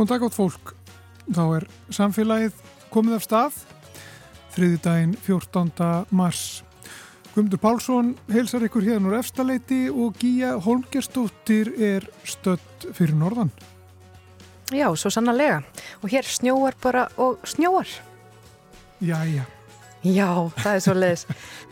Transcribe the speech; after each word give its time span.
Góðan 0.00 0.14
dag 0.14 0.22
átt 0.24 0.32
fólk. 0.32 0.70
Þá 1.28 1.40
er 1.58 1.64
samfélagið 1.92 2.60
komið 2.88 3.16
af 3.18 3.24
stað. 3.26 3.58
Þriði 4.54 4.78
daginn 4.86 5.12
14. 5.26 5.74
mars. 6.16 6.44
Guðmundur 7.34 7.60
Pálsson 7.60 8.14
heilsar 8.32 8.64
ykkur 8.64 8.86
hérna 8.86 9.10
úr 9.10 9.18
efstaleiti 9.18 9.82
og 9.92 10.16
Gíja 10.16 10.54
Holmgerstóttir 10.64 11.74
er 11.76 12.08
stött 12.24 12.88
fyrir 12.96 13.12
norðan. 13.20 13.52
Já, 14.72 14.88
svo 14.96 15.12
sannarlega. 15.12 15.60
Og 16.00 16.16
hér 16.16 16.24
snjóar 16.24 16.80
bara 16.80 17.10
og 17.20 17.44
snjóar. 17.44 17.92
Jæja. 19.04 19.44
Já, 19.44 19.59
það 20.56 20.76
er 20.78 20.80
svo 20.80 20.94
leiðis. 20.96 21.26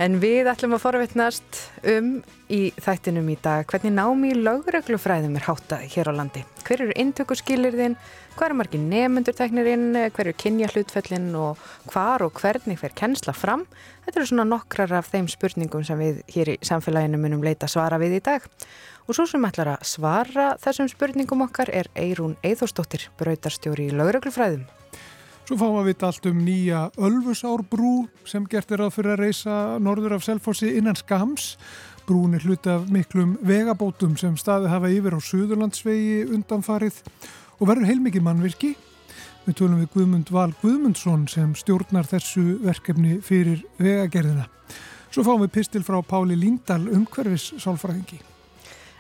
En 0.05 0.19
við 0.21 0.49
ætlum 0.51 0.75
að 0.77 0.83
forvittnast 0.83 1.61
um 1.89 2.11
í 2.53 2.61
þættinum 2.77 3.31
í 3.33 3.37
dag 3.41 3.65
hvernig 3.69 3.95
námi 3.97 4.35
lögreglufræðum 4.37 5.39
er 5.41 5.47
háttað 5.47 5.87
hér 5.95 6.11
á 6.13 6.19
landi. 6.19 6.43
Hver 6.67 6.85
eru 6.85 6.97
intökurskilirðin, 7.01 7.97
hvað 8.37 8.51
eru 8.51 8.59
margir 8.61 8.85
nefnundur 8.85 9.37
teknirinn, 9.39 9.89
hver 10.13 10.29
eru 10.29 10.37
kynja 10.45 10.69
hlutfellin 10.75 11.33
og 11.41 11.65
hvar 11.89 12.27
og 12.27 12.37
hvernig 12.37 12.77
fer 12.81 12.93
kennsla 12.93 13.33
fram. 13.33 13.65
Þetta 14.05 14.21
eru 14.21 14.31
svona 14.35 14.49
nokkrar 14.53 14.93
af 15.01 15.09
þeim 15.09 15.33
spurningum 15.33 15.89
sem 15.89 16.01
við 16.01 16.21
hér 16.35 16.53
í 16.53 16.61
samfélaginu 16.69 17.21
munum 17.23 17.45
leita 17.45 17.69
svara 17.69 18.01
við 18.01 18.21
í 18.21 18.25
dag. 18.29 18.45
Og 19.09 19.17
svo 19.17 19.25
sem 19.25 19.49
ætlar 19.49 19.79
að 19.79 19.87
svara 19.89 20.51
þessum 20.61 20.93
spurningum 20.93 21.49
okkar 21.49 21.73
er 21.73 21.89
Eirún 21.97 22.37
Eithórsdóttir, 22.45 23.09
brautarstjóri 23.17 23.89
í 23.89 23.97
lögreglufræðum. 23.97 24.69
Svo 25.49 25.57
fáum 25.57 25.79
við 25.79 25.81
að 25.81 25.87
vita 25.89 26.09
allt 26.11 26.27
um 26.29 26.41
nýja 26.45 26.79
Ölfusárbrú 27.01 27.91
sem 28.29 28.45
gert 28.53 28.73
er 28.75 28.83
að 28.85 28.91
fyrir 28.99 29.15
að 29.15 29.23
reysa 29.23 29.55
norður 29.81 30.19
af 30.19 30.27
Selfossi 30.27 30.75
innan 30.77 30.99
Skams. 31.01 31.55
Brún 32.05 32.37
er 32.37 32.45
hluti 32.45 32.69
af 32.69 32.85
miklum 32.93 33.33
vegabótum 33.49 34.19
sem 34.21 34.37
staði 34.37 34.69
hafa 34.69 34.91
yfir 34.93 35.17
á 35.17 35.21
Suðurlandsvegi 35.25 36.29
undanfarið 36.37 37.01
og 37.63 37.65
verður 37.65 37.89
heilmikið 37.89 38.27
mannvirki. 38.29 38.75
Við 39.49 39.59
tölum 39.63 39.81
við 39.81 39.91
Guðmund 39.97 40.35
Val 40.37 40.53
Guðmundsson 40.61 41.25
sem 41.33 41.57
stjórnar 41.57 42.13
þessu 42.13 42.61
verkefni 42.69 43.17
fyrir 43.25 43.65
vegagerðina. 43.81 44.51
Svo 45.09 45.25
fáum 45.25 45.47
við 45.47 45.55
pistil 45.57 45.87
frá 45.89 46.03
Páli 46.05 46.37
Líndal 46.37 46.83
umhverfis 46.93 47.55
sálfræðingi. 47.57 48.21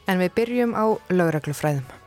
En 0.08 0.24
við 0.24 0.32
byrjum 0.40 0.72
á 0.72 0.96
lögreglufræðum. 1.12 1.97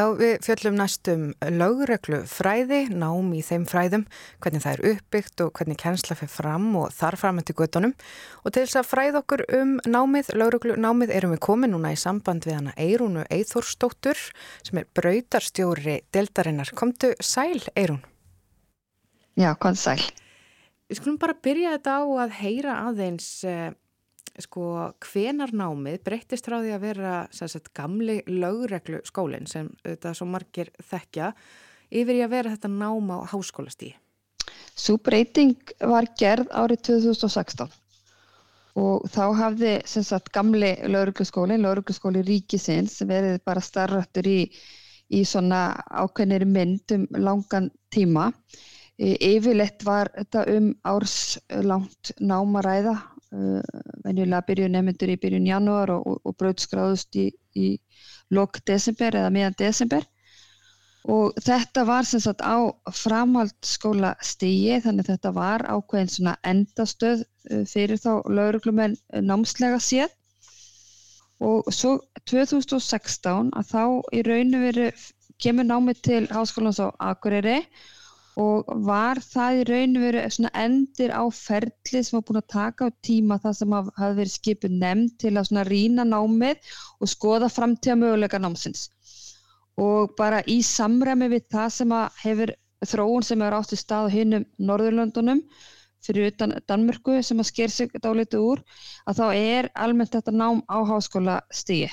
Já, 0.00 0.06
við 0.16 0.38
fjöllum 0.46 0.76
næstum 0.78 1.24
lögreglu 1.60 2.22
fræði, 2.30 2.86
nám 2.88 3.34
í 3.36 3.42
þeim 3.44 3.66
fræðum, 3.68 4.06
hvernig 4.40 4.62
það 4.64 4.72
er 4.72 4.94
uppbyggt 4.94 5.42
og 5.44 5.50
hvernig 5.58 5.76
kennsla 5.82 6.16
fyrir 6.16 6.30
fram 6.32 6.68
og 6.80 6.94
þar 6.96 7.18
fram 7.20 7.40
til 7.44 7.56
göttunum. 7.58 7.92
Og 8.40 8.54
til 8.54 8.62
þess 8.62 8.78
að 8.80 8.88
fræða 8.88 9.20
okkur 9.20 9.42
um 9.58 9.74
námið, 9.84 10.30
lögreglu 10.40 10.78
námið, 10.80 11.12
erum 11.18 11.34
við 11.34 11.42
komið 11.44 11.72
núna 11.74 11.92
í 11.92 11.98
samband 12.00 12.48
við 12.48 12.56
hana 12.56 12.72
Eirúnu 12.80 13.26
Eithórsdóttur 13.28 14.22
sem 14.64 14.80
er 14.80 14.88
brautarstjóri 14.96 15.98
deltarinnar. 16.16 16.72
Komdu 16.80 17.12
sæl, 17.20 17.60
Eirún? 17.74 18.00
Já, 19.36 19.52
kom 19.60 19.76
sæl. 19.76 20.00
Við 20.88 21.02
skulum 21.02 21.20
bara 21.20 21.36
byrja 21.36 21.76
þetta 21.76 22.00
á 22.00 22.02
að 22.24 22.36
heyra 22.40 22.80
aðeins... 22.86 23.32
Eh, 23.44 23.68
sko 24.38 24.92
hvenar 25.04 25.52
námið 25.56 25.98
breyttist 26.06 26.46
frá 26.46 26.60
því 26.60 26.74
að 26.76 26.84
vera 26.84 27.14
sagt, 27.32 27.72
gamli 27.76 28.20
lögreglu 28.28 29.02
skólinn 29.08 29.48
sem 29.50 29.70
þetta 29.84 30.14
svo 30.14 30.28
margir 30.30 30.70
þekkja 30.78 31.32
yfir 31.90 32.20
í 32.20 32.24
að 32.24 32.32
vera 32.36 32.54
þetta 32.54 32.70
náma 32.72 33.20
á 33.20 33.30
háskólastíi? 33.32 33.94
Svo 34.74 34.96
breyting 35.02 35.74
var 35.82 36.06
gerð 36.18 36.50
árið 36.54 36.84
2016 36.88 37.70
og 38.80 39.06
þá 39.10 39.24
hafði 39.36 39.72
sagt, 39.86 40.30
gamli 40.32 40.74
lögregluskólinn, 40.86 41.64
lögregluskóli 41.64 42.22
ríkisins 42.26 43.00
verið 43.06 43.40
bara 43.44 43.62
starröttur 43.64 44.28
í, 44.30 44.40
í 45.10 45.24
svona 45.26 45.72
ákveðnir 45.90 46.46
mynd 46.46 46.94
um 46.94 47.06
langan 47.18 47.70
tíma. 47.90 48.30
Yfirleitt 49.00 49.82
var 49.84 50.12
þetta 50.14 50.44
um 50.54 50.70
árslangt 50.86 52.12
námaræða 52.20 52.94
venjulega 53.30 54.42
byrju 54.46 54.68
nefnendur 54.70 55.12
í 55.12 55.18
byrjun 55.22 55.48
janúar 55.48 55.92
og, 55.94 56.06
og, 56.24 56.34
bröðskráðust 56.40 57.16
í, 57.20 57.28
í 57.54 57.68
lok 58.34 58.58
desember 58.66 59.16
eða 59.20 59.30
meðan 59.34 59.58
desember. 59.58 60.06
Og 61.08 61.36
þetta 61.40 61.86
var 61.88 62.04
sem 62.04 62.20
sagt 62.20 62.42
á 62.44 62.68
framhaldsskóla 62.92 64.12
stígi 64.20 64.80
þannig 64.84 65.08
þetta 65.08 65.32
var 65.32 65.64
ákveðin 65.64 66.12
svona 66.12 66.34
endastöð 66.44 67.22
uh, 67.22 67.62
fyrir 67.64 68.00
þá 68.02 68.26
lauruglumenn 68.28 68.98
námslega 69.24 69.78
séð. 69.80 70.12
Og 71.40 71.70
svo 71.72 71.94
2016 72.28 73.54
að 73.56 73.70
þá 73.70 73.84
í 74.12 74.20
rauninu 74.26 74.60
veru 74.66 74.90
kemur 75.40 75.64
námið 75.64 76.02
til 76.04 76.20
háskólans 76.28 76.82
á 76.84 76.92
Akureyri 77.00 77.62
og 77.62 77.99
var 78.86 79.20
það 79.24 79.58
í 79.58 79.64
raun 79.68 79.98
og 79.98 80.04
veru 80.04 80.20
endir 80.62 81.12
á 81.12 81.24
ferli 81.34 82.02
sem 82.04 82.16
var 82.16 82.24
búin 82.28 82.40
að 82.40 82.52
taka 82.54 82.88
á 82.88 82.98
tíma 83.08 83.38
það 83.42 83.56
sem 83.58 83.74
hafði 83.78 84.18
verið 84.20 84.32
skipið 84.34 84.76
nefnd 84.84 85.16
til 85.24 85.34
að 85.40 85.60
rína 85.70 86.06
námið 86.08 86.72
og 87.00 87.12
skoða 87.12 87.50
framtíða 87.52 87.98
möguleika 88.02 88.40
námsins. 88.40 88.88
Og 89.80 90.14
bara 90.16 90.42
í 90.46 90.60
samræmi 90.62 91.30
við 91.34 91.46
það 91.52 91.68
sem 91.76 91.96
hefur 92.24 92.54
þróun 92.92 93.26
sem 93.28 93.40
hefur 93.44 93.58
átt 93.60 93.76
í 93.76 93.80
stað 93.80 94.12
hinnum 94.16 94.46
Norðurlöndunum 94.58 95.42
fyrir 96.04 96.30
utan 96.32 96.56
Danmörku 96.68 97.18
sem 97.22 97.40
að 97.42 97.50
sker 97.52 97.72
sig 97.72 97.96
dálítið 98.00 98.46
úr 98.52 98.62
að 99.06 99.20
þá 99.20 99.26
er 99.36 99.72
almennt 99.74 100.14
þetta 100.16 100.32
nám 100.32 100.62
á 100.64 100.80
háskóla 100.88 101.40
stíi 101.52 101.90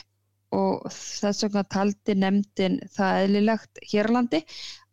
og 0.57 0.87
þess 0.93 1.45
vegna 1.45 1.63
taldi 1.69 2.15
nefndin 2.17 2.79
það 2.95 3.21
eðlilegt 3.25 3.83
hérlandi 3.91 4.41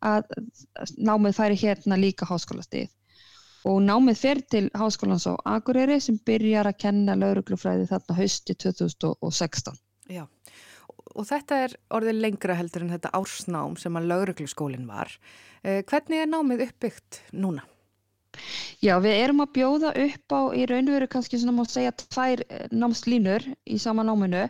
að 0.04 0.28
námið 0.98 1.38
færi 1.38 1.58
hérna 1.62 1.98
líka 2.00 2.28
háskólastíð 2.28 2.92
og 3.68 3.80
námið 3.80 4.20
fer 4.20 4.40
til 4.52 4.64
háskólans 4.76 5.26
á 5.28 5.34
Akureyri 5.56 5.96
sem 6.02 6.18
byrjar 6.28 6.68
að 6.68 6.80
kenna 6.84 7.16
lauruglufræði 7.16 7.88
þarna 7.88 8.16
hausti 8.18 8.56
2016. 8.60 9.78
Já, 10.12 10.26
og 11.14 11.28
þetta 11.28 11.60
er 11.64 11.76
orðið 11.96 12.20
lengra 12.26 12.58
heldur 12.58 12.84
en 12.84 12.92
þetta 12.92 13.14
ársnám 13.16 13.78
sem 13.80 13.96
að 13.96 14.10
laurugluskólinn 14.12 14.88
var. 14.88 15.12
Eh, 15.62 15.80
hvernig 15.88 16.20
er 16.20 16.28
námið 16.28 16.66
uppbyggt 16.68 17.22
núna? 17.32 17.64
Já, 18.84 18.94
við 19.02 19.18
erum 19.18 19.42
að 19.44 19.52
bjóða 19.58 19.92
upp 20.04 20.34
á 20.34 20.40
í 20.56 20.64
raun 20.70 20.88
og 20.88 20.96
veru 20.98 21.10
kannski 21.12 21.40
svona 21.40 21.56
má 21.56 21.68
segja 21.68 21.92
tvær 22.00 22.42
eh, 22.48 22.66
námslínur 22.72 23.46
í 23.64 23.78
sama 23.82 24.04
náminu 24.06 24.44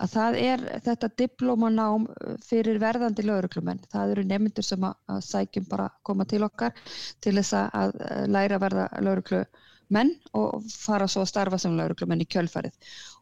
að 0.00 0.12
það 0.14 0.38
er 0.40 0.62
þetta 0.86 1.10
diplómanám 1.22 2.06
uh, 2.08 2.36
fyrir 2.44 2.80
verðandi 2.82 3.24
lauruglumenn. 3.26 3.82
Það 3.92 4.14
eru 4.14 4.26
nefndur 4.30 4.66
sem 4.66 4.86
að, 4.88 4.96
að 5.12 5.24
sækjum 5.28 5.66
bara 5.70 5.90
koma 6.08 6.26
til 6.28 6.44
okkar 6.46 6.72
til 7.20 7.34
þess 7.36 7.56
að 7.60 7.98
læra 8.32 8.56
að 8.56 8.64
verða 8.64 8.86
lauruglumenn 9.04 10.14
og 10.40 10.64
fara 10.72 11.08
svo 11.10 11.24
að 11.26 11.32
starfa 11.34 11.60
sem 11.60 11.76
lauruglumenn 11.76 12.24
í 12.24 12.28
kjölfarið. 12.32 12.76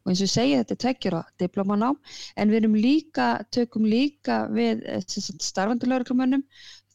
Og 0.04 0.12
eins 0.12 0.22
og 0.22 0.28
ég 0.28 0.34
segi 0.34 0.56
þetta 0.60 0.76
er 0.76 0.82
tveggjara 0.84 1.22
diplómanám 1.42 1.98
en 2.36 2.52
við 2.52 2.62
erum 2.62 2.76
líka, 2.78 3.28
tökum 3.54 3.88
líka 3.88 4.44
við 4.54 4.84
eh, 4.86 5.02
starfandi 5.04 5.90
lauruglumennum 5.90 6.44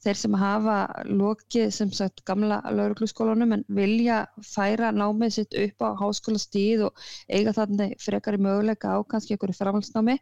þeir 0.04 0.20
sem 0.20 0.38
hafa 0.40 0.78
lokið 1.10 1.70
sem 1.76 1.92
sagt 1.96 2.24
gamla 2.28 2.60
laurugluskólanum 2.76 3.56
en 3.58 3.66
vilja 3.78 4.24
færa 4.46 4.92
námið 4.96 5.36
sitt 5.38 5.58
upp 5.66 5.86
á 5.88 5.90
háskóla 6.02 6.42
stíð 6.42 6.88
og 6.90 7.06
eiga 7.30 7.56
þannig 7.56 7.96
frekar 8.04 8.38
í 8.38 8.44
möguleika 8.44 8.96
á 8.96 9.00
kannski 9.08 9.36
einhverju 9.38 9.60
framhalsnámi 9.60 10.18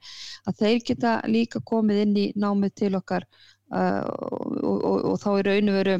að 0.50 0.62
þeir 0.62 0.86
geta 0.92 1.16
líka 1.30 1.64
komið 1.74 2.06
inn 2.06 2.16
í 2.18 2.28
námið 2.36 2.78
til 2.84 2.94
okkar 3.00 3.28
uh, 3.74 4.06
og, 4.06 4.48
og, 4.62 4.78
og, 4.78 5.04
og 5.14 5.20
þá 5.24 5.30
er 5.34 5.52
raun 5.52 5.74
og 5.74 5.80
veru 5.82 6.00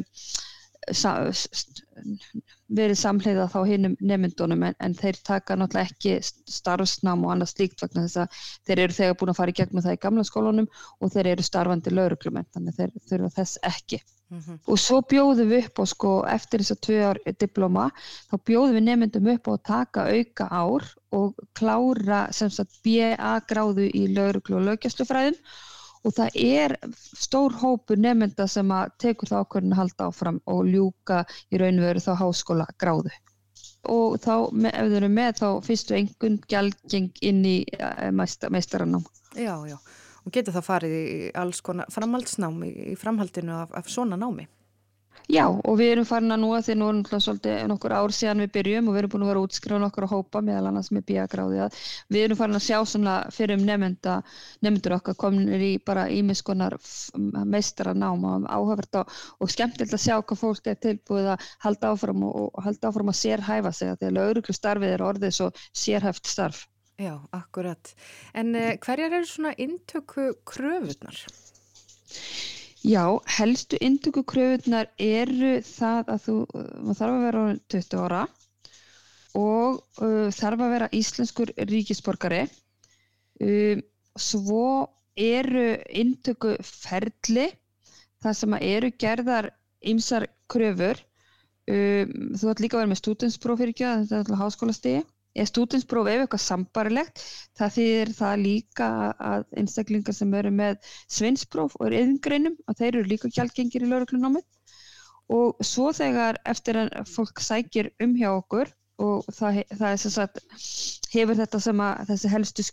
verið 2.72 2.98
samleiða 2.98 3.44
þá 3.52 3.58
hinnum 3.68 3.94
nefndunum 4.00 4.64
en, 4.66 4.76
en 4.82 4.94
þeir 4.98 5.18
taka 5.26 5.56
náttúrulega 5.58 5.92
ekki 5.92 6.14
starfsnám 6.50 7.22
og 7.26 7.34
annað 7.34 7.52
slíkt 7.52 7.84
vegna 7.84 8.06
þess 8.06 8.22
að 8.24 8.40
þeir 8.66 8.82
eru 8.86 8.96
þegar 8.96 9.18
búin 9.20 9.32
að 9.32 9.38
fara 9.38 9.52
í 9.52 9.58
gegnum 9.60 9.84
það 9.84 9.98
í 9.98 10.00
gamla 10.02 10.24
skólanum 10.26 10.68
og 10.98 11.12
þeir 11.14 11.30
eru 11.34 11.46
starfandi 11.46 11.94
lauruglumenn 11.94 12.48
þannig 12.54 12.78
þeir 12.78 12.96
þurfa 13.10 13.32
þess 13.36 13.62
ekki. 13.68 14.00
Mm 14.32 14.40
-hmm. 14.40 14.58
og 14.72 14.78
svo 14.80 14.98
bjóðum 15.04 15.50
við 15.52 15.66
upp 15.66 15.80
á 15.82 15.84
sko 15.92 16.10
eftir 16.24 16.62
þess 16.62 16.72
að 16.72 16.84
tvö 16.86 17.00
ár 17.04 17.18
diploma 17.44 17.90
þá 18.30 18.34
bjóðum 18.48 18.78
við 18.78 18.84
nefndum 18.86 19.28
upp 19.34 19.50
að 19.52 19.58
taka 19.68 20.06
auka 20.08 20.46
ár 20.48 20.86
og 21.12 21.42
klára 21.52 22.22
sem 22.32 22.50
sagt 22.50 22.80
BA 22.80 23.34
gráðu 23.44 23.90
í 23.92 24.06
lauruglu 24.14 24.56
og 24.56 24.64
lögjastlufræðum 24.70 25.36
og 26.02 26.14
það 26.16 26.38
er 26.42 26.76
stór 27.18 27.54
hópu 27.62 27.96
nefnda 27.98 28.46
sem 28.50 28.70
að 28.74 28.94
tekur 29.04 29.30
það 29.30 29.44
ákveðin 29.44 29.74
að 29.74 29.82
halda 29.82 30.08
áfram 30.10 30.40
og 30.50 30.62
ljúka 30.68 31.22
í 31.50 31.60
raun 31.62 31.80
og 31.80 31.88
veru 31.88 32.04
þá 32.04 32.12
háskóla 32.22 32.66
gráðu. 32.80 33.12
Og 33.90 34.18
þá 34.22 34.34
ef 34.70 34.90
þau 34.92 34.96
eru 35.00 35.10
með 35.10 35.32
þá 35.40 35.48
fyrstu 35.66 35.98
engun 35.98 36.38
gælgeng 36.50 37.10
inn 37.22 37.42
í 37.46 37.58
eh, 37.78 38.10
meistaranám 38.14 39.02
Já, 39.34 39.56
já. 39.66 39.78
Og 40.22 40.34
getur 40.34 40.54
það 40.54 40.66
farið 40.68 40.92
í 40.98 41.30
alls 41.34 41.62
konar 41.64 41.90
framhaldsnámi 41.90 42.68
í 42.92 42.98
framhaldinu 42.98 43.56
af, 43.64 43.72
af 43.74 43.88
svona 43.90 44.18
námi? 44.20 44.46
Já 45.32 45.44
og 45.48 45.76
við 45.78 45.92
erum 45.94 46.06
farin 46.06 46.34
að 46.34 46.40
núa 46.42 46.58
því 46.64 46.74
nú 46.76 46.88
erum 46.90 47.20
svolítið 47.24 47.60
nokkur 47.70 47.94
ár 47.94 48.12
síðan 48.12 48.42
við 48.42 48.50
byrjum 48.56 48.88
og 48.88 48.94
við 48.94 49.00
erum 49.00 49.12
búin 49.12 49.24
að 49.24 49.30
vera 49.30 49.42
útskrifa 49.46 49.78
nokkur 49.80 50.06
að 50.06 50.12
hópa 50.16 50.42
meðal 50.44 50.66
annars 50.68 50.90
með 50.92 51.04
bíagráði 51.08 51.60
að 51.66 51.78
við 52.12 52.24
erum 52.26 52.40
farin 52.40 52.58
að 52.58 52.64
sjá 52.66 52.78
svona 52.90 53.14
fyrir 53.32 53.56
um 53.56 53.64
nefnda, 53.68 54.16
nefndur 54.66 54.96
okkar 54.98 55.16
kominir 55.22 55.62
í 55.64 55.70
bara 55.86 56.08
ímiskonar 56.12 56.76
meistara 57.46 57.94
náma 57.94 58.40
áhugavert 58.44 59.00
og, 59.00 59.14
og 59.38 59.54
skemmtilegt 59.54 59.94
að 59.96 60.04
sjá 60.04 60.18
hvað 60.18 60.42
fólk 60.42 60.68
er 60.68 60.82
tilbúið 60.88 61.32
að 61.36 61.48
halda 61.64 61.94
áfram 61.94 62.26
og, 62.28 62.36
og 62.50 62.66
halda 62.66 62.90
áfram 62.90 63.14
að 63.14 63.20
sérhæfa 63.22 63.72
sig 63.78 63.92
að 63.94 64.02
því 64.02 64.10
að 64.10 64.18
lauruglu 64.18 64.58
starfið 64.58 64.96
er 64.96 65.06
orðið 65.06 65.36
svo 65.38 65.50
sérhæft 65.70 66.28
starf. 66.28 66.66
Já, 67.00 67.14
akkurat. 67.34 67.94
En 68.36 68.52
uh, 68.54 68.74
hverjar 68.82 69.16
eru 69.16 69.26
svona 69.26 69.54
intöku 69.56 70.32
kröfunar? 70.46 71.24
Já, 72.82 73.20
helstu 73.38 73.78
intöku 73.78 74.24
kröfunar 74.26 74.88
eru 74.98 75.60
það 75.62 76.08
að 76.10 76.24
þú, 76.24 76.32
maður 76.82 76.96
þarf 76.98 77.12
að 77.12 77.24
vera 77.24 77.42
20 77.74 78.00
ára 78.02 78.22
og 79.38 79.76
uh, 80.02 80.30
þarf 80.34 80.64
að 80.66 80.72
vera 80.74 80.88
íslenskur 80.98 81.52
ríkisborgari. 81.70 82.40
Um, 83.38 83.84
svo 84.18 84.64
eru 85.14 85.68
intöku 86.02 86.56
ferli, 86.66 87.46
það 88.24 88.38
sem 88.40 88.58
eru 88.58 88.90
gerðar 89.04 89.52
ymsar 89.92 90.26
kröfur. 90.50 90.98
Um, 91.70 92.34
þú 92.34 92.50
ætti 92.50 92.66
líka 92.66 92.80
að 92.80 92.82
vera 92.82 92.92
með 92.96 93.02
að 93.86 94.02
þetta 94.02 94.18
er 94.18 94.24
alltaf 94.24 94.42
háskóla 94.42 94.74
stegi 94.74 95.06
er 95.34 95.48
stúdinspróf 95.48 96.10
ef 96.12 96.24
eitthvað 96.24 96.44
sambarilegt 96.44 97.22
það 97.58 97.74
þýðir 97.76 98.12
það 98.18 98.42
líka 98.42 98.88
að 99.32 99.44
einstaklingar 99.62 100.16
sem 100.16 100.34
eru 100.40 100.52
með 100.54 100.90
svinspróf 101.16 101.76
og 101.78 101.86
eru 101.88 102.00
yðingreinum 102.02 102.58
að 102.68 102.82
þeir 102.82 102.90
eru 102.92 103.10
líka 103.12 103.32
gjaldgengir 103.32 103.86
í 103.86 103.90
lauruglunámið 103.92 104.44
og 105.32 105.64
svo 105.64 105.90
þegar 105.96 106.40
eftir 106.48 106.78
að 106.82 107.08
fólk 107.08 107.40
sækir 107.40 107.92
um 108.04 108.16
hjá 108.18 108.30
okkur 108.34 108.72
og 109.02 109.28
það, 109.32 109.62
það 109.72 109.88
er 109.88 110.02
sem 110.02 110.14
sagt 110.14 110.42
hefur 111.14 111.38
þetta 111.38 111.60
sem 111.62 111.80
að 111.84 112.02
þessi 112.10 112.32
helstu 112.32 112.66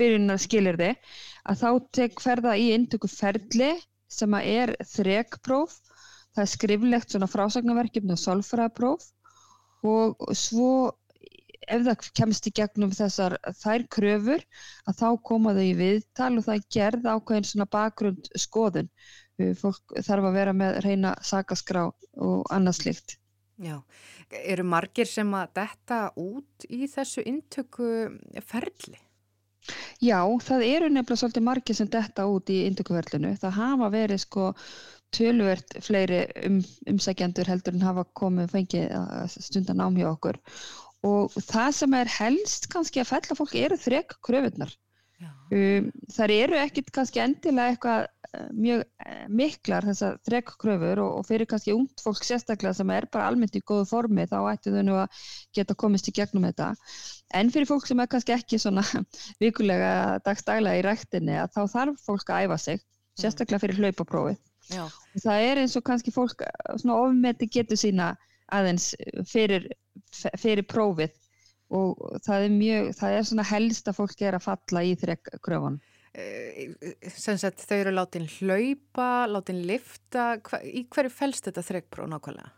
byrjunar 0.00 0.40
skilir 0.42 0.78
þið 0.78 1.16
að 1.50 1.60
þá 1.60 1.68
tek 1.98 2.22
ferða 2.22 2.54
í 2.58 2.70
intöku 2.76 3.10
ferli 3.10 3.72
sem 4.10 4.36
að 4.36 4.50
er 4.54 4.74
þrekpróf. 4.94 5.76
Það 6.34 6.44
er 6.44 6.50
skriflegt 6.50 7.14
svona 7.14 7.30
frásagnaverkjum 7.30 8.10
og 8.10 8.18
solfræðapróf 8.18 9.04
og 9.86 10.22
svo 10.34 10.70
ef 11.68 11.84
það 11.88 12.06
kemst 12.20 12.48
í 12.48 12.54
gegnum 12.60 12.94
þessar 12.94 13.36
þær 13.62 13.86
kröfur 13.96 14.46
að 14.88 15.00
þá 15.00 15.08
koma 15.30 15.56
þau 15.56 15.64
í 15.64 15.74
viðtal 15.80 16.32
og 16.38 16.46
það 16.48 16.64
gerð 16.76 17.10
ákveðin 17.10 17.50
svona 17.50 17.70
bakgrund 17.72 18.30
skoðun 18.38 18.90
fólk 19.58 19.98
þarf 19.98 20.30
að 20.30 20.38
vera 20.38 20.54
með 20.54 20.80
reyna 20.84 21.14
sakaskrá 21.26 21.88
og 21.88 22.48
annað 22.54 22.80
slikt 22.80 23.18
Já, 23.62 23.78
eru 24.42 24.64
margir 24.66 25.06
sem 25.06 25.28
að 25.38 25.52
detta 25.60 25.98
út 26.18 26.66
í 26.66 26.88
þessu 26.90 27.22
intöku 27.22 27.86
ferli? 28.42 28.98
Já, 30.02 30.18
það 30.42 30.64
eru 30.66 30.88
nefnilega 30.90 31.20
svolítið 31.20 31.46
margir 31.46 31.78
sem 31.78 31.88
detta 31.88 32.26
út 32.28 32.50
í 32.52 32.64
intökuferlinu. 32.66 33.30
Það 33.40 33.56
hafa 33.60 33.90
verið 33.94 34.20
sko 34.24 34.48
tölvert 35.14 35.76
fleiri 35.86 36.24
um, 36.48 36.58
umsækjandur 36.90 37.48
heldur 37.48 37.76
en 37.76 37.86
hafa 37.86 38.04
komið 38.18 38.50
fengið 38.56 38.96
stundan 39.30 39.84
ámhjá 39.84 40.10
okkur 40.10 40.40
og 41.04 41.34
það 41.36 41.70
sem 41.80 41.98
er 42.00 42.14
helst 42.18 42.70
kannski 42.72 43.02
að 43.02 43.10
fella 43.12 43.38
fólk 43.38 43.54
eru 43.60 43.78
þrek 43.80 44.16
kröfunar 44.24 44.72
um, 45.22 45.88
þar 46.12 46.32
eru 46.34 46.58
ekkit 46.60 46.90
kannski 46.94 47.22
endilega 47.22 47.74
eitthvað 47.74 48.06
uh, 48.06 48.46
mjög 48.52 48.82
uh, 48.84 49.26
miklar 49.40 49.86
þessar 49.88 50.16
þrek 50.26 50.54
kröfur 50.60 51.02
og, 51.04 51.18
og 51.20 51.28
fyrir 51.28 51.48
kannski 51.50 51.74
ungd 51.74 52.02
fólk 52.02 52.24
sérstaklega 52.26 52.74
sem 52.78 52.92
er 52.94 53.08
bara 53.12 53.28
almennt 53.30 53.56
í 53.58 53.62
góðu 53.66 53.86
formi 53.90 54.26
þá 54.30 54.38
ættu 54.52 54.74
þau 54.74 54.82
nú 54.86 54.96
að 55.02 55.20
geta 55.56 55.76
komist 55.84 56.10
í 56.10 56.16
gegnum 56.16 56.48
þetta. 56.48 56.72
En 57.34 57.52
fyrir 57.54 57.70
fólk 57.70 57.86
sem 57.88 58.02
er 58.02 58.10
kannski 58.10 58.36
ekki 58.36 58.60
svona 58.62 58.84
vikulega 59.42 60.18
dagstæla 60.26 60.76
í 60.80 60.82
rættinni 60.86 61.38
að 61.40 61.54
þá 61.56 61.62
þarf 61.76 62.04
fólk 62.08 62.34
að 62.34 62.48
æfa 62.48 62.60
sig 62.66 62.84
sérstaklega 63.20 63.62
fyrir 63.62 63.80
hlaupaprófið. 63.82 64.42
Og 64.80 65.20
það 65.20 65.46
er 65.46 65.60
eins 65.60 65.74
og 65.78 65.84
kannski 65.86 66.14
fólk 66.14 66.44
uh, 66.46 66.76
svona 66.80 67.00
ofmeti 67.04 67.50
getur 67.52 67.78
sína 67.80 68.14
aðeins 68.52 68.92
fyrir 69.28 69.70
fyrir 70.40 70.66
prófið 70.70 71.14
og 71.74 71.98
það 72.24 72.46
er 72.46 72.54
mjög, 72.54 72.88
það 72.98 73.16
er 73.18 73.28
svona 73.28 73.46
helst 73.48 73.88
að 73.88 73.98
fólk 73.98 74.22
er 74.22 74.36
að 74.36 74.46
falla 74.46 74.82
í 74.84 74.92
þrekkröfun. 75.00 75.78
Sensett 77.10 77.64
þau 77.64 77.78
eru 77.80 77.94
látin 77.96 78.28
hlaupa, 78.36 79.24
látin 79.26 79.64
lifta, 79.66 80.36
hva, 80.46 80.60
í 80.62 80.84
hverju 80.92 81.10
fælst 81.10 81.48
þetta 81.48 81.64
þrekkpróf 81.66 82.12
nákvæmlega? 82.12 82.52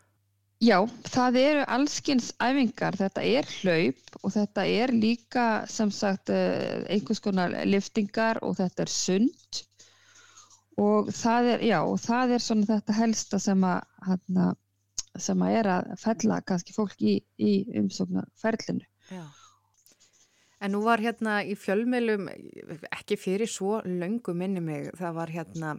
Já, 0.64 0.78
það 1.12 1.36
eru 1.36 1.64
allskynns 1.68 2.30
æfingar, 2.40 2.96
þetta 2.96 3.22
er 3.28 3.48
hlaup 3.58 4.20
og 4.22 4.32
þetta 4.32 4.62
er 4.72 4.92
líka 4.92 5.46
sem 5.68 5.90
sagt 5.92 6.32
eh, 6.32 6.80
einhvers 6.88 7.20
konar 7.20 7.52
liftingar 7.68 8.40
og 8.44 8.56
þetta 8.56 8.86
er 8.86 8.92
sund 8.92 9.60
og 10.80 11.10
það 11.12 11.50
er, 11.54 11.66
já, 11.68 11.76
og 11.84 12.00
það 12.00 12.32
er 12.36 12.44
svona 12.44 12.68
þetta 12.70 12.96
helsta 12.96 13.40
sem 13.40 13.68
að 13.68 13.84
hérna 14.08 14.48
sem 15.22 15.42
að 15.46 15.56
er 15.60 15.70
að 15.72 15.90
fella 16.00 16.40
kannski 16.46 16.76
fólk 16.76 17.02
í, 17.02 17.18
í 17.38 17.52
umsóknarferlinu. 17.80 18.86
Já. 19.10 19.24
En 20.64 20.72
nú 20.72 20.80
var 20.86 21.02
hérna 21.04 21.42
í 21.44 21.54
fjölmjölum, 21.58 22.30
ekki 22.88 23.18
fyrir 23.20 23.50
svo 23.50 23.82
löngu 23.84 24.32
minni 24.34 24.62
mig, 24.64 24.88
það 24.96 25.18
var 25.18 25.32
hérna 25.34 25.74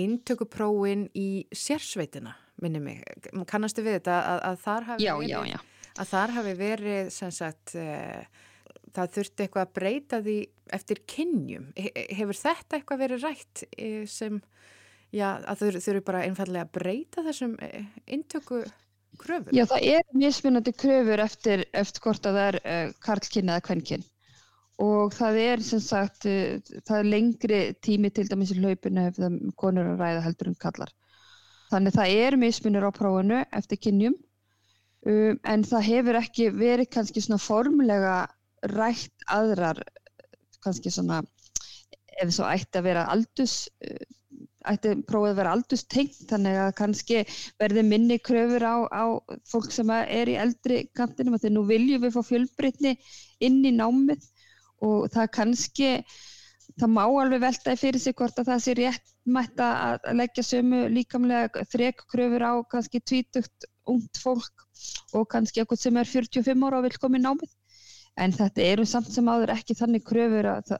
intökupróin 0.00 1.08
í 1.18 1.44
sérsveitina 1.52 2.32
minni 2.64 2.80
mig. 2.82 3.02
Kannastu 3.50 3.84
við 3.84 3.98
þetta 3.98 4.20
að, 4.20 4.40
að 4.48 4.62
þar 4.64 4.88
hafi 4.88 5.04
já, 5.04 5.12
verið, 5.18 5.50
já, 5.50 5.58
að 5.96 6.12
þar 6.14 6.34
hafi 6.38 6.54
verið 6.58 7.12
sagt, 7.18 7.74
e, 7.76 7.88
það 8.96 9.12
þurfti 9.16 9.44
eitthvað 9.44 9.66
að 9.66 9.74
breyta 9.80 10.22
því 10.24 10.38
eftir 10.78 11.02
kynjum. 11.10 11.70
Hefur 11.76 12.40
þetta 12.40 12.78
eitthvað 12.78 13.04
verið 13.04 13.26
rætt 13.28 13.64
e, 13.76 13.90
sem 14.08 14.40
já, 15.14 15.26
að 15.48 15.62
þau 15.62 15.90
eru 15.92 16.04
bara 16.06 16.22
einfallega 16.26 16.66
að 16.66 16.72
breyta 16.76 17.24
þessum 17.26 17.56
eh, 17.64 17.84
intöku 18.06 18.62
kröfur? 19.20 19.52
Já, 19.56 19.64
það 19.70 19.88
er 19.96 20.06
mismunandi 20.16 20.74
kröfur 20.76 21.22
eftir, 21.24 21.66
eftir 21.76 22.04
hvort 22.04 22.28
að 22.28 22.38
það 22.38 22.48
er 22.48 22.58
uh, 22.62 22.96
karlkinn 23.04 23.52
eða 23.52 23.66
kvennkinn 23.68 24.06
og 24.80 25.12
það 25.12 25.38
er 25.42 25.62
sem 25.64 25.82
sagt, 25.84 26.26
uh, 26.30 26.80
það 26.88 26.96
er 26.98 27.10
lengri 27.14 27.60
tími 27.84 28.12
til 28.14 28.26
dæmis 28.30 28.54
í 28.54 28.58
hlaupinu 28.60 29.08
ef 29.10 29.20
það 29.20 29.38
konur 29.60 29.92
að 29.92 30.02
ræða 30.04 30.24
heldur 30.28 30.52
um 30.52 30.58
kallar. 30.60 30.92
Þannig 31.70 31.94
það 31.94 32.16
er 32.24 32.36
mismunir 32.40 32.86
á 32.86 32.90
prófunu 32.94 33.42
eftir 33.54 33.78
kynjum 33.78 34.16
um, 35.06 35.36
en 35.46 35.66
það 35.66 35.88
hefur 35.90 36.20
ekki 36.22 36.48
verið 36.54 36.90
kannski 36.96 37.22
svona 37.24 37.42
formlega 37.42 38.14
rætt 38.74 39.28
aðrar 39.32 39.82
kannski 40.64 40.92
svona 40.92 41.22
ef 42.20 42.32
það 42.34 42.56
ætti 42.56 42.80
að 42.80 42.88
vera 42.88 43.04
aldus 43.12 43.54
ætti 44.68 44.94
prófið 45.08 45.30
að 45.32 45.38
vera 45.40 45.52
aldurstengt 45.56 46.18
þannig 46.30 46.58
að 46.64 46.72
kannski 46.80 47.22
verði 47.60 47.84
minni 47.86 48.18
kröfur 48.20 48.64
á, 48.66 48.76
á 48.92 49.04
fólk 49.48 49.70
sem 49.72 49.92
er 49.96 50.28
í 50.28 50.36
eldri 50.40 50.82
kantinum 50.96 51.38
þegar 51.38 51.54
nú 51.56 51.64
viljum 51.68 52.04
við 52.04 52.16
fá 52.16 52.22
fjölbreytni 52.28 52.96
inn 53.46 53.62
í 53.64 53.72
námið 53.76 54.26
og 54.84 55.08
það 55.14 55.32
kannski 55.36 55.90
það 56.80 56.92
má 56.94 57.02
alveg 57.04 57.42
veltaði 57.42 57.80
fyrir 57.80 58.02
sig 58.02 58.16
hvort 58.16 58.38
að 58.40 58.52
það 58.52 58.64
sé 58.64 58.74
rétt 58.78 59.14
mætt 59.36 59.62
að 59.64 60.10
leggja 60.20 60.46
sömu 60.46 60.82
líkamlega 60.92 61.64
þrek 61.72 62.04
kröfur 62.12 62.44
á 62.46 62.52
kannski 62.70 63.00
tvítugt 63.00 63.68
ungt 63.90 64.20
fólk 64.22 64.66
og 65.16 65.26
kannski 65.32 65.62
eitthvað 65.62 65.82
sem 65.82 65.98
er 66.00 66.08
45 66.08 66.68
ára 66.68 66.80
og 66.80 66.86
vil 66.86 67.00
koma 67.00 67.20
í 67.20 67.24
námið 67.24 67.56
en 68.20 68.34
þetta 68.34 68.64
eru 68.72 68.86
samt 68.88 69.10
sem 69.12 69.28
áður 69.30 69.52
ekki 69.54 69.76
þannig 69.78 70.04
kröfur 70.06 70.48
að 70.50 70.72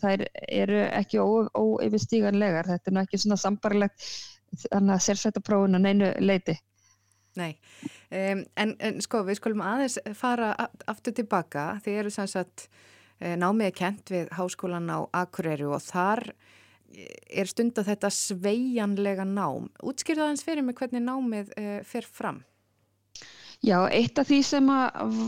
það 0.00 0.26
eru 0.48 0.84
ekki 0.86 1.20
óyfirstíganlegar, 1.20 2.68
þetta 2.70 2.90
er 2.90 2.96
nú 2.96 3.02
ekki 3.02 3.20
svona 3.20 3.40
sambarlegt 3.40 4.06
þannig 4.68 4.94
að 4.94 5.04
sérsættaprófun 5.08 5.78
að 5.78 5.86
neinu 5.88 6.12
leiti. 6.22 6.56
Nei, 7.34 7.56
um, 8.14 8.44
en, 8.62 8.76
en 8.78 9.00
sko 9.02 9.24
við 9.26 9.40
skulum 9.40 9.64
aðeins 9.66 9.98
fara 10.14 10.52
aftur 10.86 11.16
tilbaka, 11.16 11.72
þið 11.82 11.96
eru 12.04 12.12
sannsagt 12.14 12.68
eh, 13.18 13.34
námiði 13.34 13.74
kent 13.74 14.12
við 14.14 14.30
háskólan 14.38 14.86
á 14.86 15.02
Akureyri 15.24 15.66
og 15.66 15.82
þar 15.82 16.28
er 16.94 17.50
stund 17.50 17.78
að 17.80 17.90
þetta 17.90 18.10
sveianlega 18.14 19.26
nám. 19.26 19.66
Útskýrða 19.82 20.30
hans 20.30 20.44
fyrir 20.46 20.62
mig 20.62 20.78
hvernig 20.78 21.02
námið 21.02 21.50
uh, 21.58 21.78
fer 21.86 22.06
fram? 22.06 22.44
Já, 23.64 23.78
eitt 23.88 24.18
af 24.20 24.28
því 24.28 24.38
sem 24.44 24.66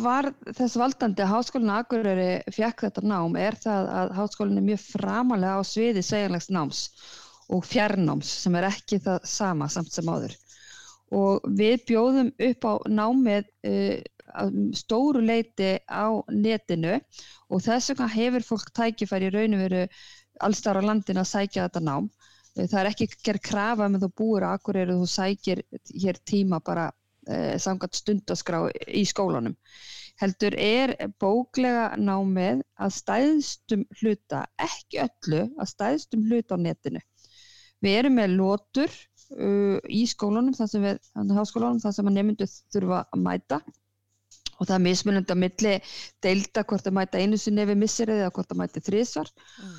var 0.03 0.27
þess 0.59 0.77
valdandi 0.77 1.23
að 1.25 1.31
Háskólinu 1.31 1.73
Akureyri 1.73 2.27
fjekk 2.53 2.83
þetta 2.85 3.05
nám 3.09 3.37
er 3.41 3.57
það 3.63 3.87
að 4.01 4.11
Háskólinu 4.19 4.61
er 4.61 4.67
mjög 4.67 4.83
framalega 4.83 5.55
á 5.57 5.63
sviði 5.65 6.03
segjanlegs 6.05 6.51
náms 6.53 6.81
og 7.57 7.65
fjarnáms 7.65 8.33
sem 8.43 8.59
er 8.59 8.67
ekki 8.69 8.99
það 9.07 9.25
sama 9.31 9.71
samt 9.73 9.95
sem 9.95 10.11
áður. 10.11 10.35
Og 11.17 11.49
við 11.57 11.87
bjóðum 11.89 12.29
upp 12.51 12.69
á 12.69 12.75
námið 12.99 13.49
uh, 13.71 13.97
stóru 14.83 15.23
leiti 15.25 15.73
á 15.89 16.07
netinu 16.29 16.99
og 17.49 17.65
þess 17.65 17.95
vegna 17.95 18.11
hefur 18.19 18.49
fólk 18.51 18.73
tækifæri 18.77 19.31
í 19.31 19.35
raun 19.35 19.57
og 19.57 19.65
veru 19.65 19.83
allstar 20.45 20.77
á 20.77 20.83
landinu 20.85 21.25
að 21.25 21.33
sækja 21.33 21.71
þetta 21.71 21.85
nám. 21.89 22.13
Það 22.57 22.79
er 22.83 22.93
ekki 22.93 23.09
gerð 23.25 23.45
krafa 23.49 23.89
með 23.89 24.07
þú 24.07 24.13
búir 24.21 24.45
á 24.49 24.53
Akureyri 24.57 24.93
og 24.93 25.07
þú 25.07 25.11
sækir 25.15 25.65
hér 26.05 26.21
tíma 26.29 26.61
bara 26.65 26.91
eh, 26.91 26.96
samkvæmt 27.27 28.01
stundaskrá 28.01 28.61
í 28.87 29.05
skólanum. 29.09 29.57
Heldur 30.21 30.55
er 30.57 30.95
bóklega 31.21 31.91
námið 32.01 32.63
að 32.81 32.95
stæðstum 32.97 33.83
hluta, 33.99 34.47
ekki 34.63 35.03
öllu, 35.05 35.43
að 35.61 35.73
stæðstum 35.75 36.23
hluta 36.31 36.57
á 36.57 36.59
netinu. 36.63 37.03
Við 37.85 37.99
erum 38.01 38.17
með 38.17 38.37
lótur 38.39 38.95
uh, 39.37 39.77
í 39.93 40.07
skólanum, 40.09 40.57
þar 40.57 40.71
sem 40.73 40.87
við, 40.87 41.03
þar 41.13 41.99
sem 41.99 42.09
að 42.09 42.17
nefndu 42.17 42.49
þurfa 42.73 43.03
að 43.11 43.27
mæta 43.27 43.61
og 44.57 44.65
það 44.65 44.77
er 44.79 44.85
mismunandi 44.87 45.35
að 45.35 45.43
milli 45.43 45.75
deilda 46.25 46.65
hvort 46.69 46.89
að 46.89 46.97
mæta 46.97 47.21
einu 47.21 47.39
sinni 47.41 47.67
við 47.69 47.81
missirið 47.83 48.23
eða 48.23 48.33
hvort 48.39 48.55
að 48.55 48.61
mæta 48.63 48.83
þrísvar 48.87 49.33
mm. 49.35 49.75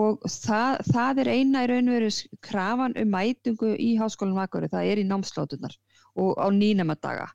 og 0.00 0.26
það, 0.32 0.80
það 0.90 1.20
er 1.22 1.30
eina 1.36 1.62
í 1.62 1.70
raun 1.70 1.90
og 1.92 1.98
veru 1.98 2.10
krafan 2.48 2.96
um 2.98 3.12
mætingu 3.14 3.74
í 3.78 3.92
háskólanum 4.00 4.42
Akari, 4.42 4.70
það 4.72 4.90
er 4.90 5.02
í 5.02 5.06
námslótunar 5.06 5.76
og 6.16 6.38
á 6.40 6.46
nýnumadaga. 6.52 7.26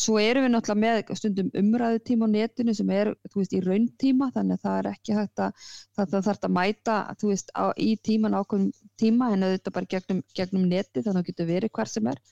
Svo 0.00 0.16
erum 0.20 0.46
við 0.46 0.52
náttúrulega 0.54 0.80
með 0.80 1.16
stundum 1.18 1.48
umræðutíma 1.60 2.28
á 2.30 2.32
netinu 2.32 2.74
sem 2.76 2.90
er 2.94 3.10
veist, 3.34 3.52
í 3.52 3.60
rauntíma 3.60 4.30
þannig 4.32 4.56
að 4.56 4.62
það 4.64 4.78
er 4.78 4.88
ekki 4.94 5.16
hægt 5.18 5.42
að 5.44 5.64
það, 5.66 6.06
það 6.14 6.26
þarf 6.28 6.46
að 6.46 6.54
mæta 6.56 6.96
veist, 7.22 7.52
á, 7.52 7.64
í 7.76 7.90
tíman 8.08 8.36
ákveðum 8.38 8.70
tíma 9.00 9.32
en 9.34 9.44
þetta 9.44 9.74
bara 9.76 9.90
gegnum, 9.96 10.22
gegnum 10.36 10.68
neti 10.70 11.02
þannig 11.02 11.10
að 11.10 11.18
það 11.18 11.28
getur 11.32 11.50
verið 11.50 11.74
hver 11.76 11.92
sem 11.92 12.10
er. 12.14 12.22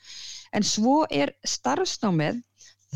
En 0.56 0.64
svo 0.64 0.96
er 1.12 1.34
starfsnámið 1.44 2.40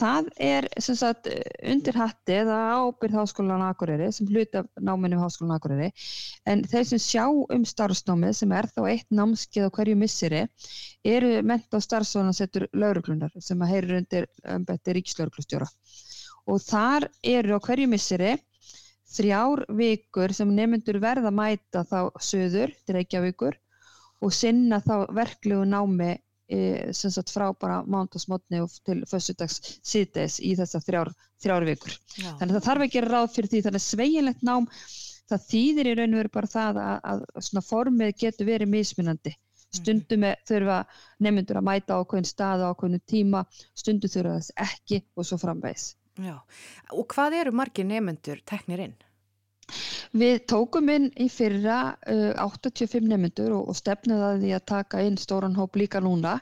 Það 0.01 0.29
er 0.41 0.67
sagt, 0.81 1.27
undir 1.69 1.97
hatti 2.01 2.37
eða 2.41 2.59
ábyrð 2.81 3.19
háskólan 3.19 3.65
Akureyri 3.67 4.07
sem 4.17 4.31
hluta 4.31 4.63
náminu 4.81 5.19
háskólan 5.21 5.59
Akureyri. 5.59 5.91
En 6.49 6.63
þeir 6.65 6.87
sem 6.89 7.03
sjá 7.03 7.27
um 7.29 7.67
starfsnámið 7.69 8.39
sem 8.39 8.55
er 8.57 8.71
þá 8.73 8.81
eitt 8.89 9.11
námskeið 9.13 9.69
á 9.69 9.75
hverju 9.77 9.99
missiri 10.01 10.47
eru 11.05 11.35
menta 11.45 11.77
og 11.77 11.85
starfsvonarsettur 11.85 12.71
lauruglunar 12.73 13.37
sem 13.37 13.61
að 13.61 13.75
heyrir 13.75 14.01
undir 14.01 14.31
um, 14.49 14.65
ríkslauruglustjóra 14.71 15.69
og 16.51 16.63
þar 16.65 17.09
eru 17.23 17.59
á 17.59 17.65
hverju 17.67 17.91
missiri 17.91 18.33
þrjár 19.13 19.67
vikur 19.77 20.33
sem 20.35 20.51
nefnundur 20.57 20.99
verða 21.03 21.31
mæta 21.35 21.85
þá 21.89 21.99
söður 22.17 22.73
til 22.87 22.97
Reykjavíkur 22.97 23.59
og 24.23 24.35
sinna 24.35 24.81
þá 24.83 24.95
verklegu 25.13 25.67
námi 25.69 26.15
sem 26.97 27.13
sagt 27.15 27.33
frá 27.33 27.47
bara 27.59 27.83
mándagsmotni 27.89 28.61
og 28.63 28.73
til 28.87 29.01
föstudags 29.09 29.61
síðdeis 29.87 30.39
í 30.43 30.55
þessar 30.59 30.85
þrjár, 30.87 31.13
þrjár 31.43 31.69
vikur. 31.69 31.95
Já. 32.17 32.33
Þannig 32.41 32.51
að 32.51 32.59
það 32.59 32.67
þarf 32.69 32.85
að 32.87 33.09
ráð 33.09 33.31
fyrir 33.37 33.53
því 33.53 33.63
þannig 33.67 33.83
að 33.83 33.87
sveigilegt 33.87 34.45
nám 34.49 34.69
það 35.33 35.47
þýðir 35.49 35.89
í 35.89 35.95
raun 35.99 36.13
og 36.13 36.21
veru 36.21 36.35
bara 36.37 36.53
það 36.53 36.83
að, 36.83 36.99
að 37.13 37.47
svona 37.49 37.65
formið 37.67 38.13
getur 38.25 38.49
verið 38.49 38.73
mismunandi. 38.73 39.35
Stundum 39.73 40.27
þurfa 40.49 40.83
nefnundur 41.25 41.63
að 41.63 41.69
mæta 41.71 41.97
á 41.97 42.03
okkur 42.03 42.27
stað 42.29 42.67
á 42.69 42.73
okkur 42.75 42.99
tíma, 43.09 43.47
stundum 43.73 44.13
þurfa 44.13 44.35
þess 44.37 44.57
ekki 44.67 45.01
og 45.17 45.29
svo 45.29 45.39
framvegs. 45.41 45.95
Já, 46.21 46.37
og 46.93 47.07
hvað 47.15 47.39
eru 47.39 47.55
margir 47.57 47.89
nefnundur 47.89 48.43
teknir 48.45 48.85
inn? 48.85 48.99
Við 50.23 50.39
tókum 50.51 50.91
inn 50.93 51.09
í 51.21 51.29
fyrra 51.33 51.79
uh, 52.13 52.31
85 52.45 53.09
nefnendur 53.09 53.55
og, 53.57 53.69
og 53.73 53.79
stefnuð 53.79 54.25
að 54.29 54.45
því 54.45 54.55
að 54.57 54.65
taka 54.73 55.03
inn 55.07 55.19
stóran 55.21 55.59
hóp 55.59 55.79
líka 55.81 56.03
núna. 56.05 56.39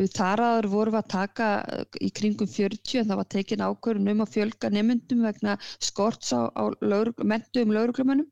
Þar 0.00 0.40
aður 0.46 0.68
vorum 0.72 0.94
við 0.94 1.00
að 1.00 1.08
taka 1.14 1.48
uh, 1.60 1.86
í 2.00 2.10
kringum 2.20 2.50
40 2.50 3.00
en 3.02 3.10
það 3.10 3.20
var 3.22 3.30
tekin 3.36 3.64
ákvörðun 3.66 4.12
um 4.14 4.24
að 4.26 4.34
fjölga 4.36 4.72
nefnendum 4.76 5.24
vegna 5.26 5.56
skorts 5.90 6.30
á, 6.36 6.46
á 6.54 6.62
lögur, 6.80 7.14
mentu 7.24 7.64
um 7.64 7.74
lauruglumönnum 7.74 8.28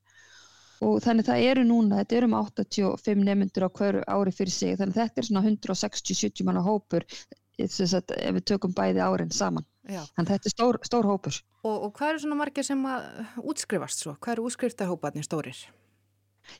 og 0.87 1.01
þannig 1.03 1.27
það 1.27 1.45
eru 1.51 1.65
núna, 1.67 1.99
þetta 2.01 2.17
eru 2.21 2.29
um 2.29 2.37
85 2.39 3.25
nefnendur 3.27 3.67
á 3.67 3.71
hverju 3.81 4.03
ári 4.15 4.35
fyrir 4.35 4.55
sig 4.55 4.77
þannig 4.79 4.99
þetta 5.01 5.23
er 5.23 5.27
svona 5.27 5.43
160-70 5.49 6.47
manna 6.47 6.63
hópur 6.63 7.07
sagt, 7.67 8.15
ef 8.15 8.37
við 8.37 8.47
tökum 8.53 8.77
bæði 8.77 9.03
árin 9.03 9.35
saman. 9.35 9.67
Já. 9.89 10.03
Þannig 10.15 10.35
þetta 10.35 10.49
er 10.49 10.55
stór, 10.55 10.79
stór 10.85 11.09
hópur. 11.09 11.41
Og, 11.65 11.75
og 11.89 11.93
hvað 11.97 12.13
eru 12.13 12.23
svona 12.23 12.39
margir 12.39 12.67
sem 12.67 12.81
að 12.87 13.07
útskrifast 13.41 14.05
svo? 14.05 14.15
Hvað 14.21 14.37
eru 14.37 14.49
útskriftarhóparnir 14.51 15.27
stórir? 15.27 15.63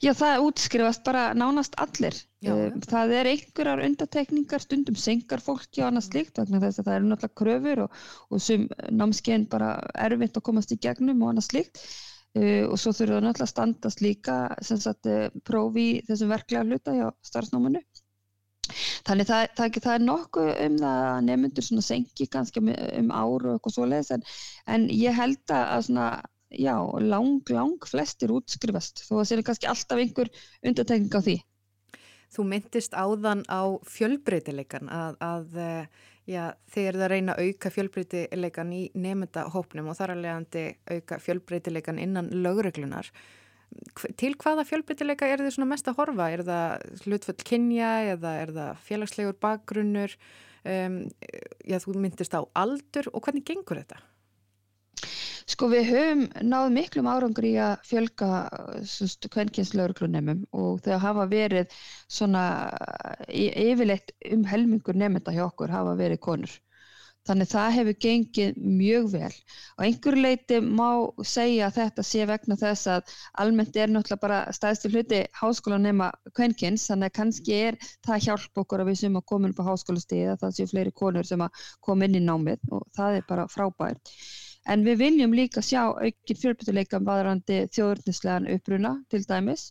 Já, 0.03 0.13
það 0.17 0.45
útskrifast 0.47 1.03
bara 1.07 1.31
nánast 1.37 1.77
allir. 1.81 2.17
Já, 2.45 2.53
um, 2.55 2.83
það 2.85 3.15
er 3.19 3.31
einhverjar 3.33 3.83
undatekningar, 3.87 4.63
stundum 4.63 4.99
sengar 5.01 5.43
fólki 5.43 5.83
og 5.83 5.89
annað 5.89 6.09
slikt 6.11 6.39
vegna 6.39 6.61
þess 6.63 6.83
að 6.83 6.91
það 6.91 6.99
eru 6.99 7.09
náttúrulega 7.09 7.41
kröfur 7.41 7.83
og, 7.87 7.97
og 8.29 8.45
sem 8.45 8.69
námskein 8.95 9.49
bara 9.51 9.73
erfitt 10.07 10.39
að 10.39 10.47
komast 10.51 10.75
í 10.75 10.79
gegnum 10.83 11.25
og 11.25 11.33
annað 11.33 11.49
slikt. 11.49 11.83
Uh, 12.37 12.69
og 12.69 12.77
svo 12.79 12.93
þurfum 12.93 13.17
við 13.17 13.27
náttúrulega 13.27 13.49
að 13.49 13.55
standast 13.55 14.05
líka 14.05 14.37
sagt, 14.69 15.09
prófi 15.49 15.89
þessum 16.07 16.35
verklega 16.37 16.67
hluta 16.69 16.95
hjá 16.95 17.09
starfsnámanu. 17.33 17.83
Þannig 19.09 19.29
það, 19.29 19.45
það, 19.57 19.77
það 19.85 19.95
er 19.95 20.03
nokkuð 20.05 20.49
um 20.67 20.75
það 20.83 21.05
að 21.09 21.21
nefnundur 21.29 21.65
svona 21.65 21.85
senki 21.87 22.27
kannski 22.29 22.63
um, 22.65 23.13
áru 23.13 23.53
og 23.53 23.55
eitthvað 23.55 23.75
svoleiðis 23.79 24.11
en, 24.17 24.27
en 24.75 24.85
ég 24.93 25.17
held 25.17 25.55
að 25.55 25.85
svona, 25.87 26.09
já, 26.53 26.75
lang, 27.01 27.53
lang 27.55 27.89
flestir 27.89 28.35
útskrifast 28.37 29.07
þó 29.07 29.15
að 29.15 29.23
það 29.23 29.31
séu 29.31 29.47
kannski 29.49 29.71
alltaf 29.73 30.03
einhver 30.03 30.33
undartekning 30.61 31.17
á 31.17 31.21
því. 31.25 31.39
Þú 32.37 32.45
myndist 32.51 32.93
áðan 32.93 33.47
á 33.49 33.81
fjölbreytileikan 33.89 34.93
að, 34.93 35.17
að 35.25 35.59
já, 36.29 36.43
þið 36.75 36.89
eruð 36.91 37.05
að 37.07 37.13
reyna 37.15 37.37
auka 37.41 37.73
fjölbreytileikan 37.73 38.77
í 38.77 38.83
nefndahópnum 38.93 39.89
og 39.89 39.97
þar 39.97 40.19
leiðandi 40.19 40.65
auka 40.93 41.21
fjölbreytileikan 41.25 42.01
innan 42.03 42.29
lögreglunar 42.45 43.09
til 44.21 44.35
hvaða 44.39 44.67
fjölbrytileika 44.69 45.29
er 45.29 45.43
þið 45.45 45.65
mest 45.69 45.89
að 45.91 45.99
horfa? 46.01 46.29
Er 46.33 46.45
það 46.47 47.01
hlutföll 47.05 47.39
kynja 47.51 47.95
eða 48.15 48.35
er 48.43 48.53
það 48.57 48.85
félagslegur 48.89 49.41
bakgrunnur? 49.43 50.15
Um, 50.69 51.01
já, 51.65 51.79
þú 51.81 51.97
myndist 52.03 52.35
á 52.35 52.43
aldur 52.59 53.09
og 53.15 53.23
hvernig 53.25 53.47
gengur 53.47 53.79
þetta? 53.81 54.01
Sko 55.49 55.71
við 55.73 55.87
höfum 55.89 56.25
náð 56.45 56.67
miklum 56.75 57.07
árangur 57.09 57.47
í 57.49 57.55
að 57.63 57.79
fjölga 57.89 58.27
kvenkinslauruglunnemum 59.33 60.43
og 60.53 60.83
þegar 60.85 61.01
hafa 61.07 61.25
verið 61.31 61.79
svona 62.05 62.43
yfirleitt 63.33 64.13
um 64.29 64.45
helmingur 64.51 64.99
nefnda 64.99 65.33
hjá 65.33 65.47
okkur 65.47 65.73
hafa 65.73 65.95
verið 65.97 66.21
konur. 66.27 66.53
Þannig 67.29 67.49
það 67.51 67.75
hefur 67.77 67.97
gengið 68.05 68.59
mjög 68.79 69.09
vel. 69.13 69.33
Og 69.77 69.83
einhver 69.85 70.17
leiti 70.17 70.61
má 70.65 70.89
segja 71.29 71.67
að 71.69 71.79
þetta 71.79 72.05
sé 72.11 72.27
vegna 72.31 72.57
þess 72.57 72.91
að 72.95 73.15
almennt 73.43 73.77
er 73.77 73.93
náttúrulega 73.93 74.23
bara 74.23 74.39
staðstil 74.57 74.93
hluti 74.95 75.21
háskóla 75.41 75.79
nema 75.85 76.09
kvenkins, 76.39 76.87
þannig 76.89 77.13
að 77.13 77.17
kannski 77.21 77.59
er 77.69 77.79
það 78.09 78.25
hjálp 78.29 78.63
okkur 78.65 78.85
að 78.85 78.93
við 78.93 79.01
sem 79.03 79.21
að 79.21 79.27
koma 79.35 79.53
upp 79.53 79.61
á 79.61 79.69
háskólastíði 79.69 80.33
að 80.33 80.43
það 80.45 80.57
séu 80.59 80.73
fleiri 80.73 80.95
konur 81.03 81.29
sem 81.29 81.45
að 81.45 81.65
koma 81.85 82.09
inn 82.09 82.17
í 82.17 82.25
námið 82.25 82.73
og 82.73 82.87
það 82.97 83.21
er 83.21 83.27
bara 83.29 83.49
frábært. 83.53 84.15
En 84.69 84.85
við 84.85 85.01
viljum 85.05 85.37
líka 85.37 85.63
sjá 85.65 85.83
aukinn 85.87 86.41
fjölbyttuleika 86.41 87.01
varandi 87.05 87.63
þjóðurnislegan 87.77 88.49
uppruna 88.57 88.97
til 89.13 89.23
dæmis 89.29 89.71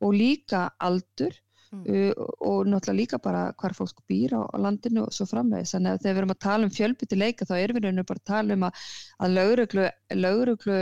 og 0.00 0.16
líka 0.16 0.70
aldur 0.80 1.36
mm. 1.76 2.10
uh, 2.10 2.26
og 2.48 2.68
náttúrulega 2.70 2.96
líka 3.00 3.20
bara 3.22 3.42
hvar 3.60 3.74
fólk 3.76 4.02
býr 4.10 4.36
á, 4.36 4.42
á 4.48 4.56
landinu 4.62 5.04
og 5.06 5.14
svo 5.14 5.26
framvegis. 5.30 5.74
Þannig 5.76 5.92
að 5.92 6.02
þegar 6.02 6.16
við 6.16 6.22
erum 6.22 6.34
að 6.34 6.42
tala 6.46 6.68
um 6.68 6.74
fjölbytti 6.76 7.18
leika 7.18 7.48
þá 7.48 7.54
erum 7.58 7.80
við 7.80 8.02
bara 8.02 8.22
að 8.22 8.28
tala 8.32 8.56
um 8.56 8.66
að, 8.68 8.84
að 9.22 9.38
lauruglu, 9.38 9.86
lauruglu, 10.14 10.78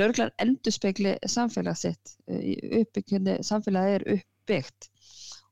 lauruglan 0.00 0.34
endur 0.46 0.76
spekli 0.76 1.14
samfélag 1.36 1.80
sitt 1.80 2.16
uh, 2.30 2.42
uppbyggjandi 2.82 3.38
samfélagi 3.46 4.00
er 4.00 4.06
uppbyggt. 4.16 4.90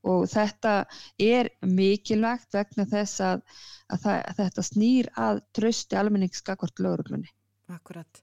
Og 0.04 0.26
þetta 0.28 0.74
er 1.22 1.48
mikilvægt 1.64 2.52
vegna 2.52 2.84
þess 2.90 3.22
að, 3.24 3.40
að, 3.88 4.02
það, 4.02 4.18
að 4.18 4.42
þetta 4.42 4.66
snýr 4.68 5.08
að 5.16 5.40
trösti 5.56 5.96
almenningsskakvart 5.96 6.82
lauruglunni 6.84 7.32
Akkurat 7.72 8.20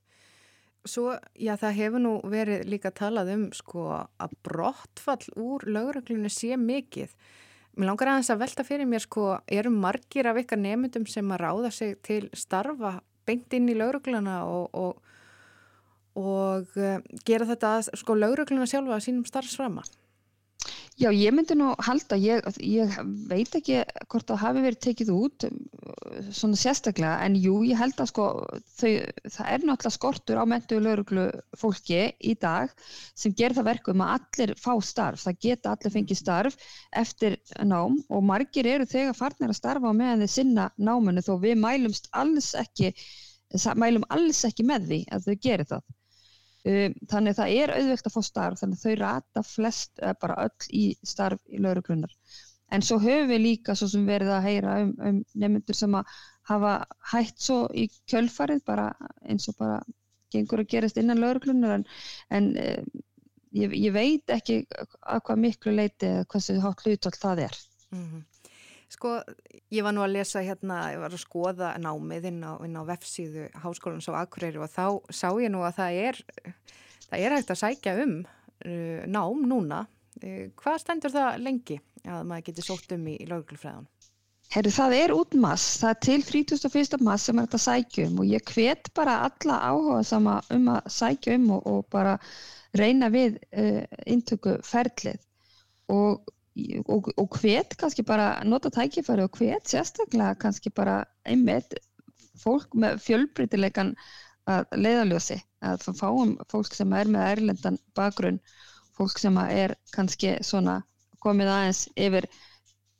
Svo, 0.81 1.11
já, 1.37 1.53
það 1.61 1.75
hefur 1.77 2.01
nú 2.01 2.11
verið 2.25 2.63
líka 2.65 2.89
talað 2.89 3.29
um 3.35 3.43
sko 3.53 3.83
að 3.93 4.31
brottfall 4.41 5.27
úr 5.37 5.67
lögreglunni 5.69 6.31
sé 6.33 6.57
mikið. 6.57 7.13
Mér 7.77 7.91
langar 7.91 8.09
aðeins 8.11 8.31
að 8.33 8.41
velta 8.41 8.65
fyrir 8.65 8.89
mér 8.89 9.03
sko, 9.05 9.25
eru 9.45 9.69
margir 9.71 10.27
af 10.27 10.41
ykkar 10.41 10.59
nefndum 10.59 11.05
sem 11.07 11.29
að 11.31 11.43
ráða 11.43 11.71
sig 11.71 11.93
til 12.03 12.25
starfa 12.33 12.97
beint 13.29 13.53
inn 13.53 13.69
í 13.69 13.77
lögregluna 13.77 14.41
og, 14.49 14.73
og, 14.73 14.97
og 16.17 16.73
uh, 16.81 16.97
gera 17.29 17.47
þetta 17.53 17.75
að 17.77 17.91
sko 18.01 18.17
lögregluna 18.17 18.67
sjálfa 18.67 18.97
að 18.97 19.05
sínum 19.05 19.27
starfsframa? 19.29 19.85
Já, 21.01 21.07
ég 21.09 21.33
myndi 21.33 21.55
nú 21.57 21.71
halda, 21.81 22.17
ég, 22.21 22.45
ég 22.61 22.91
veit 23.29 23.55
ekki 23.57 23.79
hvort 24.11 24.27
það 24.29 24.41
hafi 24.43 24.61
verið 24.65 24.81
tekið 24.85 25.11
út 25.15 25.45
svona 26.37 26.59
sérstaklega, 26.59 27.15
en 27.25 27.37
jú, 27.41 27.55
ég 27.65 27.79
held 27.79 27.97
að 28.03 28.09
sko, 28.11 28.25
þau, 28.77 28.91
það 29.25 29.49
er 29.55 29.65
náttúrulega 29.65 29.93
skortur 29.95 30.41
á 30.41 30.45
mentu 30.51 30.77
lauruglu 30.83 31.23
fólki 31.57 32.03
í 32.21 32.35
dag 32.43 32.75
sem 33.17 33.33
ger 33.39 33.55
það 33.57 33.69
verkum 33.71 34.03
að 34.05 34.13
allir 34.17 34.53
fá 34.61 34.75
starf, 34.85 35.23
það 35.25 35.39
geta 35.47 35.73
allir 35.73 35.95
fengið 35.95 36.21
starf 36.21 36.59
eftir 37.03 37.39
nám 37.65 37.97
og 38.11 38.27
margir 38.29 38.69
eru 38.69 38.85
þegar 38.91 39.17
farnir 39.17 39.55
að 39.55 39.61
starfa 39.63 39.95
meðan 39.97 40.21
þeir 40.27 40.35
sinna 40.35 40.67
námanu 40.77 41.25
þó 41.25 41.33
við 41.47 41.57
mælumst 41.63 42.11
alls 42.13 42.51
ekki, 42.61 42.93
mælum 43.73 44.05
alls 44.13 44.45
ekki 44.45 44.67
með 44.69 44.91
því 44.91 45.01
að 45.09 45.31
þau 45.31 45.41
gerir 45.47 45.71
það. 45.73 45.89
Um, 46.61 46.93
þannig 47.09 47.33
það 47.39 47.51
er 47.57 47.71
auðvelt 47.73 48.07
að 48.07 48.13
fá 48.13 48.21
starf 48.21 48.59
þannig 48.61 48.81
þau 48.83 48.95
rata 48.99 49.41
flest 49.41 50.01
bara 50.21 50.35
öll 50.43 50.67
í 50.77 50.83
starf 51.01 51.41
í 51.49 51.57
lauruglunar 51.57 52.11
en 52.71 52.85
svo 52.85 52.99
höfum 53.01 53.31
við 53.31 53.41
líka 53.41 53.75
svo 53.75 53.87
sem 53.89 54.03
verið 54.05 54.29
að 54.35 54.45
heyra 54.45 54.75
um, 54.83 54.91
um 55.01 55.17
nefnendur 55.33 55.77
sem 55.79 55.95
að 55.97 56.11
hafa 56.51 56.73
hætt 57.13 57.41
svo 57.41 57.63
í 57.73 57.87
kjölfarið 58.11 58.61
bara 58.67 58.91
eins 59.25 59.49
og 59.49 59.57
bara 59.57 59.79
gengur 60.31 60.61
að 60.63 60.69
gerast 60.75 60.99
innan 61.01 61.23
lauruglunar 61.23 61.79
en, 61.79 61.87
en 62.29 62.51
um, 62.61 62.91
ég, 63.57 63.75
ég 63.81 63.95
veit 63.95 64.35
ekki 64.37 64.61
að 64.69 65.23
hvað 65.27 65.43
miklu 65.47 65.75
leiti 65.75 66.11
eða 66.11 66.43
sem 66.45 66.61
hátt 66.63 66.85
hlutvall 66.85 67.17
það 67.25 67.43
er 67.47 67.57
mm 67.91 68.05
-hmm. 68.05 68.21
Sko, 68.91 69.13
ég 69.71 69.85
var 69.85 69.95
nú 69.95 70.03
að 70.03 70.17
lesa 70.17 70.41
hérna, 70.43 70.81
ég 70.91 70.99
var 70.99 71.13
að 71.15 71.21
skoða 71.23 71.71
námið 71.79 72.27
inn 72.27 72.41
á, 72.43 72.59
inn 72.65 72.75
á 72.75 72.83
vefsíðu 72.89 73.47
Háskólans 73.63 74.09
á 74.11 74.19
Akureyri 74.19 74.59
og 74.59 74.67
þá 74.71 74.85
sá 75.07 75.29
ég 75.39 75.51
nú 75.53 75.61
að 75.63 75.77
það 75.77 75.99
er, 76.09 76.19
það 77.05 77.23
er 77.23 77.35
hægt 77.37 77.53
að 77.53 77.61
sækja 77.61 77.93
um 78.03 78.17
uh, 78.25 78.99
nám 79.07 79.45
núna. 79.47 79.85
Uh, 80.19 80.51
hvað 80.59 80.81
stendur 80.83 81.15
það 81.15 81.39
lengi 81.45 81.79
að 82.03 82.27
maður 82.27 82.47
getur 82.49 82.67
sótt 82.67 82.91
um 82.97 83.07
í, 83.07 83.15
í 83.23 83.29
lauglufræðan? 83.31 83.87
Herru, 84.51 84.73
það 84.75 84.97
er 84.97 85.15
út 85.15 85.39
mass, 85.39 85.77
það 85.79 85.93
er 85.93 85.99
til 86.03 86.19
31. 86.43 86.99
mass 87.07 87.29
sem 87.29 87.39
er 87.39 87.47
hægt 87.47 87.55
að 87.55 87.63
sækja 87.69 88.09
um 88.09 88.19
og 88.19 88.27
ég 88.27 88.51
hvet 88.51 88.91
bara 88.97 89.21
alla 89.29 89.61
áhuga 89.69 90.01
sama 90.03 90.35
um 90.51 90.67
að 90.73 90.91
sækja 90.91 91.37
um 91.39 91.47
og, 91.55 91.63
og 91.71 91.87
bara 91.95 92.17
reyna 92.75 93.07
við 93.13 93.39
uh, 93.55 93.85
intöku 94.03 94.57
ferlið 94.67 95.23
og 95.95 96.27
og, 96.85 97.11
og 97.17 97.37
hvet 97.39 97.77
kannski 97.79 98.03
bara 98.07 98.33
nota 98.43 98.71
tækifæri 98.73 99.23
og 99.23 99.37
hvet 99.39 99.69
sérstaklega 99.71 100.35
kannski 100.41 100.71
bara 100.75 101.03
einmitt 101.25 101.77
fólk 102.41 102.75
með 102.75 102.99
fjölbrytileikan 103.05 103.93
að 104.51 104.65
leiðaljósi 104.75 105.37
að 105.63 105.85
fáum 105.95 106.35
fólk 106.51 106.73
sem 106.75 106.93
er 106.97 107.09
með 107.11 107.27
erlendan 107.35 107.77
bakgrunn 107.95 108.39
fólk 108.97 109.21
sem 109.21 109.37
er 109.43 109.75
kannski 109.95 110.35
svona 110.45 110.81
komið 111.21 111.51
aðeins 111.53 111.83
yfir 111.95 112.27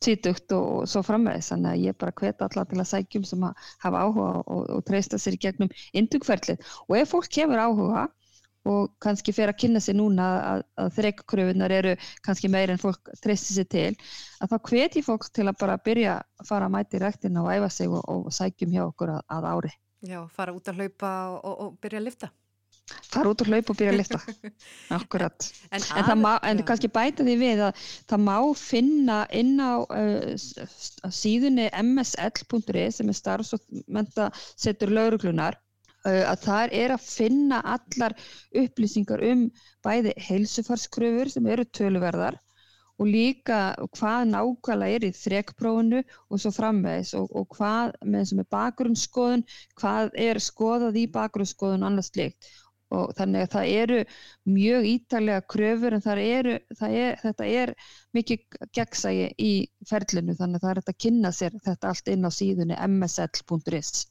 títugt 0.02 0.54
og 0.56 0.88
svo 0.90 1.04
framvegis. 1.06 1.52
Þannig 1.52 1.72
að 1.72 1.84
ég 1.86 1.98
bara 2.02 2.16
hveta 2.18 2.48
alla 2.48 2.66
til 2.70 2.80
að 2.82 2.90
sækjum 2.90 3.26
sem 3.28 3.44
hafa 3.46 4.02
áhuga 4.06 4.30
og, 4.42 4.64
og 4.78 4.82
treysta 4.88 5.20
sér 5.22 5.38
gegnum 5.42 5.70
indugferðlið 5.98 6.64
og 6.88 6.98
ef 6.98 7.14
fólk 7.14 7.38
hefur 7.42 7.62
áhuga 7.66 8.08
og 8.70 8.92
kannski 9.02 9.34
fer 9.34 9.52
að 9.52 9.60
kynna 9.64 9.82
sér 9.82 9.98
núna 9.98 10.28
að, 10.40 10.66
að 10.82 10.92
þreikkröfunar 10.98 11.74
eru 11.74 11.94
kannski 12.26 12.52
meir 12.52 12.74
en 12.74 12.82
fólk 12.82 13.14
treystir 13.24 13.58
sér 13.58 13.70
til 13.72 13.88
að 14.42 14.54
þá 14.54 14.58
hveti 14.70 15.06
fólk 15.06 15.30
til 15.34 15.48
að 15.48 15.58
bara 15.62 15.80
byrja 15.82 16.20
að 16.22 16.52
fara 16.52 16.68
að 16.68 16.76
mæti 16.76 17.02
rættina 17.02 17.46
og 17.46 17.54
æfa 17.56 17.72
sig 17.74 17.90
og, 17.90 18.04
og 18.06 18.30
sækjum 18.36 18.76
hjá 18.76 18.84
okkur 18.86 19.16
að, 19.16 19.24
að 19.38 19.50
ári. 19.54 19.74
Já, 20.02 20.22
fara 20.34 20.54
út 20.54 20.70
að 20.70 20.82
hlaupa 20.82 21.16
og, 21.40 21.52
og 21.52 21.74
byrja 21.82 22.02
að 22.02 22.08
lifta. 22.10 22.32
Fara 23.12 23.32
út 23.32 23.42
að 23.44 23.52
hlaupa 23.52 23.74
og 23.74 23.80
byrja 23.80 23.92
að 23.94 24.00
lifta, 24.00 24.20
akkurat. 25.00 25.50
En, 25.70 25.80
en, 25.80 26.06
en, 26.12 26.22
má, 26.22 26.32
en 26.50 26.64
kannski 26.68 26.90
bæta 26.92 27.26
því 27.26 27.36
við 27.40 27.64
að 27.70 27.84
það 28.10 28.24
má 28.28 28.36
finna 28.60 29.20
inn 29.38 29.56
á 29.62 29.74
uh, 29.86 31.10
síðunni 31.10 31.70
msl.is 31.82 33.00
sem 33.00 33.10
er 33.10 33.18
starfs 33.18 33.56
og 33.58 33.84
menta 33.88 34.30
setur 34.54 34.94
lauruglunar 34.94 35.58
að 36.10 36.46
þar 36.46 36.74
er 36.84 36.94
að 36.96 37.08
finna 37.08 37.60
allar 37.76 38.16
upplýsingar 38.64 39.26
um 39.32 39.44
bæði 39.86 40.16
heilsufarskröfur 40.28 41.30
sem 41.34 41.50
eru 41.54 41.68
töluverðar 41.78 42.40
og 43.02 43.10
líka 43.10 43.60
hvað 43.98 44.28
nákvæmlega 44.30 44.98
er 44.98 45.06
í 45.08 45.12
þrekprófunu 45.18 46.02
og 46.02 46.42
svo 46.42 46.52
framvegis 46.54 47.14
og, 47.18 47.30
og 47.34 47.48
hvað 47.56 47.96
með 48.06 48.28
sem 48.30 48.42
er 48.44 48.50
bakgrunnsskoðun, 48.54 49.46
hvað 49.82 50.12
er 50.26 50.42
skoðað 50.42 51.00
í 51.02 51.08
bakgrunnsskoðun 51.16 51.88
annars 51.88 52.12
slikt 52.14 52.52
og 52.92 53.14
þannig 53.18 53.46
að 53.46 53.54
það 53.56 53.74
eru 53.82 54.00
mjög 54.52 54.88
ítalega 54.92 55.44
kröfur 55.54 55.96
en 55.96 56.08
eru, 56.20 56.56
er, 56.90 57.20
þetta 57.24 57.50
er 57.62 57.74
mikið 58.18 58.60
gegnsægi 58.78 59.30
í 59.40 59.52
ferlinu 59.88 60.36
þannig 60.38 60.60
að 60.60 60.66
það 60.68 60.74
er 60.74 60.82
að 60.84 60.98
kynna 61.06 61.32
sér 61.36 61.56
þetta 61.66 61.94
allt 61.94 62.12
inn 62.12 62.28
á 62.28 62.32
síðunni 62.36 62.80
msl.is 62.98 64.11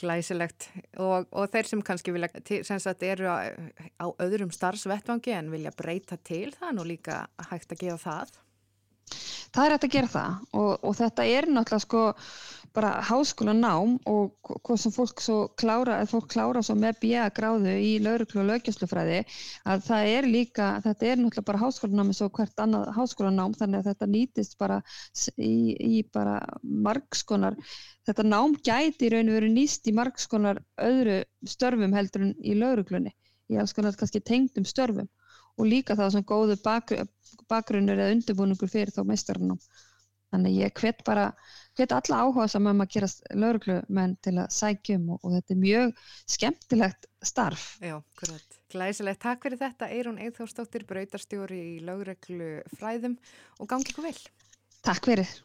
Glæsilegt 0.00 0.68
og, 0.96 1.28
og 1.30 1.50
þeir 1.52 1.68
sem 1.68 1.82
kannski 1.84 2.14
vilja, 2.14 2.30
sem 2.66 2.80
sagt, 2.82 3.04
eru 3.04 3.28
á, 3.28 3.52
á 4.00 4.06
öðrum 4.24 4.52
starfsvettvangi 4.54 5.34
en 5.36 5.50
vilja 5.52 5.74
breyta 5.76 6.16
til 6.16 6.48
það 6.56 6.76
nú 6.78 6.86
líka 6.88 7.24
hægt 7.50 7.74
að 7.76 7.84
gefa 7.84 8.00
það? 8.06 8.38
Það 9.50 9.66
er 9.66 9.74
hægt 9.74 9.84
að 9.86 9.94
gera 9.96 10.14
það. 10.14 10.40
Og, 10.60 10.72
og 10.86 10.96
þetta 11.00 11.26
er 11.26 11.50
náttúrulega 11.50 11.84
sko 11.86 12.02
bara 12.74 13.00
háskóla 13.02 13.52
nám 13.56 13.96
og 14.06 14.50
hvað 14.62 14.78
sem 14.78 14.92
fólk 14.94 15.22
svo 15.22 15.38
klára, 15.58 15.96
að 15.98 16.12
fólk 16.12 16.28
klára 16.30 16.62
svo 16.62 16.76
með 16.78 17.00
bíja 17.02 17.24
gráðu 17.34 17.72
í 17.82 17.96
lauruglu 18.02 18.42
og 18.44 18.48
lögjöslufræði 18.50 19.18
að 19.72 19.82
það 19.88 20.10
er 20.12 20.28
líka, 20.30 20.68
þetta 20.84 21.08
er 21.08 21.18
náttúrulega 21.18 21.46
bara 21.48 21.62
háskólanám 21.64 22.12
eins 22.12 22.22
og 22.22 22.32
hvert 22.38 22.62
annað 22.62 22.92
háskólanám 22.94 23.56
þannig 23.58 23.80
að 23.80 23.88
þetta 23.90 24.10
nýtist 24.14 24.58
bara 24.60 24.78
í, 25.34 25.54
í 25.74 26.02
bara 26.14 26.38
margskonar, 26.62 27.58
þetta 28.06 28.28
nám 28.28 28.54
gæti 28.62 29.08
í 29.08 29.12
raun 29.16 29.32
og 29.32 29.40
veru 29.40 29.50
nýst 29.56 29.90
í 29.90 29.96
margskonar 29.96 30.62
öðru 30.78 31.22
störfum 31.50 31.96
heldur 31.98 32.28
en 32.28 32.36
í 32.38 32.54
lauruglunni, 32.54 33.16
í 33.50 33.58
alls 33.58 33.74
konar 33.74 33.98
kannski 33.98 34.22
tengdum 34.22 34.68
störfum 34.68 35.10
og 35.60 35.68
líka 35.68 35.96
það 35.98 36.16
sem 36.16 36.26
góðu 36.26 36.56
bakgrunnur 36.64 38.00
eða 38.00 38.16
undirbúningur 38.16 38.72
fyrir 38.72 38.92
þá 38.94 39.02
meistarannám. 39.06 39.60
Þannig 40.30 40.60
ég 40.60 40.74
hvet 40.78 41.00
bara 41.06 41.30
hveti 41.78 41.96
alla 41.96 42.20
áhuga 42.22 42.46
saman 42.50 42.76
um 42.76 42.84
að 42.84 42.92
gera 42.94 43.08
lauruglumenn 43.42 44.14
til 44.22 44.36
að 44.38 44.52
sækjum 44.54 45.08
og, 45.14 45.24
og 45.24 45.34
þetta 45.36 45.54
er 45.54 45.60
mjög 45.64 46.04
skemmtilegt 46.36 47.10
starf. 47.32 47.66
Já, 47.82 47.96
hvernig. 48.20 48.46
Glæsilegt. 48.70 49.22
Takk 49.24 49.42
fyrir 49.46 49.58
þetta 49.64 49.90
Eirún 49.90 50.22
Eithórstóttir, 50.22 50.86
brautarstjóri 50.86 51.58
í 51.72 51.76
lauruglu 51.82 52.52
fræðum 52.76 53.18
og 53.58 53.72
gangi 53.72 53.90
ykkur 53.90 54.06
vel. 54.06 54.16
Takk 54.86 55.10
fyrir. 55.10 55.36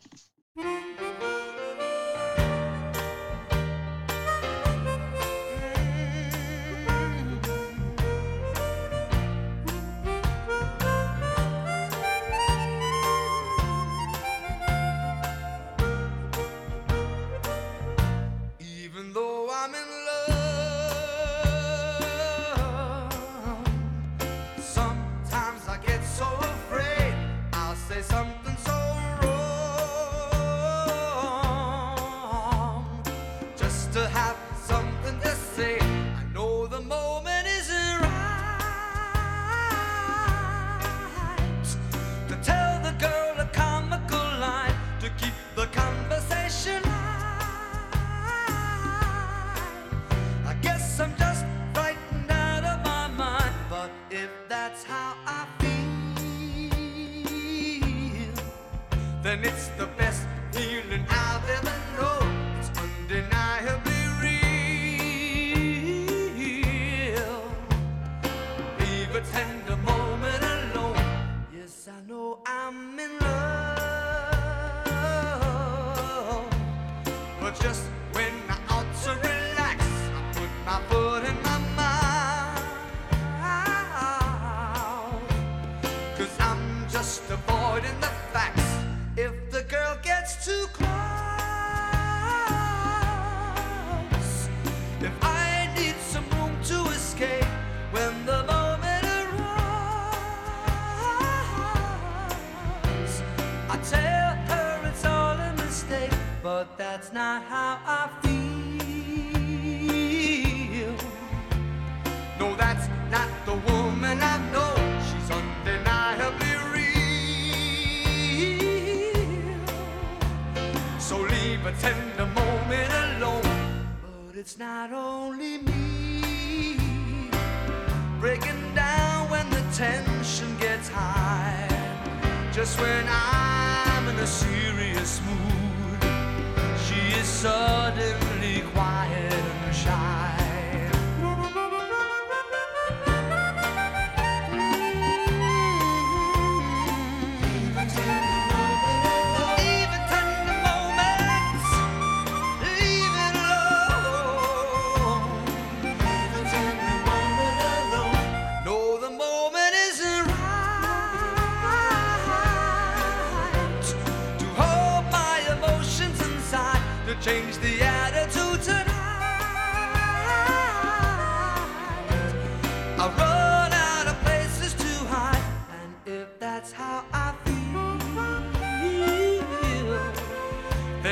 Just 59.42 59.65
a 59.65 59.65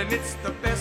then 0.03 0.19
it's 0.19 0.33
the 0.35 0.51
best 0.51 0.72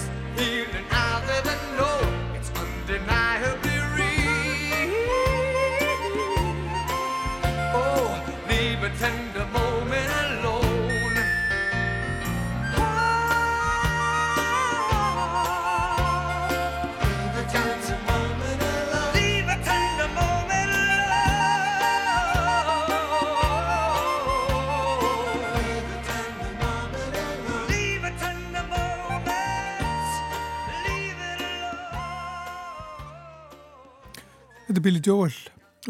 er 34.82 34.88
Billy 34.88 35.02
Joel 35.04 35.34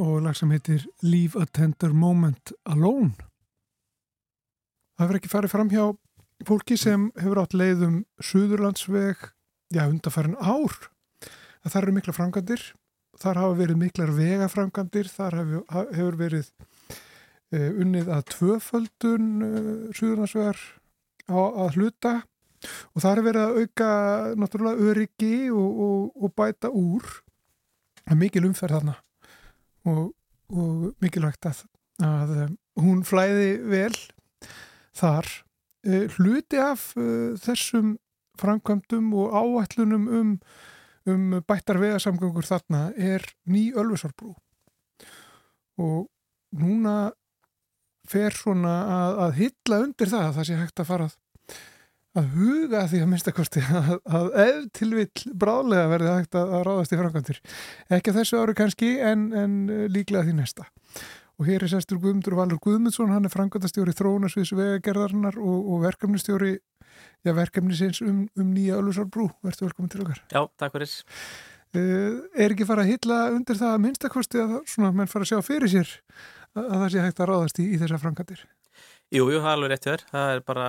og 0.03 0.19
lag 0.25 0.37
sem 0.37 0.51
heitir 0.53 0.83
Leave 1.01 1.41
a 1.41 1.47
Tender 1.49 1.95
Moment 1.97 2.53
Alone. 2.69 3.15
Það 4.99 5.07
verður 5.07 5.19
ekki 5.21 5.31
farið 5.33 5.53
fram 5.53 5.71
hjá 5.73 5.85
fólki 6.45 6.77
sem 6.81 7.07
hefur 7.17 7.41
átt 7.41 7.57
leiðum 7.57 8.03
Suðurlandsveg, 8.21 9.23
já, 9.73 9.87
undarfærin 9.87 10.37
ár. 10.37 10.77
Það 11.65 11.79
eru 11.81 11.97
mikla 11.97 12.17
framkvæmdir, 12.19 12.67
þar 13.23 13.43
hafa 13.43 13.59
verið 13.63 13.81
miklar 13.81 14.15
vegaframkvæmdir, 14.19 15.11
þar 15.15 15.39
hefur, 15.41 16.21
verið 16.21 16.53
uh, 16.61 17.71
unnið 17.71 18.13
að 18.13 18.29
tvöföldun 18.37 19.35
uh, 19.49 19.75
Suðurlandsvegar 19.97 20.65
að 21.33 21.77
hluta 21.79 22.19
og 22.93 23.03
þar 23.03 23.23
er 23.23 23.29
verið 23.31 23.43
að 23.43 23.61
auka 23.63 23.93
náttúrulega 24.37 24.91
öryggi 24.91 25.37
og, 25.49 25.85
og, 25.87 26.09
og 26.19 26.35
bæta 26.37 26.69
úr 26.69 27.23
það 28.03 28.15
er 28.15 28.21
mikil 28.21 28.45
umferð 28.49 28.79
þarna 28.79 28.97
og, 29.91 30.03
og 30.53 30.91
mikilvægt 31.03 31.49
að, 31.51 31.63
að 32.07 32.35
um, 32.47 32.59
hún 32.83 33.03
flæði 33.07 33.55
vel 33.71 33.95
þar. 34.97 35.29
Uh, 35.83 36.07
hluti 36.17 36.61
af 36.63 36.93
uh, 36.99 37.35
þessum 37.43 37.97
framkvæmdum 38.41 39.11
og 39.19 39.35
áætlunum 39.35 40.07
um, 40.09 40.37
um 41.11 41.25
bættar 41.47 41.81
vegasamgöngur 41.83 42.47
þarna 42.47 42.91
er 42.97 43.25
ný 43.51 43.71
Ölfusárbrú. 43.75 44.35
Og 45.83 46.07
núna 46.55 47.13
fer 48.09 48.35
svona 48.35 48.77
að, 48.93 49.19
að 49.25 49.37
hylla 49.41 49.83
undir 49.87 50.11
það 50.11 50.27
að 50.29 50.39
það 50.39 50.49
sé 50.49 50.59
hægt 50.59 50.83
að 50.83 50.91
fara 50.91 51.11
að 52.19 52.29
huga 52.37 52.85
því 52.91 53.01
að 53.03 53.09
minnstakosti 53.11 53.63
að, 53.79 53.91
að 54.05 54.29
ef 54.45 54.61
til 54.77 54.91
vill 54.93 55.33
bráðlega 55.39 55.89
verði 55.93 56.13
hægt 56.19 56.39
að, 56.39 56.53
að 56.59 56.65
ráðast 56.69 56.93
í 56.93 56.99
framkvæmdur. 57.01 57.41
Ekki 57.97 58.15
þessu 58.19 58.43
áru 58.43 58.57
kannski 58.59 58.93
en, 59.01 59.31
en 59.37 59.57
uh, 59.69 59.87
líklega 59.93 60.27
því 60.27 60.37
næsta. 60.41 60.69
Og 61.41 61.49
hér 61.49 61.65
er 61.65 61.73
sestur 61.73 61.99
Guðmundur 62.03 62.37
Valur 62.37 62.61
Guðmundsson, 62.63 63.11
hann 63.11 63.27
er 63.27 63.33
framkvæmdastjóri 63.33 63.95
þróunarsviðs 63.97 64.53
vegagerðarnar 64.59 65.41
og, 65.41 65.73
og 65.73 65.81
verkefnistjóri 65.87 66.53
já, 67.25 67.33
verkefnisins 67.33 68.03
um, 68.05 68.27
um 68.39 68.53
nýja 68.53 68.79
Ölusárbrú. 68.83 69.31
Verður 69.43 69.71
velkomin 69.71 69.93
til 69.95 70.05
okkar. 70.05 70.23
Já, 70.29 70.45
takk 70.61 70.77
fyrir. 70.77 70.95
Uh, 71.73 72.21
er 72.37 72.53
ekki 72.53 72.69
fara 72.69 72.85
að 72.85 72.93
hylla 72.93 73.23
undir 73.33 73.57
það 73.57 73.79
að 73.79 73.85
minnstakosti 73.87 74.43
að 74.43 74.59
svona 74.69 74.93
menn 74.93 75.09
fara 75.09 75.25
að 75.25 75.33
sjá 75.33 75.47
fyrir 75.47 75.73
sér 75.73 75.89
að, 76.53 76.67
að 76.67 76.75
það 76.77 76.89
sé 76.93 77.07
hægt 77.07 77.23
að 77.23 77.31
ráðast 77.33 77.63
í, 77.65 77.71
í 77.73 77.81
þessa 77.81 78.01
framkvæmdir? 78.03 78.43
Jú, 79.13 79.25
jú, 79.33 79.41
það 79.41 79.49
er 79.49 79.57
alveg 79.57 79.73
rétt 79.73 79.89
þér. 79.89 80.05
Það 80.13 80.35
er 80.35 80.43
bara, 80.53 80.67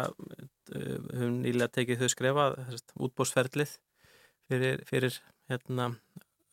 höfum 0.71 1.39
nýlega 1.43 1.71
tekið 1.79 2.03
þau 2.03 2.11
skrefa, 2.13 2.45
útbósferðlið 3.07 3.73
fyrir, 4.51 4.83
fyrir 4.89 5.17
hérna, 5.51 5.89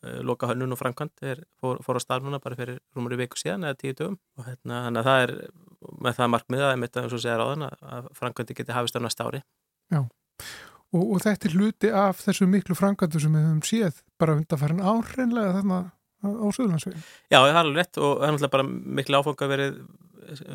uh, 0.04 0.20
loka 0.26 0.50
hönnun 0.50 0.74
og 0.74 0.80
framkvæmt 0.80 1.22
fór, 1.60 1.82
fór 1.84 2.00
á 2.00 2.02
starf 2.02 2.26
núna 2.26 2.40
bara 2.42 2.58
fyrir 2.58 2.80
rúmur 2.96 3.14
í 3.16 3.20
viku 3.22 3.40
síðan 3.40 3.68
eða 3.68 3.78
tíu 3.80 3.94
dögum 3.96 4.18
og 4.38 4.48
hérna, 4.48 4.82
þannig 4.88 5.02
að 5.02 5.10
það 5.10 5.26
er 5.26 5.34
með 6.06 6.18
það 6.18 6.32
markmið 6.34 6.66
að 6.66 6.74
að, 7.68 7.78
að 7.94 8.10
framkvæmti 8.18 8.58
geti 8.58 8.76
hafist 8.76 8.98
á 8.98 9.00
næsta 9.04 9.28
ári. 9.28 9.44
Já, 9.90 10.02
og, 10.94 11.04
og 11.04 11.22
þetta 11.24 11.48
er 11.48 11.56
hluti 11.56 11.94
af 11.94 12.20
þessu 12.24 12.50
miklu 12.50 12.76
framkvæmdu 12.78 13.22
sem 13.22 13.34
við 13.36 13.48
höfum 13.48 13.64
séð 13.66 14.04
bara 14.20 14.36
undanfærin 14.38 14.84
áreinlega 14.84 15.56
þarna 15.58 15.80
á 16.20 16.28
Suðurlandsveginn. 16.52 17.04
Já, 17.32 17.38
það 17.38 17.50
er 17.50 17.58
alveg 17.62 17.78
rétt 17.80 18.00
og 18.00 18.10
það 18.18 18.26
er 18.26 18.34
náttúrulega 18.34 18.54
bara 18.56 18.66
miklu 18.98 19.20
áfanga 19.20 19.50
verið 19.50 19.78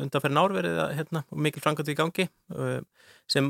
undanferðin 0.02 0.40
ár 0.40 0.54
verið 0.56 0.80
að, 0.82 0.92
hérna, 1.00 1.22
mikil 1.46 1.62
framkvæmdu 1.64 1.94
í 1.94 1.98
gangi 1.98 2.28
sem 3.30 3.48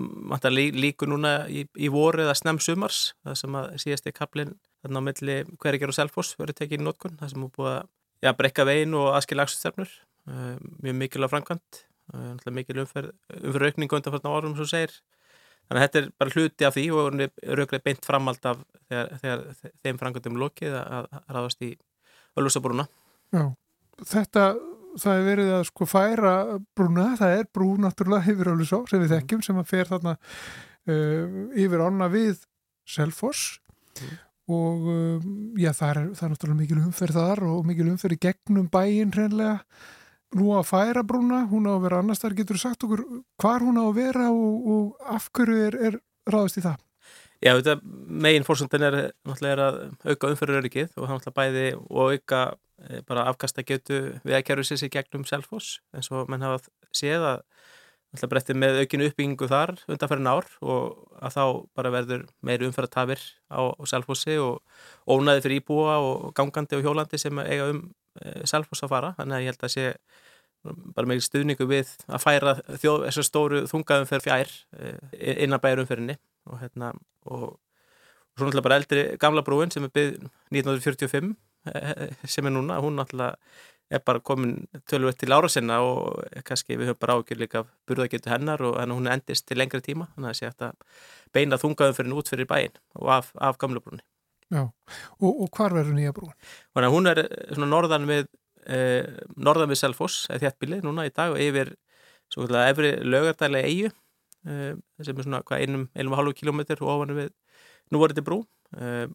lí, 0.51 0.67
líkur 0.73 1.11
núna 1.13 1.35
í, 1.53 1.67
í 1.77 1.91
voru 1.93 2.25
eða 2.25 2.37
snem 2.39 2.61
sumars 2.63 3.11
það 3.27 3.41
sem 3.43 3.59
að 3.61 3.75
síðast 3.85 4.09
er 4.09 4.17
kaplinn 4.17 4.55
þarna 4.85 5.03
á 5.03 5.07
milli 5.09 5.37
hverjir 5.63 5.93
og 5.93 5.99
selfos 5.99 6.35
verið 6.41 6.63
tekið 6.63 6.81
í 6.81 6.87
nótkun 6.87 7.19
það 7.21 7.35
sem 7.35 7.45
er 7.45 7.53
búið 7.59 7.73
að 7.75 7.83
ja, 8.25 8.33
brekka 8.39 8.67
veginn 8.69 8.97
og 8.97 9.13
aðskilja 9.17 9.47
aksustefnur 9.47 9.93
mjög 10.83 10.99
mikil 11.03 11.27
á 11.27 11.33
framkvæmt 11.33 11.85
mikil 12.55 12.83
umferð, 12.85 13.13
umferð 13.43 13.73
aukningu 13.73 13.99
undanferðin 13.99 14.31
á 14.31 14.37
árum 14.37 14.57
sem 14.59 14.69
segir. 14.71 14.95
Þannig 15.67 15.81
að 15.81 15.87
þetta 15.87 15.99
er 15.99 16.09
bara 16.21 16.35
hluti 16.37 16.67
af 16.67 16.75
því 16.77 16.85
og 16.95 17.07
er 17.21 17.31
auðvitað 17.51 17.85
beint 17.89 18.07
framald 18.07 18.45
af 18.47 18.61
þegar, 18.87 19.09
þegar 19.23 19.41
þeim 19.83 19.99
framkvæmdum 20.03 20.39
lokið 20.39 20.77
að 20.79 21.09
ráðast 21.27 21.65
í 21.67 21.73
Ölusabrúna 22.39 22.85
Já, 23.35 23.49
þetta 24.07 24.45
það 25.01 25.19
er 25.19 25.27
verið 25.27 25.51
að 25.57 25.65
sko 25.71 25.89
færa 25.89 26.35
brúna, 26.77 27.09
það 27.19 27.35
er 27.41 27.51
brú 27.55 27.73
náttúrulega 27.81 28.33
yfir 28.33 28.53
Ölusá 28.53 28.81
sem 28.91 29.03
við 29.03 29.17
þekkjum 29.17 29.43
sem 29.47 29.61
að 29.61 29.69
fer 29.73 29.91
þarna 29.91 30.15
uh, 30.17 31.37
yfir 31.57 31.85
ána 31.87 32.09
við 32.13 32.47
Selfoss. 32.87 33.59
Mm. 33.97 34.17
og 34.53 34.89
uh, 34.93 35.29
já 35.57 35.71
það 35.73 35.89
er, 35.91 36.01
það 36.15 36.25
er 36.27 36.33
náttúrulega 36.35 36.61
mikil 36.61 36.81
umferð 36.83 37.17
þar 37.17 37.45
og 37.49 37.63
mikil 37.67 37.87
umferð 37.91 38.19
í 38.19 38.25
gegnum 38.27 38.67
bæinn 38.73 39.15
hreinlega. 39.15 39.61
Nú 40.37 40.51
að 40.59 40.67
færa 40.69 41.05
brúna, 41.07 41.45
hún 41.49 41.69
á 41.71 41.79
að 41.79 41.85
vera 41.87 42.01
annars 42.03 42.21
þar 42.21 42.35
getur 42.37 42.59
sagt 42.61 42.83
okkur 42.85 43.05
hvar 43.41 43.63
hún 43.65 43.79
á 43.79 43.85
að 43.87 43.97
vera 43.97 44.27
og, 44.35 44.67
og 44.75 45.13
af 45.17 45.31
hverju 45.33 45.63
er, 45.69 45.79
er 45.89 45.99
ráðist 46.29 46.61
í 46.61 46.67
það? 46.67 46.86
Já, 47.47 47.53
þetta 47.55 47.77
megin 48.27 48.47
fórsöndin 48.47 48.85
er 48.89 48.97
náttúrulega 49.27 49.67
að 49.71 49.77
auka 50.03 50.31
umferðuröryggið 50.33 50.89
og 50.97 51.05
það 51.05 51.13
náttúrulega 51.13 51.37
bæði 51.39 51.67
og 51.87 52.15
auka 52.17 52.41
bara 53.07 53.27
afkasta 53.31 53.65
getu 53.67 54.01
við 54.27 54.37
að 54.37 54.47
kerfa 54.49 54.67
sér 54.67 54.81
sér 54.83 54.93
gegnum 54.97 55.25
Selfoss 55.29 55.79
eins 55.95 56.11
og 56.11 56.27
menn 56.33 56.45
hafa 56.45 56.67
séð 56.95 57.25
að 57.31 57.45
brettið 58.31 58.59
með 58.59 58.81
aukinu 58.83 59.09
uppbyggingu 59.11 59.49
þar 59.51 59.75
undanferðin 59.87 60.31
ár 60.31 60.47
og 60.65 61.17
að 61.21 61.35
þá 61.37 61.43
bara 61.79 61.93
verður 61.95 62.23
meiri 62.47 62.69
umferðatafir 62.69 63.23
á, 63.53 63.61
á 63.77 63.83
Selfossi 63.89 64.39
og 64.41 64.63
ónaði 65.07 65.45
fyrir 65.45 65.63
íbúa 65.63 65.99
og 66.03 66.31
gangandi 66.37 66.79
og 66.79 66.87
hjólandi 66.87 67.21
sem 67.21 67.43
eiga 67.45 67.69
um 67.73 67.83
e, 68.21 68.47
Selfoss 68.49 68.87
að 68.87 68.95
fara. 68.95 69.13
Þannig 69.19 69.37
að 69.37 69.45
ég 69.45 69.53
held 69.53 69.67
að 69.69 69.75
sé 69.75 69.87
bara 70.97 71.11
með 71.11 71.27
stuðningu 71.27 71.69
við 71.71 71.93
að 72.09 72.25
færa 72.25 72.57
þessu 72.73 73.27
stóru 73.27 73.67
þungaðum 73.71 74.09
fyrir 74.09 74.25
fjær 74.25 74.57
e, 74.81 74.97
innan 75.45 75.63
bæjarumferðinni 75.63 76.17
og 76.47 76.61
hérna 76.63 76.93
og, 77.27 77.57
svo 78.37 78.45
náttúrulega 78.47 78.67
bara 78.67 78.81
eldri 78.81 79.05
gamla 79.21 79.45
brúin 79.45 79.73
sem 79.73 79.87
er 79.87 79.93
byggð 79.95 80.27
1945 80.53 81.33
e, 81.73 82.11
sem 82.29 82.47
er 82.47 82.55
núna, 82.55 82.81
hún 82.85 82.99
náttúrulega 82.99 83.37
er 83.91 84.03
bara 84.03 84.21
komin 84.21 84.67
tölvöld 84.91 85.17
til 85.19 85.33
ára 85.33 85.49
sinna 85.49 85.79
og 85.81 86.25
kannski 86.45 86.77
við 86.77 86.91
höfum 86.91 87.01
bara 87.01 87.17
ágjör 87.21 87.39
líka 87.39 87.65
burðagetu 87.87 88.31
hennar 88.31 88.63
og 88.63 88.81
hennar 88.81 88.99
hún 88.99 89.11
endist 89.13 89.47
til 89.47 89.59
lengri 89.59 89.81
tíma 89.81 90.09
þannig 90.15 90.27
að 90.27 90.33
það 90.33 90.39
sé 90.41 90.51
hægt 90.51 90.67
að 90.67 90.75
beina 91.33 91.61
þungaðum 91.63 91.99
fyrir 91.99 92.19
út 92.19 92.33
fyrir 92.33 92.51
bæin 92.51 92.75
og 92.99 93.13
af, 93.19 93.33
af 93.39 93.59
gamla 93.59 93.81
brúni 93.81 94.03
Já, 94.47 94.63
og, 95.19 95.31
og 95.43 95.49
hvar 95.51 95.75
verður 95.75 95.97
nýja 95.97 96.15
brúin? 96.15 96.35
Þannig 96.75 96.89
að 96.89 96.95
hún 96.95 97.11
er 97.11 97.21
svona 97.51 97.71
norðan 97.71 98.05
við 98.07 98.27
eh, 98.71 99.23
norðan 99.35 99.73
við 99.73 99.81
Selfoss, 99.81 100.27
eða 100.31 100.45
þjættbíli 100.45 100.83
núna 100.85 101.07
í 101.09 101.15
dag 101.15 101.35
og 101.35 101.41
yfir 101.43 101.73
svo 102.31 102.47
kallar 102.47 102.71
efri 102.71 102.93
lögardælega 103.03 103.71
eigu 103.71 103.91
eh, 103.91 103.97
sem 104.47 105.17
er 105.19 105.27
svona 105.27 105.43
hvað 105.47 105.65
einum, 105.65 105.87
einum 105.97 106.15
og 106.15 106.21
hálfu 106.21 106.37
kilómetr 106.41 106.83
ofan 106.87 107.15
við 107.17 107.33
nú 107.91 108.01
voruð 108.01 108.17
þetta 108.17 108.27
brú. 108.27 108.41
Eh, 108.79 109.07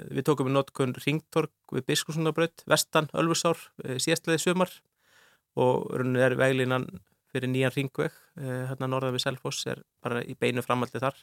við 0.00 0.24
tókum 0.28 0.48
við 0.48 0.56
notkun 0.56 0.94
ringtorg 0.96 1.52
við 1.74 1.86
Biskusundabraut, 1.88 2.64
vestan, 2.70 3.10
Ölfursár 3.16 3.60
eh, 3.84 3.98
síðastleði 4.00 4.42
sumar 4.44 4.74
og 5.58 5.88
raunin 5.92 6.20
er 6.22 6.36
veglinan 6.38 6.86
fyrir 7.30 7.50
nýjan 7.50 7.74
ringveg 7.74 8.12
eh, 8.40 8.66
hérna 8.70 8.90
norðan 8.90 9.16
við 9.16 9.26
Selfoss 9.26 9.66
er 9.70 9.82
bara 10.04 10.22
í 10.22 10.36
beinu 10.38 10.64
framaldi 10.64 11.02
þar. 11.02 11.18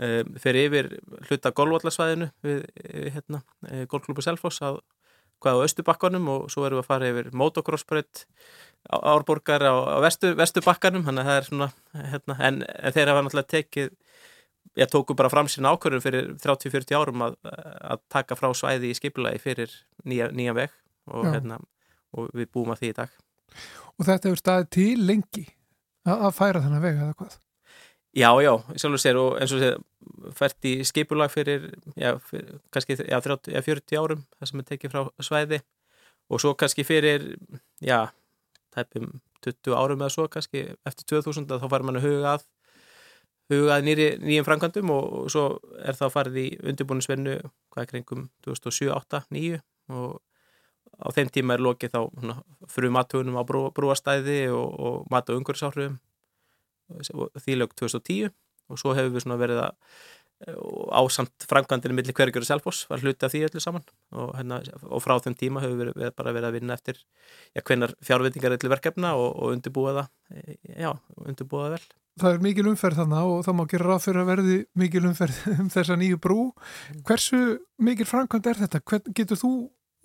Eh, 0.00 0.22
fyrir 0.40 0.70
yfir 0.70 0.86
hluta 1.28 1.52
golvallasvæðinu 1.52 2.30
við 2.44 2.64
eh, 2.84 3.10
hérna, 3.12 3.42
eh, 3.68 3.84
golfklúpu 3.90 4.24
Selfoss 4.24 4.62
að 4.64 4.80
hvað 5.40 5.60
á 5.60 5.64
Östubakkanum 5.66 6.28
og 6.32 6.46
svo 6.52 6.64
erum 6.64 6.80
við 6.80 6.84
að 6.84 6.88
fara 6.88 7.10
yfir 7.12 7.30
motocrossbraut 7.36 8.24
árborgar 8.88 9.62
á, 9.66 9.74
á 9.76 9.98
vestu, 10.02 10.32
Vestubakkanum 10.38 11.04
þannig 11.06 11.26
að 11.26 11.30
það 11.30 11.40
er 11.40 11.48
svona 11.48 11.68
hérna, 12.12 12.36
en, 12.46 12.62
en 12.64 12.94
þeir 12.96 13.12
hafa 13.12 13.24
náttúrulega 13.26 13.52
tekið 13.54 13.90
ég 14.80 14.90
tóku 14.90 15.16
bara 15.18 15.30
fram 15.32 15.48
sín 15.50 15.68
ákvörðum 15.68 16.04
fyrir 16.04 16.30
30-40 16.40 16.96
árum 16.96 17.26
að, 17.26 17.36
að 17.44 18.02
taka 18.12 18.38
frá 18.38 18.50
svæði 18.56 18.90
í 18.92 18.96
skipulagi 18.96 19.42
fyrir 19.42 19.74
nýja, 20.08 20.30
nýja 20.34 20.54
veg 20.56 20.74
og, 21.10 21.26
hérna, 21.26 21.60
og 22.16 22.30
við 22.36 22.50
búum 22.54 22.72
að 22.72 22.82
því 22.82 22.92
í 22.92 22.98
dag. 23.00 23.14
Og 23.98 24.06
þetta 24.06 24.30
hefur 24.30 24.42
staðið 24.42 24.68
til 24.76 25.06
lengi 25.06 25.46
að, 26.06 26.16
að 26.16 26.36
færa 26.38 26.64
þennan 26.64 26.84
veg 26.84 27.00
eða 27.00 27.16
hvað? 27.18 27.38
Já, 28.16 28.30
já, 28.42 28.52
sér 28.98 29.18
og 29.20 29.36
eins 29.38 29.52
og 29.54 29.60
sér 29.62 29.76
fært 30.34 30.66
í 30.66 30.72
skipulag 30.86 31.30
fyrir, 31.30 31.68
já, 31.94 32.16
fyrir 32.26 32.56
kannski 32.74 32.96
já, 32.98 33.18
30, 33.22 33.52
já, 33.54 33.60
40 33.62 34.00
árum 34.00 34.24
það 34.38 34.50
sem 34.50 34.62
er 34.62 34.66
tekið 34.70 34.94
frá 34.94 35.04
svæði. 35.22 35.60
Og 36.30 36.42
svo 36.42 36.54
kannski 36.58 36.86
fyrir, 36.86 37.28
já, 37.82 38.08
tæpum 38.74 39.12
20 39.44 39.76
árum 39.76 40.02
eða 40.04 40.14
svo 40.14 40.26
kannski 40.32 40.64
eftir 40.88 41.06
2000 41.16 41.50
að 41.50 41.62
þá 41.64 41.68
fara 41.72 41.86
mann 41.86 42.00
að 42.00 42.08
huga 42.08 42.34
að 42.36 42.46
huga 43.50 43.76
að 43.76 43.86
nýri, 43.88 44.08
nýjum 44.22 44.46
framkvæmdum 44.46 44.92
og, 44.94 45.06
og 45.20 45.30
svo 45.34 45.44
er 45.82 45.98
það 45.98 46.14
farið 46.16 46.40
í 46.42 46.48
undirbúinisvennu 46.70 47.38
hvað 47.72 47.82
er 47.84 47.90
kringum 47.90 48.28
2007, 48.46 48.90
8, 48.94 49.22
9 49.34 49.60
og 49.96 50.20
á 51.00 51.08
þeim 51.16 51.32
tíma 51.34 51.56
er 51.56 51.64
lokið 51.64 51.94
þá 51.96 52.00
fyrir 52.70 52.94
matugunum 52.94 53.40
á 53.40 53.44
brú, 53.48 53.64
brúastæði 53.74 54.42
og, 54.54 54.68
og 54.78 55.10
mat- 55.10 55.32
og 55.32 55.40
umhverfisáhrifum 55.40 55.98
þýlög 57.46 57.74
2010 57.78 58.30
og 58.70 58.78
svo 58.78 58.94
hefur 58.94 59.14
við 59.16 59.38
verið 59.40 59.62
að 59.64 59.74
ásamt 60.40 61.44
framkvæmdini 61.48 61.94
millir 61.98 62.16
hvergjur 62.16 62.44
og 62.44 62.48
selfoss 62.48 62.86
var 62.88 63.02
hluti 63.02 63.26
af 63.26 63.32
því 63.32 63.42
öllu 63.50 63.60
saman 63.60 63.84
og, 64.16 64.30
hérna, 64.38 64.62
og 64.88 65.02
frá 65.04 65.18
þeim 65.20 65.36
tíma 65.36 65.60
hefur 65.60 65.90
við, 65.92 66.12
bara 66.16 66.32
verið 66.32 66.48
að 66.48 66.56
vinna 66.56 66.76
eftir 66.78 66.96
já, 67.52 67.60
hvenar 67.60 67.92
fjárveitingar 68.00 68.56
er 68.56 68.62
til 68.62 68.72
verkefna 68.72 69.12
og, 69.20 69.34
og 69.36 69.56
undirbúa 69.58 69.92
það 69.98 70.06
já, 70.80 70.94
undirbúa 71.26 71.66
það 71.66 71.76
vel 71.76 71.88
Það 72.20 72.34
er 72.34 72.42
mikil 72.44 72.66
umferð 72.68 72.98
þannig 73.00 73.28
og 73.30 73.44
það 73.46 73.56
má 73.56 73.62
gera 73.70 73.86
ráð 73.86 74.02
fyrir 74.04 74.20
að 74.20 74.26
verði 74.28 74.56
mikil 74.76 75.04
umferð 75.08 75.36
um 75.62 75.68
þessa 75.72 75.96
nýju 75.96 76.18
brú. 76.20 76.40
Hversu 77.08 77.38
mikil 77.80 78.08
framkvæmd 78.08 78.48
er 78.50 78.60
þetta? 78.64 78.80
Hvern, 78.90 79.14
getur 79.16 79.40
þú 79.40 79.52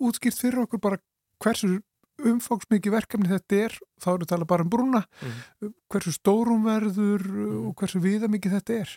útskýrt 0.06 0.38
fyrir 0.38 0.62
okkur 0.62 0.80
bara 0.86 1.00
hversu 1.44 1.80
umfóksmikið 2.30 2.94
verkefni 2.94 3.32
þetta 3.34 3.58
er? 3.66 3.76
Þá 4.00 4.08
eru 4.14 4.28
tala 4.30 4.48
bara 4.48 4.64
um 4.64 4.70
brúna. 4.72 5.02
Mhm. 5.20 5.74
Hversu 5.92 6.14
stórum 6.14 6.64
verður 6.64 7.26
og 7.66 7.74
hversu 7.76 8.00
viða 8.00 8.30
mikið 8.32 8.56
þetta 8.60 8.80
er? 8.86 8.96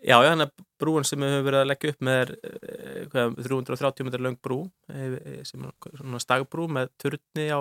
Já, 0.00 0.16
já, 0.24 0.30
þannig 0.30 0.48
að 0.48 0.66
brúin 0.80 1.04
sem 1.04 1.20
við 1.20 1.34
höfum 1.34 1.46
verið 1.50 1.60
að 1.60 1.68
leggja 1.68 1.92
upp 1.92 2.04
með 2.08 2.20
er 2.20 2.30
eh, 2.40 3.00
hvað, 3.12 3.34
330 3.44 4.06
metrar 4.06 4.24
löng 4.24 4.38
brú 4.40 4.60
eh, 4.88 5.42
sem 5.44 5.66
er 5.66 5.74
svona 5.98 6.22
stagbrú 6.22 6.68
með 6.72 6.94
turni 7.00 7.50
á 7.52 7.60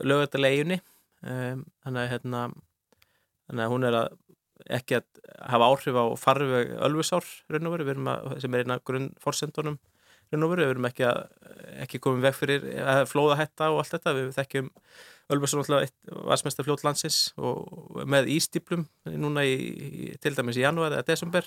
lögataleiginni 0.00 0.78
þannig 1.20 1.98
að 2.00 2.06
hérna 2.08 2.46
þannig 2.48 3.64
að 3.66 3.72
hún 3.74 3.84
er 3.84 3.96
að 3.98 4.14
ekki 4.78 4.98
að 4.98 5.06
hafa 5.52 5.68
áhrif 5.68 5.98
á 6.00 6.04
farveg 6.18 6.72
Ölfusár 6.86 7.26
raun 7.52 7.68
og 7.68 7.76
veru, 7.76 7.94
sem 8.42 8.54
er 8.54 8.64
eina 8.64 8.78
grunnforsendunum 8.84 9.78
raun 10.32 10.46
og 10.46 10.52
veru, 10.52 10.64
við 10.64 10.74
erum 10.74 10.88
ekki 10.88 11.06
að 11.08 11.20
ekki 11.84 12.00
komið 12.04 12.26
veg 12.28 12.36
fyrir 12.36 12.66
að 12.82 13.04
flóða 13.12 13.38
hætta 13.42 13.70
og 13.72 13.82
allt 13.82 13.94
þetta, 13.94 14.16
við 14.16 14.32
þekkjum 14.36 14.72
Náttúrulega 15.28 15.84
eitt 15.84 16.12
varsmesta 16.24 16.64
fljót 16.64 16.84
landsins 16.86 17.18
og 17.36 17.98
með 18.08 18.30
ístíplum 18.32 18.86
núna 19.12 19.44
í, 19.44 20.14
til 20.22 20.32
dæmis 20.36 20.56
í 20.56 20.64
janúar 20.64 20.94
eða 20.96 21.06
desember 21.10 21.44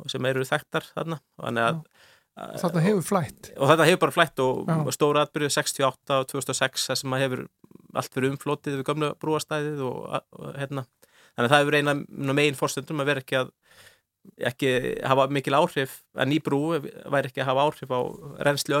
og 0.00 0.10
sem 0.12 0.24
eru 0.28 0.44
þekktar 0.48 0.86
þarna 0.94 1.20
þannig 1.40 1.66
að 1.70 1.82
Þetta 2.36 2.80
hefur 2.84 3.04
flætt. 3.06 3.46
og 3.56 3.70
þetta 3.70 3.84
hefur 3.88 4.00
bara 4.02 4.12
flætt 4.12 4.40
og 4.44 4.66
Já. 4.68 4.74
stóra 4.92 5.22
atbyrju 5.24 5.48
68 5.54 6.18
og 6.20 6.26
2006 6.28 6.82
það 6.90 6.98
sem 7.00 7.14
að 7.16 7.22
hefur 7.24 7.42
allt 7.96 8.12
fyrir 8.12 8.34
umflótið 8.34 8.76
við 8.76 8.88
gömlu 8.90 9.08
brúastæðið 9.24 9.80
og, 9.86 10.02
og 10.36 10.50
hérna 10.60 10.84
þannig 11.36 11.46
að 11.46 11.52
það 11.54 11.62
hefur 11.62 11.78
eina 11.78 11.94
megin 12.36 12.58
fórstundum 12.58 13.00
að 13.00 13.08
vera 13.12 13.22
ekki 13.24 13.38
að 13.40 13.52
ekki 14.50 14.70
hafa 15.06 15.26
mikil 15.32 15.56
áhrif 15.56 15.96
að 16.16 16.28
ný 16.32 16.38
brú 16.44 16.60
væri 16.76 17.30
ekki 17.30 17.40
að 17.40 17.48
hafa 17.52 17.64
áhrif 17.70 17.92
á 17.96 18.00
reynsli 18.48 18.76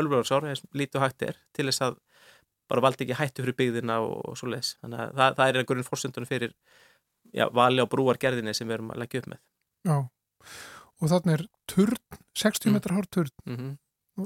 lítið 0.76 1.00
og 1.00 1.06
hægt 1.06 1.22
er 1.30 1.40
til 1.56 1.68
þess 1.70 1.84
að 1.88 1.98
bara 2.68 2.82
valdi 2.84 3.04
ekki 3.06 3.16
hættu 3.20 3.44
fyrir 3.44 3.56
byggðina 3.60 4.00
og, 4.02 4.16
og 4.32 4.36
svo 4.40 4.48
leis 4.52 4.74
þannig 4.82 5.00
að 5.04 5.14
það, 5.20 5.34
það 5.38 5.48
er 5.52 5.58
einhverjum 5.62 5.88
fórstundunum 5.90 6.28
fyrir 6.30 6.54
já, 7.34 7.46
vali 7.54 7.82
á 7.82 7.86
brúargerðinni 7.90 8.54
sem 8.54 8.68
við 8.68 8.78
erum 8.80 8.92
að 8.94 9.02
leggja 9.04 9.22
upp 9.24 9.32
með 9.34 9.40
Já. 9.86 9.96
Og 10.96 11.10
þannig 11.12 11.34
er 11.36 11.42
turn, 11.68 11.98
60 12.34 12.70
Mm. 12.70 12.72
metrar 12.78 12.96
hár 12.96 13.06
turn. 13.12 13.30
mm 13.46 13.74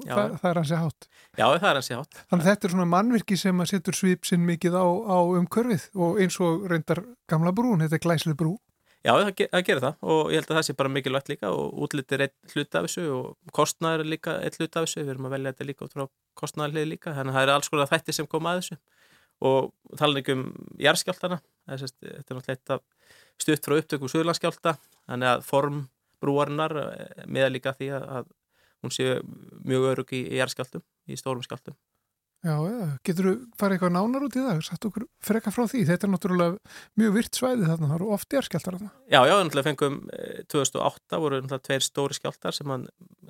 Já. 0.07 0.14
Það, 0.14 0.35
það 0.38 0.50
er 0.53 0.59
hansi 0.61 0.76
hátt. 0.79 1.07
Já, 1.35 1.44
það 1.59 1.64
er 1.66 1.74
hansi 1.81 1.94
hátt 1.98 2.18
Þannig 2.31 2.44
að 2.44 2.48
þetta 2.53 2.66
er 2.68 2.72
svona 2.76 2.85
mannvirki 2.92 3.37
sem 3.40 3.59
að 3.64 3.70
setur 3.72 3.96
svip 3.98 4.29
sinn 4.29 4.44
mikið 4.46 4.76
á, 4.79 4.87
á 4.87 5.18
umkörfið 5.40 5.87
og 5.98 6.20
eins 6.22 6.37
og 6.46 6.68
reyndar 6.70 7.00
gamla 7.26 7.50
brún, 7.53 7.83
þetta 7.83 7.98
er 7.98 8.05
glæsli 8.05 8.37
brú. 8.38 8.53
Já, 9.01 9.15
það, 9.17 9.31
það 9.49 9.63
gerir 9.65 9.81
það 9.81 10.03
og 10.13 10.19
ég 10.29 10.43
held 10.43 10.51
að 10.51 10.59
það 10.59 10.65
sé 10.67 10.75
bara 10.77 10.93
mikilvægt 10.93 11.31
líka 11.33 11.51
og 11.57 11.79
útlitið 11.87 12.17
er 12.17 12.25
einn 12.27 12.51
hlut 12.53 12.77
af 12.77 12.87
þessu 12.87 13.05
og 13.17 13.53
kostnaður 13.57 14.03
er 14.05 14.11
líka 14.13 14.35
einn 14.45 14.59
hlut 14.59 14.77
af 14.77 14.85
þessu, 14.85 15.01
við 15.01 15.13
erum 15.15 15.29
að 15.29 15.35
velja 15.37 15.53
þetta 15.55 15.69
líka 15.71 15.87
út 15.87 15.95
frá 15.97 16.05
kostnaðarlið 16.41 16.91
líka, 16.91 17.15
þannig 17.17 17.33
að 17.33 17.39
það 17.39 17.47
eru 17.47 17.55
alls 17.55 17.71
konar 17.73 17.89
þætti 17.95 18.17
sem 18.19 18.29
koma 18.29 18.53
að 18.53 18.61
þessu 18.61 18.79
og 19.51 19.71
tala 19.97 20.21
ekki 20.21 20.37
um 20.37 20.45
er, 20.77 21.81
sérst, 21.81 21.97
þetta 22.03 22.35
er 22.35 22.37
náttúrulega 22.37 22.57
eitt 22.59 22.75
af 22.75 22.85
stutt 23.41 23.65
frá 23.65 23.77
upptökum 23.79 24.13
suðurlandskjálta, 24.13 24.77
þannig 25.09 25.33
að 25.33 25.47
form 25.49 25.81
brúarinnar 26.21 26.77
eh, 26.83 27.25
meða 27.25 27.53
líka 27.55 27.73
því 27.79 27.91
að, 27.97 28.29
hún 28.85 28.93
sé 28.95 29.17
mjög 29.65 29.87
örug 29.95 30.13
í, 30.17 30.23
jarðskjáltum, 30.37 30.85
í 31.09 31.17
stórum 31.17 31.45
skjáltum. 31.45 31.77
Já, 32.40 32.55
já, 32.64 32.85
getur 33.05 33.26
þú 33.26 33.33
farið 33.61 33.76
eitthvað 33.76 33.90
nánar 33.92 34.22
út 34.24 34.37
í 34.38 34.40
það? 34.40 34.61
Satt 34.64 34.87
okkur 34.88 35.05
freka 35.29 35.50
frá 35.53 35.66
því. 35.68 35.83
Þetta 35.90 36.07
er 36.07 36.11
náttúrulega 36.14 36.79
mjög 36.96 37.12
virt 37.18 37.37
svæði 37.37 37.66
þarna, 37.68 37.90
það 37.90 37.96
eru 37.98 38.09
oft 38.16 38.37
jarðskjáltar 38.37 38.79
þarna. 38.79 38.92
Já, 39.12 39.18
já, 39.29 39.35
náttúrulega 39.37 39.68
fengum 39.68 39.98
eh, 40.16 40.38
2008 40.48 41.20
voru 41.20 41.40
náttúrulega 41.42 41.66
tveir 41.68 41.85
stóri 41.85 42.16
skjáltar 42.16 42.57
sem 42.57 42.72
hann 42.72 42.87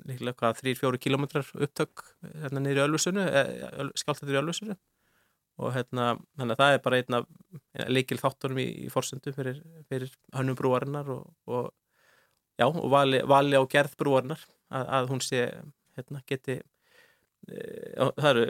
líklega 0.07 0.37
hvað 0.39 0.63
3-4 0.63 1.01
kilometrar 1.03 1.51
upptök 1.59 2.05
eh, 2.23 2.37
hérna 2.45 2.63
niður 2.63 2.79
í 2.79 2.85
Ölfusunu, 2.85 3.27
skjáltar 3.99 4.31
í 4.31 4.39
Ölfusunu 4.39 4.79
og 5.61 5.75
hérna, 5.75 6.07
að 6.39 6.55
það 6.55 6.73
er 6.77 6.81
bara 6.87 7.01
einn 7.01 7.19
af 7.19 7.27
leikil 7.91 8.19
þáttunum 8.21 8.63
í, 8.63 8.67
í 8.85 8.89
forsöndu 8.93 9.35
fyrir, 9.35 9.59
fyrir 9.91 10.15
hönnum 10.33 10.55
brúarinnar 10.57 11.11
og, 11.11 11.27
og 11.51 11.67
já, 12.55 12.65
og 12.69 12.87
vali, 12.95 13.19
vali 13.27 13.59
á 13.59 13.63
gerð 13.69 13.99
brúarinnar 13.99 14.41
að, 14.71 14.87
að 14.97 15.11
hún 15.11 15.21
sé, 15.25 15.43
hérna, 15.99 16.23
geti 16.31 16.61
það 17.47 18.29
eru, 18.31 18.45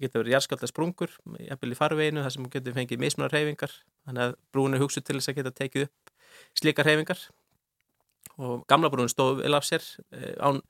geta 0.00 0.20
verið 0.20 0.34
jarðskjálta 0.34 0.70
sprungur, 0.70 1.12
jafnvel 1.46 1.72
í 1.72 1.78
farveginu 1.78 2.24
þar 2.24 2.34
sem 2.34 2.48
getur 2.52 2.76
fengið 2.76 3.02
mismunar 3.02 3.34
reyfingar 3.34 3.74
þannig 4.06 4.24
að 4.24 4.36
brúin 4.54 4.76
er 4.76 4.82
hugsuð 4.82 5.06
til 5.06 5.18
þess 5.18 5.32
að 5.32 5.38
geta 5.40 5.54
tekið 5.60 5.86
upp 5.86 6.14
slíkar 6.58 6.88
reyfingar 6.88 7.22
og 8.36 8.66
gamla 8.68 8.90
brúin 8.92 9.12
stóð 9.12 9.40
vel 9.44 9.54
af 9.56 9.64
sér 9.68 9.86
eh, 10.12 10.34
án 10.42 10.60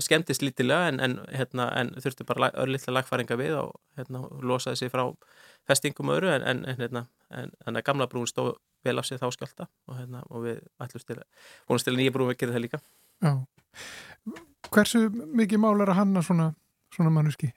skemmtist 0.00 0.42
lítilega 0.42 0.88
en, 0.88 1.00
en, 1.00 1.18
hérna, 1.28 1.66
en 1.76 1.92
þurfti 2.00 2.24
bara 2.24 2.50
örlitla 2.62 2.94
lagfæringa 2.96 3.36
við 3.36 3.56
og 3.60 3.74
hérna, 3.98 4.22
losaði 4.40 4.80
sig 4.80 4.92
frá 4.92 5.04
festingum 5.68 6.12
og 6.12 6.20
öðru 6.20 6.30
en, 6.32 6.64
hérna, 6.78 7.04
en, 7.36 7.80
gamla 7.84 8.08
brún 8.08 8.30
stóð 8.30 8.54
vel 8.86 8.98
af 8.98 9.08
sig 9.08 9.20
þá 9.20 9.28
skjálta 9.34 9.68
og, 9.88 9.98
hérna, 9.98 10.22
og 10.30 10.46
við 10.46 10.62
ætlumst 10.80 11.12
til 11.12 11.20
að 11.20 12.00
nýja 12.00 12.14
brún 12.14 12.32
við 12.32 12.40
gerum 12.40 12.56
það 12.56 12.66
líka. 12.66 12.82
Já. 13.20 13.36
Hversu 14.72 15.04
mikið 15.12 15.60
mál 15.60 15.76
er 15.84 15.92
að 15.92 16.00
hanna 16.00 16.22
svona, 16.24 16.48
svona 16.94 17.12
mannuski? 17.12 17.50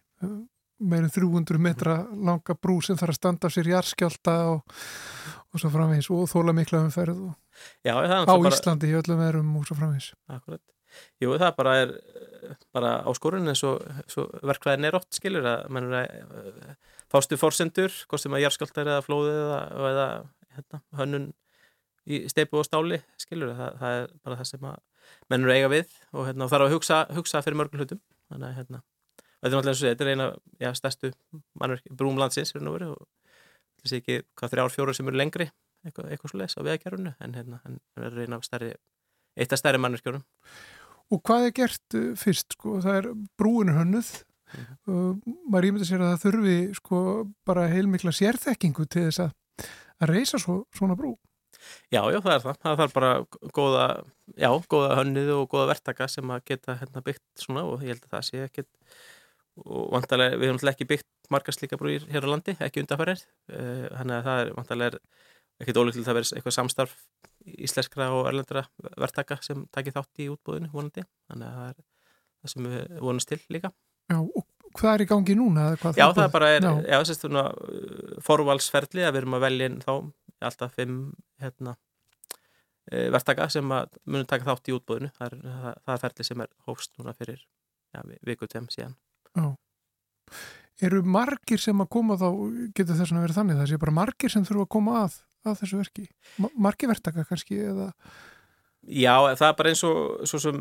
Meirin 0.85 1.11
300 1.13 1.61
metra 1.61 1.95
langa 2.11 2.55
brú 2.59 2.81
sem 2.83 2.97
þarf 2.99 3.15
að 3.15 3.19
standa 3.19 3.47
á 3.47 3.55
sér 3.55 3.69
jarskjálta 3.71 4.35
og, 4.51 4.77
og 5.53 5.61
svo 5.61 5.71
framvegis 5.71 6.09
og 6.11 6.27
þóla 6.27 6.55
mikla 6.55 6.83
umferð 6.83 7.21
og, 7.29 7.35
Já, 7.87 7.95
á 7.95 8.03
náttúrulega 8.03 8.41
bara, 8.43 8.55
Íslandi 8.57 8.89
í 8.91 8.97
öllum 8.99 9.21
verum 9.23 9.53
og 9.55 9.67
svo 9.69 9.77
framvegis. 9.79 10.09
Akkurat. 10.27 10.63
Jú, 11.23 11.31
það 11.39 11.53
bara 11.57 11.75
er 11.83 11.93
eh, 11.95 12.57
bara 12.75 12.91
áskorun 13.07 13.47
eins 13.51 13.63
og, 13.67 13.83
svo 14.11 14.27
verkvæðin 14.43 14.89
er 14.89 14.97
oft 14.99 15.15
skilur 15.15 15.47
að 15.49 15.65
mann 15.75 15.89
er 15.91 16.11
að 16.11 16.49
eh, 16.51 16.75
fástu 17.11 17.39
forsendur, 17.39 17.95
hvort 18.09 18.23
sem 18.23 18.35
að 18.35 18.45
jarðskjáltar 18.45 18.91
eða 18.91 19.05
flóðið 19.05 19.39
eða, 19.41 19.61
eða 19.91 20.07
hérna, 20.57 20.81
hönnun 20.99 21.29
í 22.05 22.21
steipu 22.31 22.59
og 22.61 22.67
stáli 22.67 22.99
skilur, 23.21 23.55
það, 23.57 23.79
það 23.81 24.01
er 24.01 24.11
bara 24.21 24.39
það 24.41 24.51
sem 24.51 24.67
að 24.71 24.83
menn 25.31 25.45
eru 25.45 25.53
að 25.53 25.59
eiga 25.59 25.71
við 25.73 25.95
og 26.13 26.29
hérna, 26.29 26.49
þarf 26.51 26.67
að 26.67 26.75
hugsa, 26.75 27.01
hugsa 27.17 27.43
fyrir 27.45 27.59
mörgum 27.61 27.81
hlutum 27.81 28.01
þannig 28.31 28.47
að 28.47 28.57
hérna, 28.59 28.81
þetta 29.41 29.51
er 29.51 29.57
náttúrulega 29.57 29.91
þetta 29.91 30.05
er 30.07 30.13
eina 30.13 30.29
já, 30.61 30.71
stærstu 30.79 31.13
mannverk, 31.61 31.91
brúm 31.91 32.19
landsins 32.21 32.55
er 32.55 32.65
nú 32.65 32.75
verið 32.77 32.95
og 32.95 33.05
þessi 33.83 34.01
ekki 34.01 34.19
hvað 34.33 34.55
þrjár 34.55 34.75
fjóru 34.75 34.97
sem 34.97 35.11
eru 35.11 35.21
lengri 35.21 35.49
eitthvað, 35.85 36.09
eitthvað 36.09 36.33
svo 36.33 36.41
leis 36.41 36.57
á 36.57 36.65
vegakerfunu 36.65 37.13
en 37.21 37.37
hérna, 37.37 37.61
en 37.67 37.79
er 38.01 38.37
af 38.37 38.47
stærri 38.47 38.73
eitt 39.35 39.53
af 39.53 39.61
stærri 39.61 39.81
mannverkjörnum 39.81 40.25
Og 41.13 41.21
hvað 41.25 41.49
er 41.49 41.53
gert 41.59 41.97
uh, 41.97 42.13
fyrst? 42.17 42.55
Sko? 42.57 42.79
Það 42.83 42.99
er 42.99 43.09
brúinu 43.37 43.75
hönnuð. 43.75 44.11
Mhm. 44.55 44.75
Uh, 44.89 45.37
maður 45.51 45.69
ímynda 45.69 45.87
sér 45.87 46.03
að 46.03 46.13
það 46.13 46.25
þurfi 46.25 46.57
sko, 46.79 46.99
bara 47.45 47.69
heilmikla 47.69 48.13
sérþekkingu 48.15 48.85
til 48.89 49.07
þess 49.07 49.25
að, 49.25 49.69
að 50.01 50.13
reysa 50.13 50.41
svo, 50.41 50.63
svona 50.75 50.97
brú. 50.97 51.15
Já, 51.93 52.01
já, 52.13 52.19
það 52.19 52.31
er 52.35 52.43
það. 52.45 52.61
Það 52.63 52.79
þarf 52.81 52.95
bara 52.95 53.11
góða, 53.57 53.85
já, 54.37 54.49
góða 54.73 54.95
hönnið 55.01 55.33
og 55.35 55.45
góða 55.51 55.67
verktaka 55.73 56.07
sem 56.11 56.31
að 56.35 56.45
geta 56.51 56.77
hérna 56.81 57.03
byggt 57.05 57.45
svona 57.45 57.65
og 57.69 57.83
ég 57.85 57.95
held 57.95 58.07
að 58.07 58.15
það 58.15 58.25
sé 58.29 58.43
ekkit 58.45 58.71
og 59.65 59.85
vantarlega, 59.93 60.35
við 60.35 60.49
höfum 60.49 60.57
náttúrulega 60.59 60.75
ekki 60.75 60.89
byggt 60.89 61.29
margar 61.31 61.55
slíka 61.55 61.77
brúir 61.79 62.03
hér 62.11 62.25
á 62.27 62.29
landi, 62.29 62.57
ekki 62.59 62.81
undanfærir 62.83 63.21
þannig 63.47 64.17
að 64.17 64.25
það 64.27 64.41
er 64.41 64.49
vantarlega 64.57 64.99
ekkit 65.63 65.79
ólíkt 65.79 65.95
til 65.95 66.03
það 66.05 66.17
verið 66.19 66.33
eitthvað 66.35 66.55
samstarf 66.57 66.95
íslenskra 67.45 68.09
og 68.15 68.27
erlendra 68.29 68.65
verktaka 68.99 69.37
sem 69.45 69.63
takir 69.73 69.95
þátt 69.95 70.23
í 70.23 70.27
útbúðinu 70.33 70.71
vonandi 70.73 71.05
þannig 71.29 71.47
að 71.47 71.55
það 71.61 71.69
er 71.69 71.79
það 72.41 72.53
sem 72.53 72.67
við 72.73 72.99
vonast 73.05 73.31
til 73.31 73.39
líka 73.55 73.71
Já, 74.11 74.19
og 74.21 74.43
hvað 74.77 74.91
er 74.91 75.03
í 75.05 75.09
gangi 75.09 75.35
núna? 75.39 75.69
Já, 75.71 75.79
búið? 75.81 76.17
það 76.19 76.31
bara 76.35 76.49
er, 76.53 76.65
Já. 76.67 76.73
já, 76.91 76.97
sérst 77.09 77.25
svona 77.25 77.45
uh, 77.55 78.17
forvalsferli 78.25 79.05
að 79.05 79.15
við 79.15 79.21
erum 79.23 79.37
að 79.37 79.45
velja 79.47 79.69
þá 79.85 79.93
alltaf 80.47 80.75
fimm 80.77 81.13
hérna, 81.41 81.75
eh, 82.91 83.07
verktaka 83.13 83.49
sem 83.53 83.65
munum 83.65 84.27
taka 84.29 84.47
þátt 84.47 84.71
í 84.71 84.75
útbúðinu 84.77 85.11
það 85.15 85.27
er, 85.27 85.37
það, 85.45 85.79
það 85.85 85.95
er 85.95 86.03
ferli 86.05 86.27
sem 86.29 86.43
er 86.45 86.51
hófst 86.67 86.97
núna 86.99 87.15
fyrir 87.17 87.41
já, 87.41 88.03
viku 88.27 88.49
tveim 88.51 88.69
síðan. 88.73 88.97
Eru 90.83 91.01
margir 91.07 91.61
sem 91.61 91.79
að 91.79 91.91
koma 91.95 92.17
þá, 92.19 92.29
getur 92.75 92.97
þess 92.97 93.13
að 93.13 93.23
vera 93.23 93.37
þannig, 93.37 93.59
það 93.61 93.69
sé 93.71 93.81
bara 93.81 93.95
margir 93.95 94.31
sem 94.33 94.45
þurfa 94.47 94.65
að 94.65 94.73
koma 94.75 94.95
að, 95.05 95.19
að 95.47 95.59
þessu 95.61 95.79
verki? 95.79 96.07
Ma 96.43 96.49
margir 96.67 96.91
verktaka 96.91 97.23
kannski 97.29 97.61
eða, 97.63 97.91
Já, 98.85 99.33
það 99.33 99.47
er 99.47 99.55
bara 99.57 99.71
eins 99.71 99.83
og 99.87 100.27
svo 100.29 100.39
sem 100.41 100.59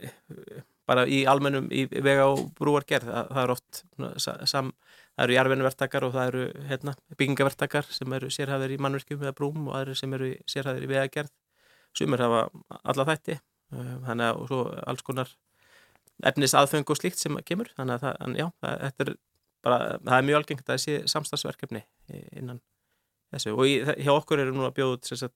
eh, 0.00 0.62
bara 0.88 1.04
í 1.08 1.24
almennum 1.28 1.66
í 1.72 1.84
vega 1.92 2.26
og 2.30 2.46
brúargerð 2.56 3.10
það, 3.10 3.32
það 3.34 3.42
er 3.42 3.52
oft 3.54 3.82
sam, 4.48 4.70
það 5.14 5.24
eru 5.26 5.36
jarfinvertakar 5.38 6.06
og 6.06 6.14
það 6.14 6.30
eru 6.30 6.44
hérna, 6.68 6.94
byggingavertakar 7.14 7.88
sem 7.94 8.16
eru 8.18 8.30
sérhæðir 8.34 8.74
í 8.74 8.80
mannverkjum 8.82 9.22
eða 9.22 9.34
brúm 9.38 9.68
og 9.68 9.78
aðrir 9.78 9.98
sem 9.98 10.14
eru 10.16 10.30
sérhæðir 10.50 10.86
í 10.86 10.90
vegagerð. 10.90 11.32
Sumir 11.94 12.24
hafa 12.24 12.48
alla 12.82 13.06
þætti 13.12 13.36
eh, 13.38 13.94
þannig 14.08 14.26
að 14.26 14.40
og 14.42 14.50
svo 14.50 14.60
alls 14.90 15.06
konar 15.06 15.30
efnis 16.26 16.54
aðfeng 16.58 16.90
og 16.90 16.98
slíkt 16.98 17.22
sem 17.22 17.38
kemur. 17.46 17.70
Þannig 17.78 18.00
að 18.00 18.06
það, 18.08 18.36
já, 18.40 18.46
það, 18.64 18.84
er 19.04 19.14
bara, 19.64 19.80
það 20.02 20.18
er 20.18 20.28
mjög 20.28 20.40
algengt 20.40 20.66
að 20.66 20.74
það 20.74 20.84
sé 20.84 21.00
samstagsverkefni 21.14 21.84
innan 22.34 22.60
þessu. 23.34 23.54
Og 23.54 23.70
í, 23.70 23.80
hjá 24.02 24.12
okkur 24.14 24.42
erum 24.42 24.58
nú 24.58 24.68
að 24.68 24.76
bjóða 24.78 24.98
út 24.98 25.10
sem 25.10 25.34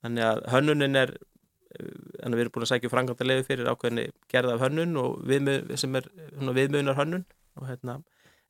þannig 0.00 0.26
að 0.26 0.40
hönnunin 0.54 0.98
er 0.98 1.12
eh, 1.14 1.90
þannig 2.20 2.32
að 2.32 2.38
við 2.38 2.44
erum 2.44 2.54
búin 2.56 2.66
að 2.66 2.72
sækja 2.72 2.92
frangandalegu 2.92 3.46
fyrir 3.48 3.70
ákveðinni 3.70 4.06
gerð 4.32 4.54
af 4.54 4.64
hönnun 4.64 4.96
og 5.00 5.20
viðmið, 5.28 5.74
sem 5.80 5.98
er 5.98 6.08
svona 6.32 6.56
viðmiðunar 6.56 6.98
hönnun 6.98 7.26
og 7.60 7.68
hérna, 7.68 7.98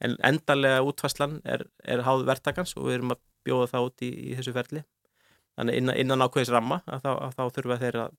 en 0.00 0.16
endarlega 0.24 0.82
útfæslan 0.86 1.40
er, 1.44 1.66
er 1.84 2.04
háð 2.06 2.26
verktakans 2.28 2.76
og 2.76 2.88
við 2.88 2.98
erum 2.98 3.14
að 3.16 3.22
bjóða 3.46 3.70
það 3.72 3.88
út 3.88 4.04
í, 4.06 4.10
í 4.30 4.36
þessu 4.38 4.54
ferli 4.56 4.84
þannig 5.58 5.80
innan, 5.80 5.96
innan 6.00 6.24
ákveðis 6.24 6.52
ramma 6.54 6.80
að 6.86 7.04
þá, 7.04 7.10
að 7.16 7.34
þá 7.36 7.42
þurfa 7.58 7.80
þeir 7.84 8.00
að 8.06 8.14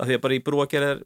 að 0.00 0.06
því 0.06 0.16
að 0.16 0.22
bara 0.24 0.36
í 0.36 0.42
brúagerð 0.46 0.90
er 0.90 1.00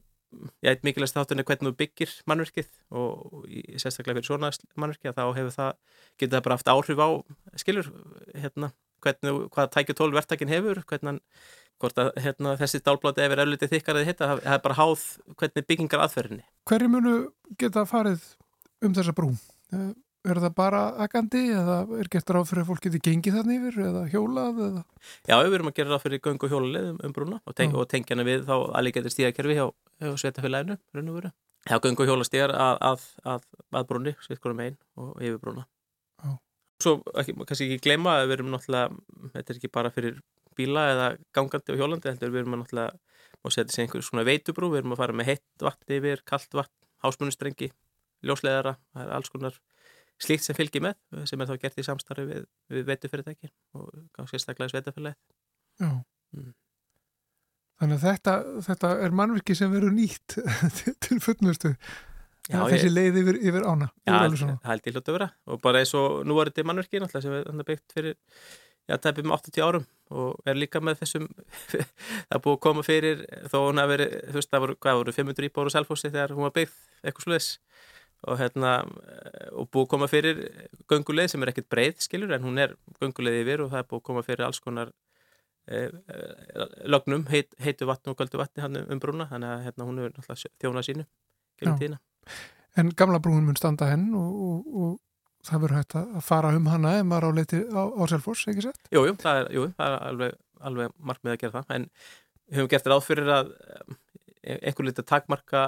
já, 0.65 0.71
eitt 0.75 0.85
mikilvægst 0.87 1.17
þátturinn 1.17 1.43
er 1.45 1.49
hvernig 1.49 1.71
þú 1.71 1.77
byggir 1.81 2.15
mannverkið 2.31 2.71
og, 3.01 3.45
í, 3.49 3.63
sérstaklega 3.81 4.19
fyrir 4.21 4.29
svona 4.29 4.51
mannverkið 4.77 5.11
að 5.13 5.19
þá 5.21 5.39
hefur 5.39 5.55
það 5.55 5.71
getur 6.21 6.35
það 6.37 6.45
bara 6.47 6.59
haft 6.59 6.73
áhrif 6.75 7.01
á 7.01 7.09
skilur 7.63 7.91
hérna, 8.35 8.71
hvernig, 9.05 9.31
þú- 9.31 9.49
hvað 9.57 9.71
tækju 9.77 9.97
tól 10.01 10.11
verktakin 10.17 10.53
hefur 10.53 10.83
hvernig 10.91 11.23
hvort 11.83 11.99
að 11.99 12.13
hérna, 12.23 12.55
þessi 12.61 12.83
dálbláti 12.87 13.25
ef 13.25 13.33
er 13.35 13.43
öllítið 13.45 13.73
þykkar 13.75 13.99
eða 13.99 14.09
hitta, 14.11 14.29
það 14.37 14.53
er 14.55 14.63
bara 14.63 14.79
háð 14.79 15.07
hvernig 15.41 15.67
byggingar 15.71 16.05
aðferðinni. 16.05 16.45
hverju 16.71 16.91
munu 16.93 17.15
geta 17.59 17.83
farið 17.89 18.23
um 18.85 18.95
þessa 18.95 19.15
brú? 19.17 19.33
Eh, 19.75 19.93
Er 20.25 20.39
það 20.41 20.53
bara 20.57 20.79
agandi 21.05 21.41
eða 21.53 21.75
er 22.01 22.09
gert 22.09 22.31
ráð 22.33 22.47
fyrir 22.49 22.63
að 22.63 22.69
fólk 22.71 22.87
geti 22.87 23.01
gengið 23.05 23.35
þannig 23.37 23.59
yfir 23.59 23.75
eða 23.91 24.05
hjólað 24.09 24.61
eða? 24.67 24.83
Já, 25.29 25.35
við 25.37 25.57
erum 25.59 25.69
að 25.69 25.75
gera 25.77 25.93
það 25.93 26.05
fyrir 26.07 26.23
göngu 26.25 26.47
og 26.47 26.55
hjóluleið 26.55 26.87
um, 26.89 27.01
um 27.05 27.15
brúna 27.19 27.41
og, 27.45 27.57
teng 27.59 27.77
og 27.77 27.85
tengja 27.93 28.17
hana 28.17 28.25
við 28.25 28.47
þá 28.49 28.55
getur 28.97 29.13
stíðakerfi 29.13 29.59
hjá, 29.59 29.67
hjá 30.01 30.15
sveitafélaginu, 30.23 30.79
raun 30.97 31.11
og 31.13 31.19
veru. 31.19 31.33
Já, 31.69 31.77
göngu 31.85 32.07
og 32.07 32.09
hjólastíðar 32.09 32.57
að, 32.57 32.81
að, 32.89 33.05
að, 33.35 33.47
að 33.77 33.87
brúni, 33.93 34.17
svitkurum 34.25 34.65
einn 34.65 34.81
og 34.97 35.13
yfir 35.21 35.39
brúna. 35.45 35.67
Já. 36.25 36.33
Svo 36.81 36.97
ekki, 37.21 37.37
kannski 37.45 37.69
ekki 37.69 37.85
gleyma 37.85 38.17
að 38.23 38.31
við 38.31 38.37
erum 38.39 38.53
náttúrulega, 38.57 38.99
þetta 39.37 39.45
er 39.45 39.61
ekki 39.61 39.73
bara 39.77 39.93
fyrir 39.93 40.19
bíla 40.57 40.89
eða 40.95 41.15
gangandi 41.37 41.77
og 41.77 41.83
hjólandi, 41.83 42.15
heldur 42.15 42.33
við 42.33 42.47
erum 42.47 42.57
að 42.57 42.65
náttúrulega, 42.65 43.21
má 43.45 43.53
setja 43.53 43.77
sér 43.77 43.85
einhver 43.85 44.09
svona 44.09 44.25
veitubrú, 44.25 44.73
við 44.73 44.87
erum 44.87 44.97
að 44.97 45.05
fara 45.05 45.21
með 45.21 45.35
heitt 45.35 45.69
vatn 45.69 45.97
yfir, 45.99 46.25
kalt 46.25 46.57
vatn, 46.57 46.77
hásmunustrengi, 47.05 47.75
ljósleðara, 48.29 48.75
það 48.95 49.05
er 49.07 49.15
alls 49.19 49.33
konar 49.33 49.59
slíkt 50.25 50.47
sem 50.47 50.57
fylgir 50.57 50.85
með, 50.85 50.99
sem 51.29 51.41
er 51.43 51.49
þá 51.51 51.57
gert 51.65 51.81
í 51.81 51.87
samstarfi 51.87 52.25
við, 52.29 52.45
við 52.71 52.85
veitufyrirtæki 52.91 53.51
og 53.81 53.89
kannski 54.15 54.41
staklega 54.43 54.71
sveitafélagi. 54.73 55.19
Já. 55.83 55.91
Mm. 56.37 56.53
Þannig 57.83 57.99
að 57.99 58.05
þetta, 58.07 58.35
þetta 58.69 58.91
er 59.05 59.15
mannvirki 59.19 59.57
sem 59.59 59.73
verður 59.73 59.97
nýtt 59.97 60.37
til- 61.05 61.21
fullnustu. 61.23 61.75
Já, 62.45 62.61
þessi 62.69 62.91
leið 62.93 63.19
yfir, 63.23 63.39
yfir 63.41 63.65
ána. 63.65 63.89
Já, 64.05 64.19
það 64.21 64.69
held 64.69 64.87
ég 64.87 64.95
hljótt 64.95 65.09
að 65.09 65.17
vera 65.17 65.29
og 65.49 65.61
bara 65.65 65.81
eins 65.81 65.95
og 65.97 66.19
nú 66.29 66.37
er 66.43 66.51
þetta 66.51 66.67
mannverki 66.69 67.01
náttúrulega 67.01 67.47
sem 67.49 67.61
er 67.63 67.69
byggt 67.71 67.95
fyrir 67.97 68.17
já, 68.85 68.99
tæpum 69.01 69.33
80 69.33 69.63
árum 69.65 69.87
og 70.13 70.51
er 70.51 70.59
líka 70.61 70.83
með 70.85 70.99
þessum 71.01 71.25
það 71.73 72.37
er 72.37 72.43
búið 72.45 72.59
að 72.59 72.61
koma 72.67 72.85
fyrir 72.85 73.23
þó 73.49 73.57
hún 73.65 73.81
hafi 73.81 73.95
verið, 73.95 74.13
þú 74.29 74.37
veist, 74.39 74.51
það 74.53 74.65
voru, 74.67 74.77
hvað 74.85 75.01
voru 75.01 75.15
500 75.17 75.49
íbúar 75.49 75.73
á 75.73 75.75
Selfossi 75.79 76.11
þegar 76.13 76.35
hún 76.37 76.45
var 76.45 76.55
byggð 76.59 76.77
eitthvað 77.01 77.27
sluðis 77.27 77.49
og 78.25 78.39
hérna 78.41 78.75
og 79.53 79.69
búið 79.73 79.85
að 79.85 79.91
koma 79.93 80.09
fyrir 80.11 80.43
gönguleið 80.91 81.33
sem 81.33 81.45
er 81.45 81.53
ekkert 81.53 81.71
breið 81.73 82.03
skilur 82.05 82.35
en 82.37 82.47
hún 82.47 82.61
er 82.63 82.77
gönguleið 83.03 83.41
yfir 83.43 83.65
og 83.65 83.73
það 83.73 83.83
er 83.83 83.89
búið 83.91 84.03
að 84.03 84.07
koma 84.09 84.25
fyrir 84.27 84.47
alls 84.47 84.61
konar 84.65 84.93
e, 85.69 85.85
e, 85.89 86.67
lögnum, 86.89 87.27
heit, 87.33 87.55
heitu 87.65 87.89
vatni 87.91 88.13
og 88.13 88.19
göldu 88.21 88.41
vatni 88.41 88.65
hann 88.65 88.81
um 88.85 89.03
brúna 89.03 89.29
þannig 89.31 89.55
að 89.55 89.65
hérna, 89.69 89.89
hún 89.89 90.01
er 90.01 90.13
náttúrulega 90.15 90.53
þjónað 90.63 90.91
sínu 90.91 91.09
En 92.75 92.91
gamla 92.99 93.21
brúin 93.23 93.45
mun 93.47 93.59
standa 93.59 93.87
henn 93.87 94.09
og, 94.19 94.31
og, 94.45 94.79
og 94.83 94.95
það 95.47 95.65
verður 95.65 95.79
hægt 95.79 95.97
að 96.01 96.23
fara 96.27 96.51
um 96.57 96.69
hana 96.73 96.97
ef 96.99 97.07
maður 97.07 97.29
á 97.31 97.37
leiti 97.37 97.61
á, 97.71 97.83
á 97.87 98.03
Selfoss, 98.11 98.49
ekki 98.51 98.65
sett? 98.65 98.81
Jú, 98.91 99.05
jú, 99.07 99.15
það 99.21 99.41
er, 99.41 99.51
jú, 99.55 99.67
það 99.77 99.93
er 99.93 100.07
alveg, 100.09 100.39
alveg 100.71 100.95
markmið 101.11 101.35
að 101.35 101.41
gera 101.43 101.61
það, 101.61 101.75
en 101.77 101.87
við 102.49 102.59
höfum 102.59 102.71
gert 102.73 102.91
ráð 102.91 103.05
fyrir 103.07 103.31
að 103.35 103.53
um, 103.55 103.99
einhver 104.55 104.89
lítið 104.89 105.09
takmarka 105.13 105.65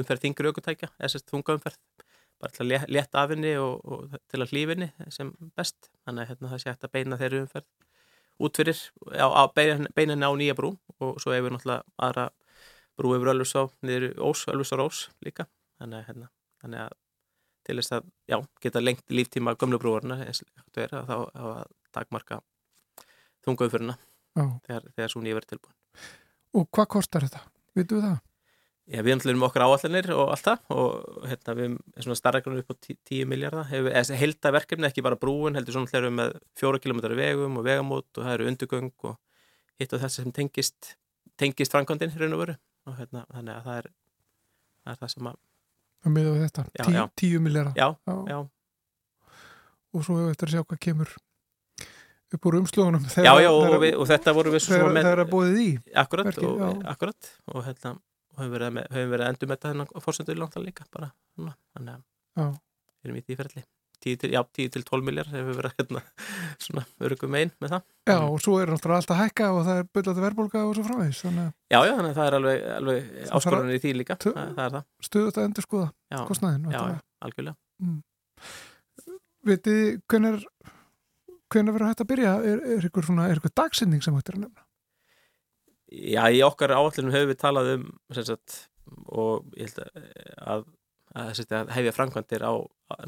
umferð 0.00 0.24
þingri 0.24 0.50
aukutækja, 0.50 0.90
eða 0.98 1.10
sérst 1.12 1.30
þunga 1.30 1.56
umferð, 1.58 1.80
bara 2.42 2.54
til 2.54 2.66
að 2.66 2.86
létta 2.92 3.22
af 3.22 3.32
henni 3.32 3.54
og, 3.60 3.80
og 3.84 4.16
til 4.30 4.42
að 4.42 4.52
hlífinni 4.52 4.90
sem 5.14 5.32
best, 5.56 5.90
þannig 6.04 6.24
að 6.24 6.30
hérna, 6.32 6.52
það 6.52 6.62
sé 6.62 6.70
hægt 6.72 6.88
að 6.88 6.94
beina 6.96 7.20
þeirri 7.20 7.42
umferð 7.44 7.68
út 8.44 8.58
fyrir, 8.58 8.80
á, 9.14 9.26
á 9.30 9.42
beina, 9.54 9.90
henni 9.96 10.26
á 10.26 10.32
nýja 10.34 10.56
brú 10.58 10.74
og 10.98 11.20
svo 11.22 11.34
hefur 11.34 11.54
náttúrulega 11.54 11.84
aðra 12.08 12.28
brú 12.98 13.14
yfir 13.16 13.32
Ölfusá, 13.34 13.68
niður 13.86 14.10
Ós, 14.26 14.44
Ölfusá 14.50 14.78
Ós 14.82 15.04
líka, 15.24 15.46
þannig 15.78 16.02
að, 16.02 16.06
hérna, 16.10 16.30
þannig 16.62 16.84
að 16.86 16.98
til 17.64 17.78
þess 17.80 17.94
að, 17.96 18.10
já, 18.28 18.36
geta 18.60 18.82
lengt 18.82 19.14
líftíma 19.14 19.54
gömlu 19.60 19.80
brúarna, 19.80 20.18
eins 20.26 20.42
og 20.44 20.50
hægt 20.60 20.82
er 20.84 20.98
að 20.98 21.08
þá 21.08 21.16
að 21.46 21.72
takmarka 21.94 22.40
þungaumfyrirna 23.46 23.96
Já. 24.34 24.44
þegar, 24.66 24.86
þegar 24.96 25.12
svo 25.12 25.24
nýja 25.24 25.38
verið 25.38 25.54
tilbúin. 25.54 25.76
Og 26.58 26.68
hvað 26.74 26.88
kostar 26.96 27.26
þetta? 27.26 27.42
Vitu 27.78 28.00
það? 28.02 28.18
Já, 28.84 29.00
við 29.00 29.14
ætlum 29.16 29.42
okkar 29.46 29.64
áallanir 29.64 30.10
og 30.12 30.28
allt 30.34 30.44
það 30.44 30.74
og 30.76 31.28
hérna 31.30 31.54
við 31.56 31.64
erum 31.64 31.76
svona 32.04 32.18
starragrunum 32.20 32.60
upp 32.60 32.74
á 32.74 32.76
10 32.84 33.24
miljardar, 33.30 33.70
eða 33.72 34.18
heilta 34.20 34.52
verkefni 34.52 34.88
ekki 34.90 35.04
bara 35.06 35.16
brúin, 35.16 35.56
heldur 35.56 35.78
svona 35.78 35.88
hlærum 35.88 36.18
með 36.20 36.34
fjóra 36.60 36.80
kilometrar 36.84 37.16
vegum 37.16 37.56
og 37.62 37.64
vegamót 37.64 38.10
og 38.20 38.26
það 38.26 38.34
eru 38.36 38.48
undugöng 38.50 38.90
og 39.08 39.16
hitt 39.80 39.96
og 39.96 40.04
þess 40.04 40.20
sem 40.20 40.34
tengist 40.36 40.92
tengist 41.40 41.72
framkvæmdinn 41.72 42.12
raun 42.20 42.36
og 42.36 42.42
veru. 42.44 42.58
Og 42.84 42.98
hérna, 43.00 43.24
þannig 43.32 43.56
að 43.56 43.64
það 43.70 43.78
er 43.80 43.88
það 44.84 44.92
er 44.92 44.98
það 45.00 45.12
sem 45.14 45.28
að, 45.32 45.38
að 46.04 46.14
miða 46.18 46.34
við 46.34 46.42
þetta, 46.44 46.64
Já, 46.76 46.84
Tí, 46.84 46.92
já. 46.92 47.04
já, 47.80 47.88
Já. 48.28 48.38
og 49.94 50.04
svo 50.04 50.18
hefur 50.20 50.34
þetta 50.34 50.46
að 50.50 50.52
sjá 50.58 50.64
hvað 50.68 50.82
kemur 50.84 51.14
upp 52.34 52.48
úr 52.50 52.56
umslugunum 52.58 53.04
já, 53.14 53.32
já, 53.40 53.48
og, 53.48 53.76
við, 53.80 53.94
og 53.96 54.08
þetta 54.10 54.32
voru 54.36 54.52
við 54.52 54.62
svo 54.66 54.74
þegar, 54.74 54.92
með 54.92 55.06
þegar 55.06 55.22
að 55.24 55.30
búið 55.32 55.58
í 55.62 55.68
akkurat, 56.02 56.28
verkið, 56.28 56.50
og, 56.68 56.80
akkurat. 56.92 57.28
Og 57.54 57.64
hérna, 57.68 57.92
og 58.34 58.42
höfum 58.42 58.56
verið, 58.56 58.82
höfum 58.90 59.14
verið 59.14 59.26
að 59.26 59.32
endur 59.32 59.50
með 59.50 59.56
þetta 59.60 59.72
hennar 59.72 60.04
fórsöndur 60.04 60.40
langt 60.40 60.58
að 60.58 60.66
líka 60.66 60.86
bara, 60.90 61.12
svona, 61.34 61.54
þannig 61.76 61.94
að 61.94 62.50
við 62.50 63.08
erum 63.08 63.18
í 63.20 63.24
því 63.24 63.38
ferli. 63.40 63.64
10 64.04 64.18
til, 64.20 64.30
já, 64.34 64.40
10 64.58 64.72
til 64.74 64.82
12 64.84 65.06
miljard 65.06 65.30
hefur 65.32 65.56
verið 65.56 65.76
hérna, 65.78 66.00
svona 66.60 66.82
örugum 67.06 67.36
einn 67.38 67.52
með 67.62 67.72
það. 67.76 67.84
Já, 68.10 68.16
og 68.26 68.36
svo 68.44 68.56
er 68.60 68.72
náttúrulega 68.74 69.00
allt 69.00 69.12
að 69.14 69.20
hækka 69.22 69.46
og 69.54 69.60
það 69.64 69.80
er 69.80 69.88
byllandi 69.96 70.24
verðbólga 70.26 70.64
og 70.66 70.74
svo 70.76 70.84
þannig 70.90 71.22
að 71.24 71.48
Já, 71.72 71.78
já, 71.78 71.92
þannig 71.94 72.10
að 72.10 72.18
það 72.18 72.28
er 72.28 72.36
alveg, 72.38 72.66
alveg 72.74 73.08
þarf 73.14 73.38
áskorunir 73.38 73.78
í 73.78 73.82
því 73.84 73.94
líka, 74.00 74.18
er 74.20 74.76
stöðut 75.08 75.40
að 75.40 75.48
endur 75.48 75.64
skoða 75.64 75.88
Já, 76.12 76.18
kostnaðin 76.28 76.68
já, 76.68 76.82
já, 76.92 77.00
algjörlega. 77.24 77.56
Vitið, 79.44 79.82
hvenær 80.10 80.44
hvenær 81.54 81.76
verður 81.76 81.90
hægt 81.92 82.04
að 82.04 82.10
byrja? 82.12 82.36
Er, 82.44 82.62
er 82.76 82.86
ykkur 82.88 83.06
svona, 83.08 83.28
er 83.30 83.40
ykkur 83.40 83.52
dagsending 83.56 84.04
sem 84.04 84.16
hægt 84.16 84.30
er 84.32 84.38
að 84.38 84.46
nefna? 84.46 84.66
Já, 85.94 86.22
í 86.34 86.40
okkar 86.46 86.72
áallinu 86.74 87.12
höfum 87.14 87.30
við 87.32 87.38
talað 87.42 87.68
um 87.76 87.84
sagt, 88.16 88.56
og 89.06 89.44
ég 89.58 89.68
held 89.70 89.80
að, 89.84 90.64
að, 91.14 91.32
að, 91.54 91.72
hefja 91.76 91.92
framkvæmdir 91.96 92.42
á 92.44 92.52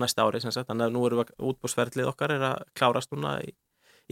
næsta 0.01 0.27
ári 0.27 0.41
sagt, 0.45 0.69
þannig 0.69 0.87
að 0.89 0.95
nú 0.95 1.05
erum 1.09 1.23
við 1.25 1.33
útbúrsferðlið 1.51 2.11
okkar 2.13 2.35
er 2.37 2.45
að 2.53 2.63
klárast 2.79 3.13
núna 3.15 3.37
í, 3.45 3.51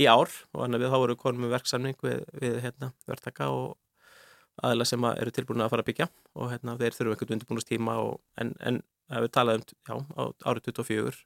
í 0.00 0.08
ár 0.10 0.26
og 0.52 0.64
þannig 0.64 0.80
að 0.80 0.84
við 0.84 0.92
þá 0.94 0.98
vorum 1.04 1.20
konum 1.22 1.44
með 1.46 1.54
verksamning 1.54 1.98
við, 2.02 2.24
við 2.42 2.58
hérna, 2.64 2.90
verktaka 3.10 3.50
og 3.54 3.76
aðeila 4.64 4.86
sem 4.86 5.04
að 5.06 5.20
eru 5.22 5.34
tilbúin 5.34 5.62
að 5.64 5.70
fara 5.72 5.82
að 5.84 5.88
byggja 5.92 6.08
og 6.38 6.50
hérna, 6.52 6.76
þeir 6.78 6.94
þurfum 6.98 7.14
einhvern 7.14 7.36
undirbúinustíma 7.38 7.94
en, 8.42 8.52
en 8.70 8.82
við 9.24 9.32
talaðum 9.34 9.64
já, 9.88 9.94
á 10.14 10.22
árið 10.50 10.68
24 10.72 11.22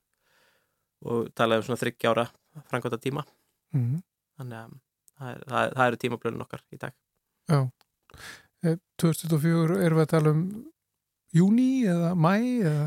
og 1.09 1.29
talaðum 1.39 1.67
svona 1.69 1.81
þryggja 1.83 2.13
ára 2.15 2.29
framkvæmda 2.71 3.01
tíma 3.05 3.27
Mm. 3.77 3.99
þannig 4.41 4.57
að 4.57 4.71
það, 5.19 5.43
það, 5.51 5.59
er- 5.61 5.75
eru 5.91 5.99
tímablöðun 6.01 6.45
okkar 6.47 6.63
í 6.73 6.79
dag 6.81 6.95
Já. 7.49 7.61
Eh, 8.67 8.77
2024 9.01 9.79
erum 9.87 10.01
við 10.01 10.05
að 10.07 10.13
tala 10.15 10.33
um 10.35 10.45
júni 11.37 11.71
eða 11.89 12.15
mæ 12.19 12.33
eða 12.63 12.87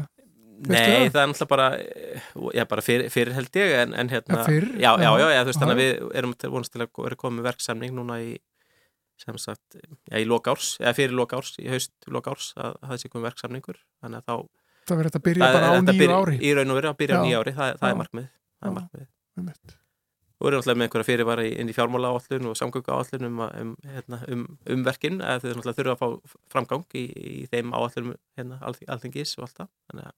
Nei, 0.61 1.09
það? 1.09 1.15
er 1.23 1.29
náttúrulega 1.31 1.47
bara 1.49 1.67
eh, 1.81 2.25
já, 2.53 2.63
bara 2.69 2.83
fyrir, 2.85 3.07
fyrir 3.09 3.33
held 3.33 3.57
ég 3.57 3.71
en, 3.79 3.95
en 3.97 4.11
hérna, 4.13 4.43
já, 4.45 4.51
já, 4.77 4.91
Já. 5.01 5.13
já, 5.17 5.27
já, 5.33 5.39
þú 5.41 5.49
veist, 5.49 5.61
þannig 5.63 5.73
að 5.73 5.81
við 5.81 6.17
erum 6.21 6.35
vonast 6.53 6.73
til 6.75 6.83
að 6.83 6.91
vera 7.01 7.17
komið 7.23 7.47
verksamning 7.47 7.95
núna 7.97 8.19
í 8.21 8.31
sem 9.21 9.37
sagt, 9.41 9.79
já, 10.09 10.19
í 10.21 10.27
lokárs 10.29 10.75
eða 10.81 10.93
fyrir 10.97 11.17
lokárs, 11.17 11.55
í 11.61 11.65
haust 11.71 11.93
lokárs 12.09 12.51
að, 12.57 12.75
að 12.81 12.93
það 12.93 13.01
sé 13.01 13.11
komið 13.15 13.27
verksamningur 13.31 13.81
þannig 14.01 14.21
að 14.21 14.29
þá 14.29 14.35
það 14.91 14.97
verður 15.01 15.09
þetta 15.09 15.21
að 15.21 15.27
byrja 15.29 15.49
bara 15.57 15.71
á 15.73 15.73
nýju 15.81 16.13
ári 16.19 16.37
í 16.41 16.53
raun 16.57 16.73
og 16.73 16.79
veru 16.81 16.91
að 16.93 16.99
byrja 17.01 17.17
á 17.17 17.23
nýju 17.25 17.41
ári, 17.41 17.55
það, 17.57 17.73
það 17.81 17.89
er 17.95 17.99
markmið 18.03 18.27
það 18.29 18.69
er 18.71 18.77
markmið. 18.77 19.77
Og 20.41 20.49
erum 20.49 20.57
náttúrulega 20.61 20.79
með 20.79 20.87
einhverja 20.87 21.07
fyrirvara 21.07 21.45
inn 21.45 21.69
í 21.69 21.75
fjármála 21.75 22.11
áallun 22.15 22.49
og 22.49 22.57
samgöngu 22.57 22.93
áallun 22.95 23.27
um, 23.27 23.41
um, 23.45 23.73
hérna, 23.85 24.19
um, 24.33 24.45
um 24.73 24.85
verkin 24.87 25.21
að 25.21 25.43
þau 25.43 25.51
náttúrulega 25.51 25.77
þurfa 25.77 25.93
að 25.93 26.01
fá 26.01 26.37
framgang 26.55 26.97
í, 26.97 27.03
í 27.05 27.43
þeim 27.51 27.75
áallunum 27.77 28.15
hérna, 28.39 28.57
alþingis 28.65 29.35
og 29.37 29.45
allt 29.45 29.61
það 29.61 29.69
þannig 29.91 30.09
að 30.09 30.15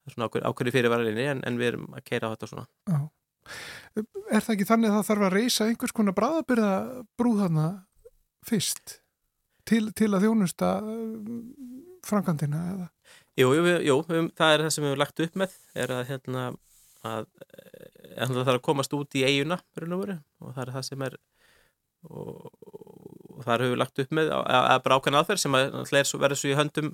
það 0.00 0.12
er 0.12 0.14
svona 0.14 0.30
ákveð, 0.30 0.46
ákveði 0.46 0.74
fyrirvara 0.76 1.10
inni 1.10 1.26
en, 1.32 1.42
en 1.50 1.58
við 1.58 1.72
erum 1.72 1.90
að 1.98 2.06
keira 2.06 2.30
á 2.30 2.32
þetta 2.36 2.50
svona 2.52 2.66
Já. 2.86 3.00
Er 4.30 4.44
það 4.44 4.54
ekki 4.54 4.68
þannig 4.68 4.90
að 4.90 4.96
það 4.96 5.06
þarf 5.10 5.26
að 5.26 5.36
reysa 5.36 5.66
einhvers 5.66 5.94
konar 5.96 6.16
bráðabyrða 6.16 6.72
brúð 7.18 7.42
þarna 7.42 7.68
fyrst 8.46 9.00
til, 9.66 9.82
til 9.96 10.12
að 10.14 10.26
þjónusta 10.26 10.72
framkvæmdina 12.06 12.64
eða? 12.74 12.88
Jú, 13.40 13.52
jú, 13.56 13.76
jú 13.86 13.96
um, 14.04 14.28
það 14.36 14.54
er 14.54 14.64
það 14.64 14.74
sem 14.74 14.84
við 14.84 14.92
hefum 14.92 15.02
lagt 15.02 15.22
upp 15.24 15.40
með 15.42 15.56
er 15.82 15.94
að 15.96 16.04
hérna 16.12 16.44
að 17.06 17.26
eh, 17.46 18.16
það 18.20 18.40
þarf 18.44 18.56
að 18.58 18.64
komast 18.68 18.96
út 18.96 19.16
í 19.18 19.24
eiguna 19.26 19.60
og 20.40 20.54
það 20.54 20.62
er 20.64 20.72
það 20.76 20.86
sem 20.88 21.04
er 21.06 21.18
og, 22.08 22.48
og 22.60 23.44
höfum 23.46 23.74
við 23.74 23.76
lagt 23.80 24.02
upp 24.02 24.14
með 24.16 24.32
að, 24.36 24.88
ákveðna 24.96 25.22
aðferð 25.22 25.42
sem 25.42 25.56
að 25.56 25.78
er 26.00 26.10
verður 26.24 26.40
svo 26.40 26.50
í 26.50 26.56
höndum 26.58 26.90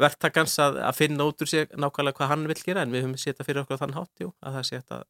verktakans 0.00 0.58
að, 0.62 0.78
að 0.88 0.98
finna 0.98 1.26
út 1.28 1.44
úr 1.44 1.50
sig 1.50 1.72
nákvæmlega 1.72 2.18
hvað 2.20 2.32
hann 2.32 2.46
vil 2.50 2.60
gera 2.60 2.84
en 2.84 2.92
við 2.94 3.06
höfum 3.06 3.18
setja 3.20 3.46
fyrir 3.46 3.64
okkur 3.64 3.80
á 3.80 3.82
þann 3.82 3.96
hátt 3.96 4.24
jú, 4.24 4.32
að 4.40 4.58
það 4.58 4.68
sé 4.68 4.82
að 4.82 5.06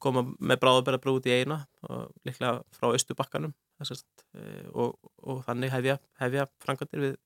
koma 0.00 0.24
með 0.38 0.62
bráðabæra 0.62 1.00
brúð 1.02 1.28
í 1.28 1.34
eigina 1.34 1.58
og 1.86 2.08
líklega 2.24 2.62
frá 2.72 2.88
austubakkanum 2.88 3.52
þessast, 3.80 4.06
og, 4.72 4.96
og 5.20 5.42
þannig 5.46 5.74
hefja, 5.74 5.98
hefja 6.22 6.46
frangandir 6.62 7.04
við 7.04 7.18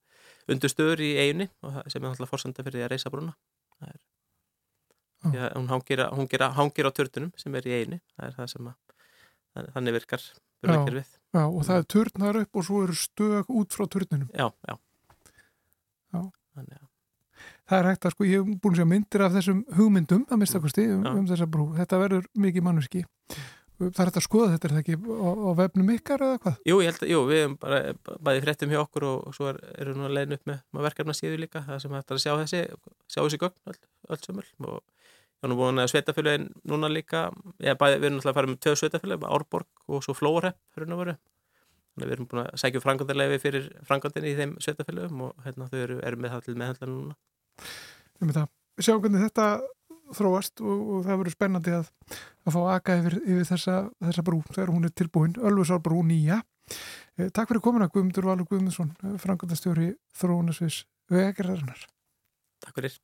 undurstöður 0.51 1.03
í 1.05 1.13
eiginni 1.19 1.47
og 1.63 1.77
það 1.77 1.87
sem 1.93 2.01
er 2.01 2.09
náttúrulega 2.09 2.31
fórsenda 2.31 2.65
fyrir 2.65 2.79
því 2.79 2.85
að 2.85 2.91
reysa 2.93 3.11
brúna. 3.13 3.35
Það 3.79 3.93
er 3.93 4.01
Já. 5.33 5.49
hún 5.55 5.67
hangir, 5.71 6.03
gera, 6.29 6.49
hangir 6.53 6.85
á 6.85 6.91
törtunum 6.91 7.31
sem 7.39 7.55
er 7.55 7.65
í 7.67 7.73
eiginni 7.79 7.99
það 8.15 8.25
er 8.27 8.33
það 8.39 8.49
sem 8.53 8.67
að 8.71 9.73
þannig- 9.73 9.95
virkar 9.99 10.25
brúnakerfið 10.61 11.13
Já, 11.35 11.43
og 11.51 11.61
það 11.67 11.77
er 11.81 11.87
turnar 11.91 12.37
upp 12.41 12.55
og 12.55 12.63
svo 12.63 12.83
eru 12.85 12.93
stög 12.95 13.49
út 13.51 13.73
frá 13.75 13.87
turninum. 13.91 14.29
já, 14.33 14.47
já. 14.69 14.75
Þannig 16.55 16.77
að, 16.79 16.85
Það 17.65 17.79
er 17.81 17.87
hægt 17.89 18.05
að 18.05 18.13
sko, 18.13 18.25
ég 18.29 18.39
hef 18.45 18.59
búin 18.61 18.75
að 18.75 18.79
sjá 18.79 18.85
myndir 18.87 19.23
af 19.25 19.33
þessum 19.35 19.59
hugmyndum 19.75 20.21
að 20.29 20.39
minnstakosti 20.39 20.83
um, 20.93 21.05
um 21.19 21.25
þessa 21.27 21.47
brú. 21.49 21.65
Þetta 21.75 21.97
verður 21.99 22.27
mikið 22.45 22.63
mannuski. 22.67 23.01
Það 23.75 23.99
er 23.99 24.07
hægt 24.07 24.19
að 24.21 24.23
skoða 24.23 24.51
þetta, 24.53 24.67
er 24.69 24.73
það 24.75 24.81
ekki 24.83 24.95
á, 24.95 25.29
á 25.35 25.51
vefnum 25.59 25.89
ykkar 25.97 26.23
eða 26.23 26.37
hvað? 26.45 26.59
jú, 26.69 26.75
ég 26.79 26.91
held 26.93 27.01
að, 27.03 27.09
jú, 27.11 27.19
við 27.27 27.41
erum 27.41 27.55
bara 27.59 27.79
bæði 28.29 28.43
fréttum 28.45 28.71
hjá 28.71 28.79
okkur 28.85 29.07
og, 29.09 29.17
og 29.27 29.35
svo 29.35 29.49
er, 29.51 29.59
erum 29.81 29.97
nú 29.99 30.05
að 30.07 30.13
leiðin 30.15 30.37
upp 30.37 30.45
með, 30.47 30.61
verkefna 30.85 31.15
síðu 31.17 31.41
líka 31.41 31.63
það 31.65 31.81
sem 31.83 31.97
hægt 31.97 32.13
að 32.15 32.21
sjá 32.23 32.31
þessi, 32.39 32.61
sjá 33.11 33.19
þessi 33.25 33.41
gögn 33.41 33.73
öll, 33.73 33.81
öll 34.15 34.21
sömul 34.23 34.45
og 35.43 35.51
nú 35.51 35.57
búin 35.59 35.81
að 35.83 35.91
sveitafélagin 35.93 36.49
núna 36.69 36.89
líka 36.91 37.29
ég, 37.59 37.77
bæði, 37.79 38.01
við 38.01 38.09
erum 38.09 38.19
náttúrulega 38.19 38.33
að 38.33 38.39
fara 38.39 38.51
með 38.51 38.61
töð 38.65 38.77
sveitafélag 38.81 39.25
Árborg 39.29 39.87
og 39.87 40.05
svo 40.05 40.15
Flórepp 40.17 40.59
þannig 40.75 41.05
að 41.05 41.15
við 41.95 42.13
erum 42.17 42.29
búin 42.31 42.43
að 42.43 42.55
sækja 42.59 42.83
frangandarlefi 42.83 43.41
fyrir 43.43 43.67
frangandinni 43.87 44.33
í 44.33 44.39
þeim 44.39 44.55
sveitafélagum 44.63 45.27
og 45.29 45.45
hérna 45.45 45.69
þau 45.71 45.77
eru, 45.79 45.99
eru 46.03 46.19
með 46.19 46.35
það 46.35 46.47
til 46.47 46.57
meðhandla 46.59 46.91
núna 46.91 47.19
Um. 48.21 48.31
Við 48.75 48.87
sjáum 48.87 49.01
hvernig 49.03 49.23
þetta 49.25 49.47
þróast 50.15 50.61
og, 50.63 50.81
og 50.95 51.05
það 51.07 51.21
verður 51.21 51.35
spennandi 51.35 51.75
að, 51.75 51.89
að 52.45 52.55
fá 52.55 52.59
akka 52.75 52.97
yfir, 53.01 53.17
yfir 53.23 53.49
þessa, 53.49 53.77
þessa 54.07 54.25
brú 54.27 54.41
þegar 54.51 54.73
hún 54.75 54.87
er 54.87 54.95
tilbúin, 54.95 55.35
Ölfusár 55.41 55.83
brú 55.85 56.03
nýja. 56.05 56.41
Eh, 57.17 57.29
takk 57.29 57.51
fyrir 57.51 57.63
komuna 57.65 57.89
Guðmundur 57.91 58.29
Valur 58.29 58.49
Guðmundsson, 58.49 58.93
frangandastjóri 59.23 59.93
Þróunasvis 60.19 60.83
vegagerðarinnar. 61.11 61.87
Takk 62.65 62.81
fyrir 62.81 62.99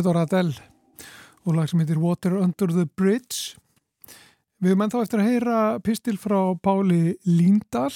Þetta 0.00 0.12
var 0.14 0.24
Adele 0.24 1.02
og 1.44 1.56
lag 1.58 1.66
sem 1.68 1.80
heitir 1.82 1.98
Water 2.00 2.38
Under 2.40 2.70
the 2.72 2.86
Bridge. 2.96 3.58
Við 4.56 4.72
erum 4.72 4.84
ennþá 4.86 5.02
eftir 5.04 5.20
að 5.20 5.26
heyra 5.28 5.56
pistil 5.84 6.14
frá 6.16 6.38
Páli 6.56 7.18
Líndal 7.28 7.90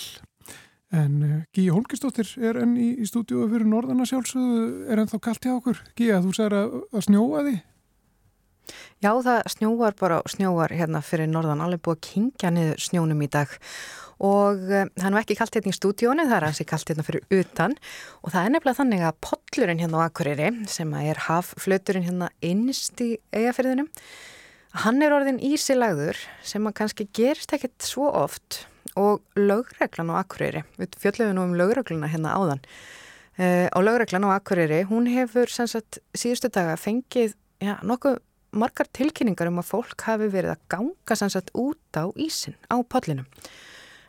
en 0.92 1.14
uh, 1.24 1.38
Gíja 1.56 1.72
Holgistóttir 1.72 2.28
er 2.44 2.58
enn 2.60 2.74
í, 2.76 2.90
í 3.00 3.08
stúdíu 3.08 3.46
fyrir 3.48 3.64
norðana 3.70 4.04
sjálfsögðu 4.04 4.84
er 4.92 5.00
ennþá 5.00 5.22
kallt 5.24 5.48
hjá 5.48 5.54
okkur. 5.54 5.80
Gíja, 5.96 6.20
þú 6.26 6.34
sagði 6.36 6.60
að, 6.60 6.76
að 6.92 7.06
snjóa 7.08 7.46
því? 7.46 7.54
Já, 9.00 9.10
það 9.24 9.40
snjóar 9.56 9.96
bara 10.04 10.20
snjóar 10.28 10.76
hérna 10.76 11.00
fyrir 11.08 11.32
norðan, 11.32 11.64
alveg 11.64 11.86
búið 11.88 11.96
að 12.02 12.06
kingja 12.10 12.52
niður 12.52 12.84
snjónum 12.84 13.24
í 13.24 13.30
dag 13.32 13.48
og 13.48 13.64
uh, 14.54 14.84
það 14.94 15.06
er 15.06 15.14
nú 15.14 15.20
ekki 15.20 15.36
kallt 15.38 15.56
hérna 15.58 15.72
í 15.72 15.76
stúdíónu, 15.76 16.26
það 16.28 16.36
er 16.36 16.46
hansi 16.48 16.66
kallt 16.68 16.90
hérna 16.90 17.06
fyrir 17.06 17.24
utan. 17.34 17.74
Og 18.22 18.34
það 18.34 18.46
er 18.46 18.54
nefnilega 18.54 18.80
þannig 18.80 19.06
að 19.08 19.18
pollurinn 19.26 19.82
hérna 19.82 20.02
á 20.02 20.06
Akureyri 20.06 20.50
sem 20.70 20.94
að 20.94 21.10
er 21.12 21.22
hafflöturinn 21.26 22.06
hérna 22.08 22.30
innst 22.44 23.02
í 23.04 23.10
eigafyrðinum, 23.34 23.88
hann 24.84 25.02
er 25.06 25.14
orðin 25.14 25.42
ísilagður 25.42 26.18
sem 26.46 26.66
að 26.66 26.76
kannski 26.80 27.08
gerist 27.14 27.54
ekkert 27.56 27.86
svo 27.86 28.10
oft. 28.10 28.64
Og 28.94 29.24
lögreglan 29.34 30.12
á 30.14 30.22
Akureyri, 30.22 30.62
við 30.78 31.00
fjöldum 31.02 31.32
nú 31.34 31.48
um 31.48 31.56
lögregluna 31.58 32.10
hérna 32.12 32.36
áðan. 32.38 32.62
Uh, 33.34 33.66
og 33.74 33.82
lögreglan 33.88 34.28
á 34.30 34.38
Akureyri, 34.38 34.84
hún 34.86 35.10
hefur 35.10 35.50
sagt 35.50 35.98
síðustu 36.14 36.52
daga 36.54 36.76
fengið 36.78 37.34
já, 37.58 37.74
nokkuð 37.82 38.20
margar 38.54 38.88
tilkynningar 38.94 39.50
um 39.50 39.60
að 39.62 39.70
fólk 39.70 40.06
hafi 40.06 40.28
verið 40.30 40.54
að 40.54 40.66
ganga 40.72 41.18
sannsagt 41.18 41.50
út 41.58 41.98
á 41.98 42.06
ísin 42.14 42.56
á 42.70 42.78
podlinum. 42.86 43.26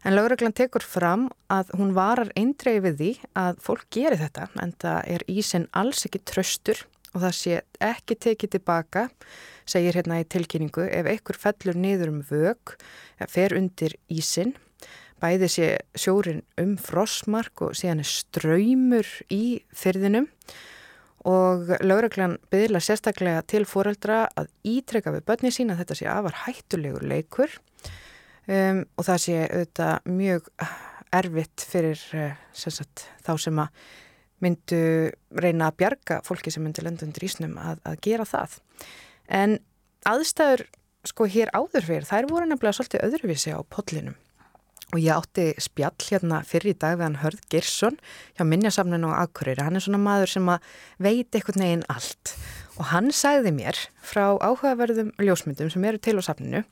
En 0.05 0.13
lögreglan 0.13 0.53
tekur 0.53 0.83
fram 0.85 1.29
að 1.49 1.71
hún 1.79 1.95
varar 1.97 2.29
eindregi 2.37 2.81
við 2.83 2.99
því 2.99 3.11
að 3.41 3.55
fólk 3.65 3.87
geri 3.95 4.19
þetta 4.19 4.43
en 4.61 4.73
það 4.83 5.07
er 5.15 5.23
ísin 5.33 5.65
alls 5.73 6.05
ekki 6.05 6.21
tröstur 6.29 6.83
og 7.15 7.23
það 7.23 7.33
sé 7.39 7.55
ekki 7.81 8.17
tekið 8.27 8.51
tilbaka, 8.57 9.07
segir 9.65 9.97
hérna 9.97 10.19
í 10.21 10.27
tilkynningu, 10.29 10.85
ef 10.85 11.09
einhver 11.09 11.39
fellur 11.41 11.79
niður 11.79 12.11
um 12.11 12.21
vög, 12.27 12.75
fer 13.31 13.55
undir 13.57 13.95
ísin, 14.11 14.53
bæði 15.23 15.49
sé 15.49 15.69
sjórin 15.97 16.43
um 16.61 16.75
frosmark 16.77 17.65
og 17.65 17.73
síðan 17.79 18.03
er 18.03 18.11
ströymur 18.11 19.09
í 19.33 19.63
fyrðinum 19.73 20.27
og 21.25 21.71
lögreglan 21.81 22.37
byðla 22.53 22.83
sérstaklega 22.83 23.41
til 23.49 23.63
fóreldra 23.65 24.27
að 24.37 24.51
ítreka 24.75 25.15
við 25.15 25.25
börni 25.25 25.49
sín 25.55 25.73
að 25.73 25.81
þetta 25.81 25.97
sé 25.97 26.11
afar 26.11 26.43
hættulegur 26.43 27.07
leikur 27.09 27.55
um, 28.47 28.81
og 28.95 29.07
það 29.07 29.21
sé 29.25 29.37
auðvitað 29.45 30.09
mjög 30.15 30.49
erfitt 31.15 31.67
fyrir 31.69 32.01
uh, 32.17 32.33
sem 32.55 32.73
sagt, 32.73 33.05
þá 33.25 33.31
sem 33.41 33.61
að 33.63 33.85
myndu 34.43 34.81
reyna 35.39 35.69
að 35.69 35.77
bjarga 35.79 36.19
fólki 36.25 36.51
sem 36.53 36.65
myndu 36.65 36.83
lenda 36.85 37.05
undir 37.07 37.25
ísnum 37.25 37.55
að, 37.61 37.79
að 37.87 38.01
gera 38.05 38.27
það. 38.27 38.59
En 39.31 39.57
aðstæður 40.05 40.65
sko 41.05 41.27
hér 41.29 41.51
áður 41.55 41.87
fyrir, 41.87 42.07
þær 42.07 42.29
voru 42.29 42.49
nefnilega 42.49 42.77
svolítið 42.77 43.05
öðruvísi 43.07 43.53
á 43.55 43.59
podlinum 43.69 44.17
og 44.93 45.01
ég 45.01 45.15
átti 45.15 45.47
spjall 45.59 45.95
hérna 46.07 46.41
fyrir 46.45 46.75
í 46.75 46.77
dag 46.79 46.99
við 46.99 47.07
hann 47.07 47.17
Hörð 47.23 47.41
Girsson 47.51 47.97
hjá 48.37 48.45
Minjasafninu 48.47 49.09
og 49.09 49.17
Akureyri. 49.17 49.63
Hann 49.65 49.79
er 49.79 49.83
svona 49.83 49.99
maður 50.01 50.31
sem 50.35 50.51
að 50.51 50.69
veit 51.01 51.35
eitthvað 51.35 51.59
neginn 51.61 51.83
allt 51.91 52.35
og 52.77 52.91
hann 52.91 53.09
sagði 53.15 53.53
mér 53.55 53.79
frá 54.05 54.37
áhugaverðum 54.37 55.11
ljósmyndum 55.19 55.71
sem 55.73 55.87
eru 55.89 55.99
til 55.99 56.15
á 56.21 56.23
safninu 56.27 56.63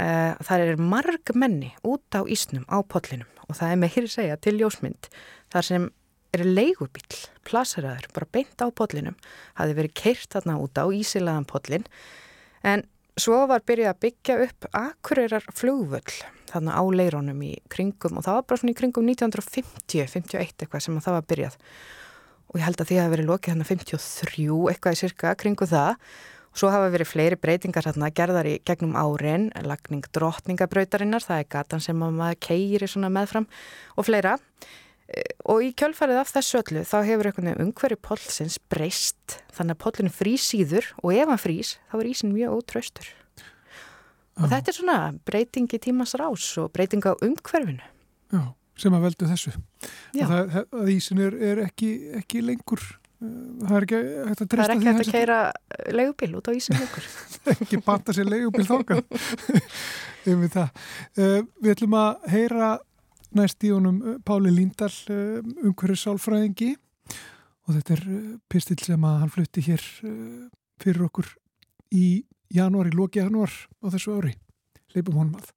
uh, 0.00 0.32
það 0.44 0.64
er 0.64 0.80
marg 0.80 1.34
menni 1.34 1.74
út 1.86 2.16
á 2.16 2.22
ísnum 2.24 2.66
á 2.70 2.78
podlinum 2.82 3.30
og 3.48 3.58
það 3.58 3.74
er 3.74 3.82
meiri 3.82 4.10
segja 4.10 4.38
til 4.40 4.56
ljósmynd 4.58 5.10
þar 5.52 5.68
sem 5.68 5.90
er 6.34 6.42
leigubíl, 6.42 7.18
plaseraður, 7.46 8.08
bara 8.10 8.26
beint 8.34 8.58
á 8.58 8.66
podlinum, 8.74 9.14
hafi 9.54 9.76
verið 9.76 9.94
keirt 9.94 10.32
þarna 10.34 10.58
út 10.64 10.74
á 10.74 10.84
ísilaðan 10.90 11.46
podlin 11.46 11.86
en 12.66 12.82
svo 13.20 13.44
var 13.50 13.62
byrjað 13.66 13.92
að 13.92 14.00
byggja 14.02 14.38
upp 14.48 14.68
Akureyrar 14.74 15.46
flugvöll 15.54 16.16
þarna 16.50 16.78
á 16.78 16.82
leirónum 16.82 17.42
í 17.46 17.52
kringum 17.70 18.18
og 18.18 18.26
það 18.26 18.38
var 18.38 18.46
bara 18.48 18.62
svona 18.62 18.74
í 18.74 18.78
kringum 18.78 19.10
1950, 19.10 20.08
51 20.10 20.64
eitthvað 20.64 20.84
sem 20.86 20.98
það 21.02 21.18
var 21.18 21.28
byrjað. 21.30 21.58
Og 22.50 22.60
ég 22.60 22.66
held 22.68 22.82
að 22.82 22.90
því 22.90 22.98
að 23.02 23.12
verið 23.14 23.30
lokið 23.30 23.54
þarna 23.54 23.68
53 23.70 24.48
eitthvað 24.72 24.96
í 24.96 25.00
cirka 25.00 25.34
kringu 25.38 25.68
það 25.70 25.96
svo 26.54 26.70
hafa 26.72 26.92
verið 26.94 27.10
fleiri 27.10 27.38
breytingar 27.40 27.88
þarna 27.88 28.10
gerðar 28.14 28.48
í 28.48 28.54
gegnum 28.66 28.96
árin, 28.98 29.50
lagning 29.66 30.06
drottningabrautarinnar, 30.14 31.24
það 31.24 31.42
er 31.42 31.52
gatan 31.56 31.84
sem 31.84 32.02
að 32.06 32.16
maður 32.20 32.40
keiri 32.48 32.90
svona 32.90 33.12
meðfram 33.12 33.48
og 33.98 34.08
fleira 34.08 34.36
og 35.44 35.60
í 35.66 35.72
kjölfarið 35.76 36.22
af 36.22 36.30
þessu 36.32 36.60
öllu 36.62 36.84
þá 36.88 36.96
hefur 37.04 37.28
einhvern 37.28 37.50
veginn 37.50 37.66
umhverju 37.68 37.98
pollsins 38.02 38.56
breyst 38.72 39.40
þannig 39.52 39.76
að 39.76 39.82
pollinu 39.84 40.14
frýs 40.14 40.46
síður 40.48 40.88
og 41.02 41.12
ef 41.12 41.28
hann 41.28 41.42
frýs 41.42 41.74
þá 41.90 41.98
er 41.98 42.08
ísin 42.08 42.32
mjög 42.32 42.56
ótraustur 42.56 43.10
og 44.40 44.48
þetta 44.48 44.72
er 44.72 44.78
svona 44.78 44.98
breyting 45.28 45.68
í 45.68 45.82
tímans 45.84 46.16
rás 46.18 46.46
og 46.62 46.72
breyting 46.74 47.04
á 47.04 47.12
umhverfinu 47.20 47.84
Já, 48.32 48.42
sem 48.80 48.96
að 48.96 49.06
veldu 49.08 49.30
þessu. 49.30 49.54
Já. 50.16 50.26
Að, 50.26 50.52
það, 50.54 50.68
að 50.80 50.92
ísin 50.94 51.22
er, 51.22 51.36
er 51.50 51.62
ekki, 51.68 51.90
ekki 52.20 52.42
lengur, 52.44 52.82
það 53.64 53.76
er 53.76 53.86
ekki 53.86 54.00
hægt 54.00 54.30
að 54.30 54.40
það 54.40 54.50
treysta 54.54 54.64
er 54.64 54.74
ekki 54.74 54.88
hægt 54.88 55.02
að 55.04 55.12
keira 55.12 55.38
leigubíl 55.98 56.30
út 56.38 56.48
á 56.48 56.52
lengur 56.54 57.08
ekki 57.54 57.80
banta 57.84 58.16
sér 58.16 58.30
leigubíl 58.30 58.66
þákan 58.68 59.04
um 60.32 60.44
það. 60.56 60.68
Uh, 61.18 61.40
við 61.60 61.72
ætlum 61.74 61.96
að 62.00 62.28
heyra 62.32 62.70
næst 63.34 63.66
í 63.66 63.72
honum 63.74 64.00
uh, 64.02 64.18
Páli 64.24 64.52
Líndal 64.54 64.92
uh, 65.12 65.40
umhverju 65.64 65.98
sálfræðingi 66.00 66.74
og 67.64 67.74
þetta 67.78 67.96
er 67.96 68.06
pistil 68.52 68.78
sem 68.82 69.08
að 69.08 69.20
hann 69.22 69.32
flutti 69.32 69.64
hér 69.64 69.82
fyrir 70.82 71.06
okkur 71.06 71.30
í 71.96 72.06
janúar, 72.52 72.90
í 72.90 72.96
loki 72.96 73.22
janúar 73.22 73.52
á 73.80 73.86
þessu 73.88 74.18
ári. 74.18 74.34
Leipum 74.94 75.16
honum 75.16 75.38
að. 75.40 75.52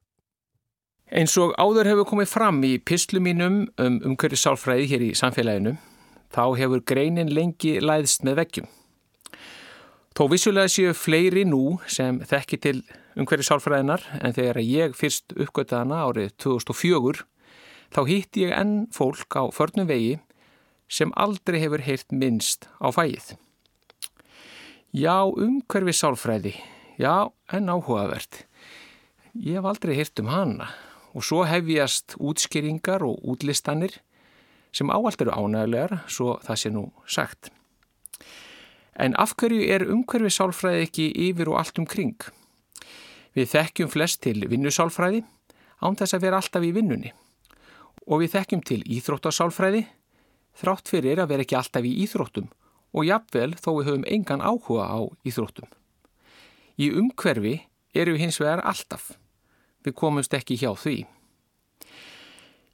Eins 1.07 1.38
og 1.39 1.53
áður 1.55 1.88
hefur 1.91 2.07
komið 2.09 2.32
fram 2.32 2.57
í 2.68 2.74
pislu 2.84 3.22
mínum 3.24 3.61
um 3.80 3.99
umhverju 4.09 4.39
sálfræði 4.39 4.88
hér 4.91 5.05
í 5.05 5.11
samfélaginu, 5.15 5.78
þá 6.34 6.43
hefur 6.59 6.84
greinin 6.84 7.32
lengi 7.34 7.78
læðst 7.82 8.25
með 8.28 8.41
veggjum. 8.41 8.69
Þó 10.17 10.23
vissulega 10.32 10.71
séu 10.71 10.93
fleiri 10.97 11.43
nú 11.45 11.78
sem 11.86 12.17
þekki 12.25 12.57
til 12.61 12.78
umhverju 13.17 13.45
sálfræðinar 13.45 14.05
en 14.17 14.34
þegar 14.34 14.61
ég 14.65 14.95
fyrst 14.97 15.36
uppgötta 15.38 15.84
hana 15.84 16.03
árið 16.07 16.32
2004, 16.41 17.21
þá 17.93 18.01
hitti 18.09 18.47
ég 18.47 18.55
enn 18.57 18.88
fólk 18.93 19.38
á 19.38 19.45
förnum 19.53 19.89
vegi 19.89 20.17
sem 20.89 21.13
aldrei 21.19 21.59
hefur 21.61 21.84
heyrt 21.86 22.09
minnst 22.09 22.65
á 22.82 22.89
fæið. 22.89 23.36
Já, 24.95 25.28
umhverfi 25.28 25.93
sálfræði, 25.93 26.55
já, 26.97 27.30
en 27.53 27.69
áhugavert. 27.69 28.47
Ég 29.38 29.59
hef 29.59 29.69
aldrei 29.69 29.97
heyrt 29.99 30.17
um 30.23 30.32
hana 30.32 30.71
og 31.13 31.25
svo 31.25 31.43
hefjast 31.45 32.15
útskýringar 32.17 33.05
og 33.05 33.21
útlistanir 33.21 33.99
sem 34.72 34.89
áallt 34.91 35.22
eru 35.22 35.34
ánægulegar, 35.34 36.03
svo 36.07 36.38
það 36.45 36.59
sé 36.61 36.72
nú 36.74 36.84
sagt. 37.05 37.51
En 38.97 39.13
af 39.22 39.36
hverju 39.38 39.61
er 39.70 39.86
umhverfi 39.86 40.32
sálfræði 40.34 40.86
ekki 40.88 41.07
yfir 41.30 41.51
og 41.51 41.59
allt 41.61 41.80
um 41.80 41.86
kring? 41.86 42.18
Við 43.38 43.51
þekkjum 43.53 43.91
flest 43.93 44.24
til 44.26 44.39
vinnusálfræði 44.49 45.22
án 45.86 45.97
þess 45.97 46.18
að 46.18 46.24
vera 46.26 46.39
alltaf 46.41 46.63
í 46.65 46.74
vinnunni. 46.74 47.11
Og 48.09 48.24
við 48.24 48.34
þekkjum 48.38 48.63
til 48.65 48.80
íþróttasálfræði 48.97 49.84
þrátt 50.57 50.89
fyrir 50.89 51.22
að 51.22 51.34
vera 51.34 51.45
ekki 51.45 51.57
alltaf 51.59 51.86
í 51.86 51.93
íþróttum 52.05 52.47
og 52.97 53.05
jafnvel 53.05 53.51
þó 53.59 53.70
við 53.76 53.89
höfum 53.91 54.07
engan 54.09 54.41
áhuga 54.41 54.88
á 54.89 54.99
íþróttum. 55.28 55.70
Í 56.82 56.89
umhverfi 56.97 57.59
eru 57.93 58.15
við 58.15 58.26
hins 58.26 58.39
vegar 58.41 58.63
alltaf. 58.65 59.11
Við 59.86 59.95
komumst 59.97 60.34
ekki 60.34 60.57
hjá 60.57 60.72
því. 60.78 60.97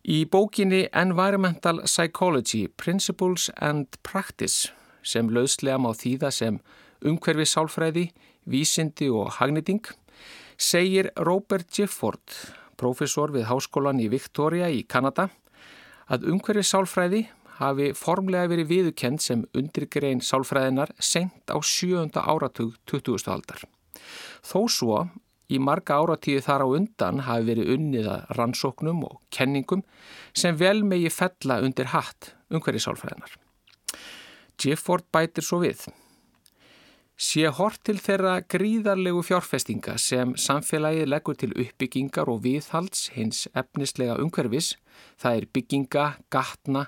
Í 0.04 0.26
bókinni 0.28 0.90
Environmental 0.92 1.78
Psychology 1.88 2.66
Principles 2.68 3.46
and 3.56 3.88
Practice 4.04 4.74
sem 5.00 5.30
löðslega 5.32 5.78
má 5.80 5.94
þýða 5.96 6.32
sem 6.36 6.58
umhverfi 7.08 7.46
sálfræði, 7.48 8.04
vísindi 8.44 9.08
og 9.08 9.32
hagnýting 9.38 9.88
segir 10.60 11.08
Robert 11.16 11.72
Gifford, 11.72 12.36
profesor 12.76 13.32
við 13.32 13.48
háskólan 13.48 14.04
í 14.04 14.10
Victoria 14.12 14.68
í 14.68 14.84
Kanada, 14.84 15.30
að 16.12 16.28
umhverfi 16.36 16.68
sálfræði 16.68 17.24
hafi 17.62 17.94
formlega 17.96 18.52
verið 18.52 18.74
viðukend 18.74 19.24
sem 19.24 19.48
undirgrein 19.56 20.20
sálfræðinar 20.20 20.92
sent 21.00 21.48
á 21.48 21.56
sjöunda 21.64 22.28
áratug 22.28 22.76
20. 22.92 23.24
aldar. 23.32 23.64
Þó 24.44 24.68
svo 24.68 25.06
í 25.54 25.60
marga 25.62 26.00
áratíði 26.02 26.44
þar 26.46 26.66
á 26.66 26.68
undan 26.78 27.24
hafi 27.28 27.48
verið 27.52 27.74
unniða 27.76 28.18
rannsóknum 28.38 29.04
og 29.08 29.20
kenningum 29.34 29.84
sem 30.34 30.58
vel 30.58 30.82
megi 30.88 31.12
fella 31.14 31.62
undir 31.64 31.92
hatt 31.94 32.34
umhverfi 32.54 32.84
sálfræðinar. 32.84 33.38
Gifford 34.60 35.06
bætir 35.14 35.46
svo 35.46 35.62
við. 35.64 35.88
Sé 37.14 37.46
hort 37.54 37.84
til 37.86 38.00
þeirra 38.02 38.40
gríðarlegu 38.50 39.22
fjárfestinga 39.24 40.00
sem 40.02 40.34
samfélagið 40.34 41.12
leggur 41.12 41.38
til 41.38 41.52
uppbyggingar 41.54 42.30
og 42.32 42.42
viðhalds 42.44 43.12
hins 43.14 43.46
efnislega 43.54 44.18
umhverfis, 44.22 44.74
það 45.22 45.38
er 45.38 45.48
bygginga, 45.54 46.06
gatna, 46.34 46.88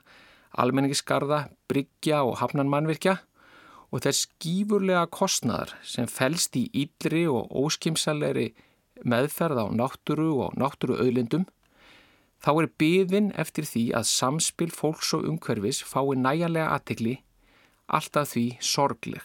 almenningisgarða, 0.57 1.45
bryggja 1.69 2.23
og 2.25 2.39
hafnanmannvirkja 2.41 3.19
og 3.95 4.03
þess 4.03 4.25
skýfurlega 4.27 5.05
kostnaðar 5.07 5.71
sem 5.87 6.07
fælst 6.11 6.57
í 6.59 6.65
ídri 6.75 7.23
og 7.31 7.53
óskimsalegri 7.55 8.49
meðferð 9.07 9.61
á 9.63 9.65
náttúru 9.71 10.33
og 10.43 10.57
náttúru 10.59 10.97
auðlindum, 10.99 11.45
þá 12.43 12.51
er 12.51 12.67
byðin 12.81 13.29
eftir 13.39 13.67
því 13.69 13.85
að 13.95 14.09
samspil 14.11 14.67
fólks 14.75 15.13
og 15.15 15.23
umhverfis 15.29 15.79
fái 15.87 16.19
næjanlega 16.19 16.75
aðtikli 16.75 17.15
alltaf 17.87 18.33
því 18.33 18.45
sorgleg. 18.59 19.23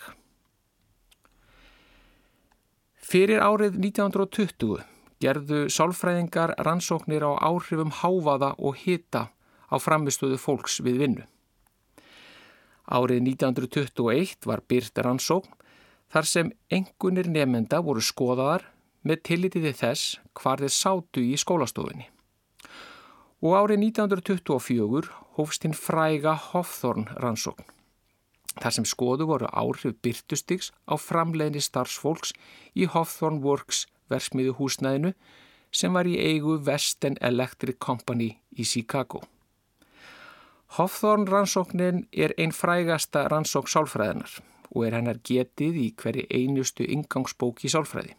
Fyrir 3.11 3.43
árið 3.43 3.81
1920 3.81 4.85
gerðu 5.21 5.65
sálfræðingar 5.73 6.55
rannsóknir 6.63 7.27
á 7.27 7.33
áhrifum 7.43 7.91
háfaða 7.91 8.55
og 8.55 8.79
hita 8.85 9.27
á 9.67 9.77
framistöðu 9.83 10.39
fólks 10.39 10.79
við 10.85 11.03
vinnu. 11.03 11.27
Árið 12.91 13.23
1921 13.23 14.47
var 14.51 14.63
byrt 14.67 14.99
rannsókn 14.99 15.53
þar 16.11 16.27
sem 16.27 16.49
engunir 16.75 17.29
nefnenda 17.31 17.79
voru 17.87 18.03
skoðaðar 18.03 18.65
með 19.07 19.23
tillitiði 19.29 19.73
þess 19.79 20.17
hvar 20.35 20.59
þeir 20.59 20.75
sátu 20.75 21.23
í 21.23 21.37
skólastofunni. 21.39 22.09
Og 23.47 23.55
árið 23.57 23.85
1924 23.87 25.15
hófst 25.39 25.65
hinn 25.65 25.77
fræga 25.77 26.35
Hofþorn 26.51 27.07
rannsókn. 27.23 27.65
Þar 28.59 28.75
sem 28.75 28.87
skoðu 28.91 29.29
voru 29.31 29.49
áhrif 29.55 29.95
byrtustiks 30.03 30.73
á 30.91 30.99
framleiðni 30.99 31.63
starfsfólks 31.63 32.35
í 32.75 32.91
Hofþorn 32.91 33.39
Works 33.45 33.87
versmiðu 34.11 34.57
húsnæðinu 34.59 35.15
sem 35.71 35.95
var 35.95 36.11
í 36.11 36.19
eigu 36.19 36.59
Western 36.67 37.17
Electric 37.23 37.79
Company 37.79 38.33
í 38.51 38.67
Chicago. 38.67 39.23
Hofþorn 40.71 41.27
rannsóknin 41.27 42.05
er 42.13 42.31
einn 42.39 42.53
frægasta 42.55 43.25
rannsók 43.27 43.67
sálfræðinar 43.67 44.37
og 44.71 44.85
er 44.87 44.95
hennar 44.95 45.19
getið 45.27 45.79
í 45.83 45.87
hverju 45.99 46.29
einustu 46.31 46.87
ingangsbók 46.87 47.65
í 47.67 47.71
sálfræði. 47.73 48.15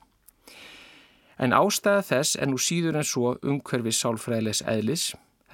En 1.39 1.56
ástæða 1.56 2.04
þess 2.10 2.36
er 2.36 2.52
nú 2.52 2.60
síður 2.60 2.99
en 2.99 3.08
svo 3.08 3.38
umhverfis 3.39 4.02
sálfræðilegs 4.04 4.66
eðlis 4.68 5.06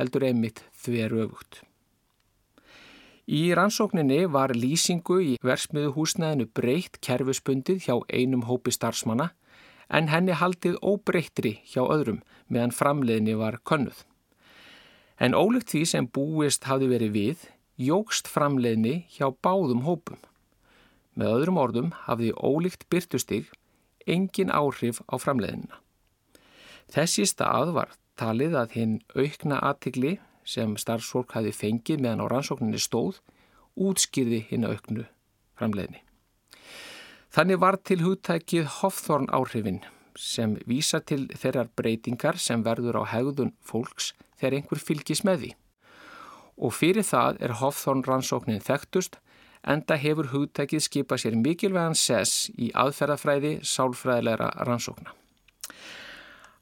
heldur 0.02 0.26
einmitt 0.26 0.64
þveru 0.74 1.22
öfugt. 1.28 1.62
Í 3.28 3.54
rannsókninni 3.60 4.24
var 4.34 4.56
lýsingu 4.58 5.22
í 5.22 5.38
versmiðu 5.46 5.94
húsnæðinu 6.00 6.50
breytt 6.58 6.98
kerfuspundið 7.04 7.86
hjá 7.86 7.96
einum 8.10 8.48
hópi 8.50 8.74
starfsmanna 8.74 9.34
en 9.94 10.10
henni 10.10 10.34
haldið 10.34 10.82
óbreyttri 10.82 11.60
hjá 11.68 11.84
öðrum 11.86 12.24
meðan 12.50 12.74
framleiðinni 12.74 13.38
var 13.38 13.62
könnuð. 13.62 14.08
En 15.18 15.34
ólíkt 15.34 15.72
því 15.74 15.84
sem 15.90 16.08
búist 16.14 16.68
hafði 16.70 16.92
verið 16.92 17.14
við, 17.16 17.46
jógst 17.78 18.30
framleiðinni 18.30 19.08
hjá 19.14 19.32
báðum 19.42 19.86
hópum. 19.88 20.20
Með 21.18 21.34
öðrum 21.34 21.58
orðum 21.62 21.94
hafði 22.06 22.34
ólíkt 22.38 22.86
byrtustig 22.94 23.50
engin 24.06 24.54
áhrif 24.54 25.02
á 25.10 25.18
framleiðinna. 25.18 25.82
Þessi 26.94 27.26
stað 27.28 27.74
var 27.76 27.96
talið 28.18 28.56
að 28.62 28.78
hinn 28.78 28.96
aukna 29.18 29.60
aðtikli 29.60 30.18
sem 30.48 30.78
starfsfólk 30.80 31.34
hafi 31.36 31.52
fengið 31.52 32.04
meðan 32.06 32.24
á 32.24 32.26
rannsókninni 32.32 32.80
stóð 32.80 33.20
útskýrði 33.76 34.46
hinn 34.52 34.70
auknu 34.70 35.06
framleiðinni. 35.60 36.04
Þannig 37.34 37.60
var 37.62 37.78
til 37.84 38.00
hugtækið 38.06 38.70
Hofþorn 38.80 39.28
áhrifin 39.36 39.82
sem 40.18 40.58
vísa 40.68 41.00
til 41.00 41.28
þeirrar 41.38 41.70
breytingar 41.78 42.40
sem 42.42 42.64
verður 42.66 43.02
á 43.02 43.04
hegðun 43.14 43.54
fólks 43.62 44.14
þegar 44.40 44.58
einhver 44.60 44.82
fylgis 44.82 45.24
með 45.28 45.44
því. 45.44 45.52
Og 46.58 46.74
fyrir 46.74 47.06
það 47.06 47.42
er 47.46 47.58
Hofþorn 47.62 48.04
rannsóknin 48.08 48.64
þekktust 48.66 49.20
enda 49.68 49.98
hefur 50.00 50.32
hugtækið 50.32 50.84
skipað 50.86 51.24
sér 51.24 51.38
mikilvægan 51.38 51.98
sess 51.98 52.48
í 52.56 52.72
aðferðafræði 52.74 53.58
sálfræðilegra 53.68 54.50
rannsókna. 54.68 55.14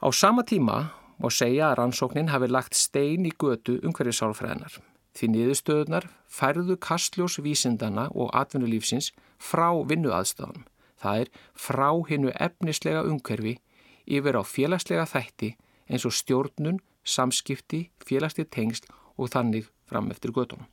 Á 0.02 0.08
sama 0.12 0.44
tíma 0.44 0.90
má 1.22 1.30
segja 1.32 1.70
að 1.70 1.78
rannsóknin 1.80 2.34
hafi 2.34 2.52
lagt 2.52 2.76
stein 2.76 3.26
í 3.26 3.32
götu 3.32 3.80
umhverfið 3.82 4.20
sálfræðinar. 4.20 4.80
Því 5.16 5.28
niðurstöðunar 5.32 6.10
færðu 6.28 6.76
kastljós 6.76 7.40
vísindana 7.40 8.10
og 8.12 8.34
atvinnulífsins 8.36 9.14
frá 9.40 9.70
vinnuaðstöðunum. 9.88 10.66
Það 11.06 11.22
er 11.22 11.32
frá 11.54 11.90
hinnu 12.10 12.34
efnislega 12.42 13.06
umhverfi 13.06 13.60
yfir 14.06 14.38
á 14.42 14.44
félagslega 14.46 15.06
þætti 15.10 15.52
eins 15.86 16.06
og 16.08 16.16
stjórnun, 16.18 16.80
samskipti, 17.06 17.90
félagslega 18.02 18.50
tengsl 18.58 18.90
og 19.22 19.30
þannig 19.34 19.70
fram 19.86 20.10
eftir 20.10 20.34
götunum. 20.34 20.66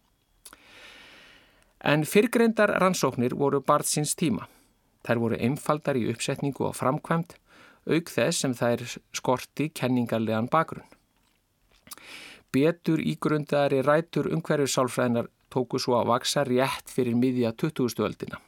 En 1.85 2.07
fyrrgrendar 2.07 2.71
rannsóknir 2.81 3.35
voru 3.37 3.61
barðsins 3.61 4.15
tíma. 4.17 4.47
Þær 5.03 5.19
voru 5.19 5.39
einfaldar 5.43 5.99
í 5.99 6.07
uppsetningu 6.13 6.69
og 6.69 6.77
framkvæmt, 6.79 7.35
auk 7.91 8.13
þess 8.15 8.45
sem 8.45 8.55
þær 8.55 8.85
skorti 9.13 9.67
kenningarlegan 9.75 10.49
bakgrunn. 10.49 10.87
Betur 12.55 13.03
ígrundaðari 13.03 13.83
rætur 13.83 14.31
umhverfisálfræðinar 14.31 15.29
tóku 15.53 15.81
svo 15.83 15.99
að 15.99 16.13
vaksa 16.13 16.47
rétt 16.47 16.93
fyrir 16.93 17.19
miðja 17.19 17.53
20. 17.59 17.99
öldina. 18.07 18.39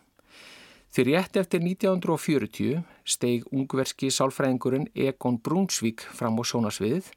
Því 0.94 1.02
rétt 1.08 1.34
eftir 1.40 1.58
1940 1.58 2.84
steig 3.02 3.48
ungverski 3.50 4.12
sálfræðingurinn 4.14 4.84
Egon 4.94 5.40
Brunsvík 5.42 6.04
fram 6.14 6.36
á 6.38 6.42
sjónasviðið 6.46 7.08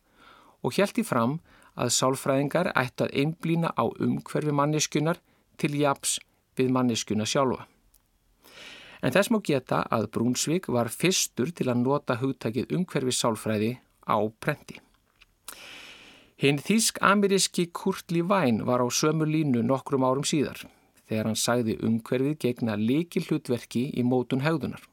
og 0.65 0.73
hjælti 0.73 1.03
fram 1.05 1.35
að 1.77 1.91
sálfræðingar 1.93 2.71
ætti 2.73 3.05
að 3.05 3.13
einblýna 3.21 3.69
á 3.77 3.85
umhverfi 3.85 4.55
manneskunar 4.59 5.19
til 5.61 5.77
japs 5.77 6.15
við 6.57 6.71
manneskuna 6.73 7.27
sjálfa. 7.29 7.67
En 9.05 9.13
þess 9.13 9.29
má 9.29 9.37
geta 9.45 9.83
að 9.93 10.09
Brunsvík 10.15 10.71
var 10.73 10.89
fyrstur 10.89 11.51
til 11.53 11.67
að 11.69 11.83
nota 11.83 12.17
hugtakið 12.17 12.73
umhverfi 12.73 13.13
sálfræði 13.13 13.75
á 14.09 14.17
prenti. 14.41 14.81
Hinn 16.41 16.57
þýsk-ameríski 16.57 17.67
Kurt 17.69 18.09
Levine 18.09 18.65
var 18.65 18.81
á 18.81 18.89
sömu 18.89 19.29
línu 19.29 19.61
nokkrum 19.61 20.01
árum 20.01 20.25
síðar 20.25 20.65
þegar 21.07 21.29
hann 21.29 21.39
sagði 21.39 21.77
umhverfið 21.87 22.37
gegna 22.43 22.75
líki 22.79 23.23
hlutverki 23.27 23.87
í 23.97 24.03
mótun 24.03 24.43
hegðunar 24.45 24.83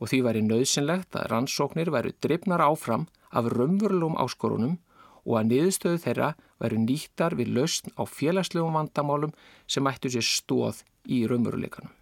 og 0.00 0.08
því 0.08 0.20
væri 0.24 0.42
nöðsynlegt 0.46 1.16
að 1.18 1.28
rannsóknir 1.34 1.90
væru 1.92 2.14
drifnar 2.24 2.62
áfram 2.64 3.06
af 3.30 3.50
raunverulegum 3.52 4.16
áskorunum 4.22 4.78
og 5.26 5.36
að 5.40 5.48
niðurstöðu 5.50 6.00
þeirra 6.04 6.30
væru 6.62 6.80
nýttar 6.86 7.36
við 7.36 7.52
lausn 7.58 7.92
á 8.00 8.02
félagslegum 8.08 8.76
vandamálum 8.78 9.34
sem 9.68 9.86
ættu 9.90 10.12
sér 10.12 10.24
stóð 10.24 10.82
í 11.04 11.26
raunveruleikanum. 11.28 11.92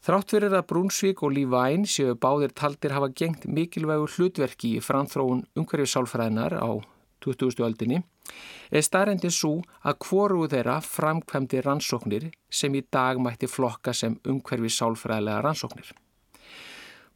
Þrátt 0.00 0.32
fyrir 0.32 0.54
að 0.56 0.64
Brúnsvík 0.70 1.20
og 1.26 1.34
Lífæn 1.36 1.84
séu 1.84 2.14
báðir 2.16 2.54
taldir 2.56 2.94
hafa 2.96 3.10
gengt 3.12 3.44
mikilvægur 3.44 4.08
hlutverki 4.14 4.78
í 4.78 4.80
framþróun 4.80 5.44
umhverfisálfræðinar 5.60 6.56
á 6.56 6.80
20. 7.20 7.60
öldinni 7.66 8.00
er 8.70 8.84
starrendin 8.86 9.34
svo 9.34 9.56
að 9.82 9.98
hvoru 10.06 10.46
þeirra 10.50 10.78
framkvæmdi 10.84 11.64
rannsóknir 11.66 12.30
sem 12.50 12.74
í 12.74 12.84
dag 12.92 13.18
mætti 13.22 13.50
flokka 13.50 13.94
sem 13.96 14.18
umhverfisálfræðilega 14.24 15.42
rannsóknir. 15.46 15.90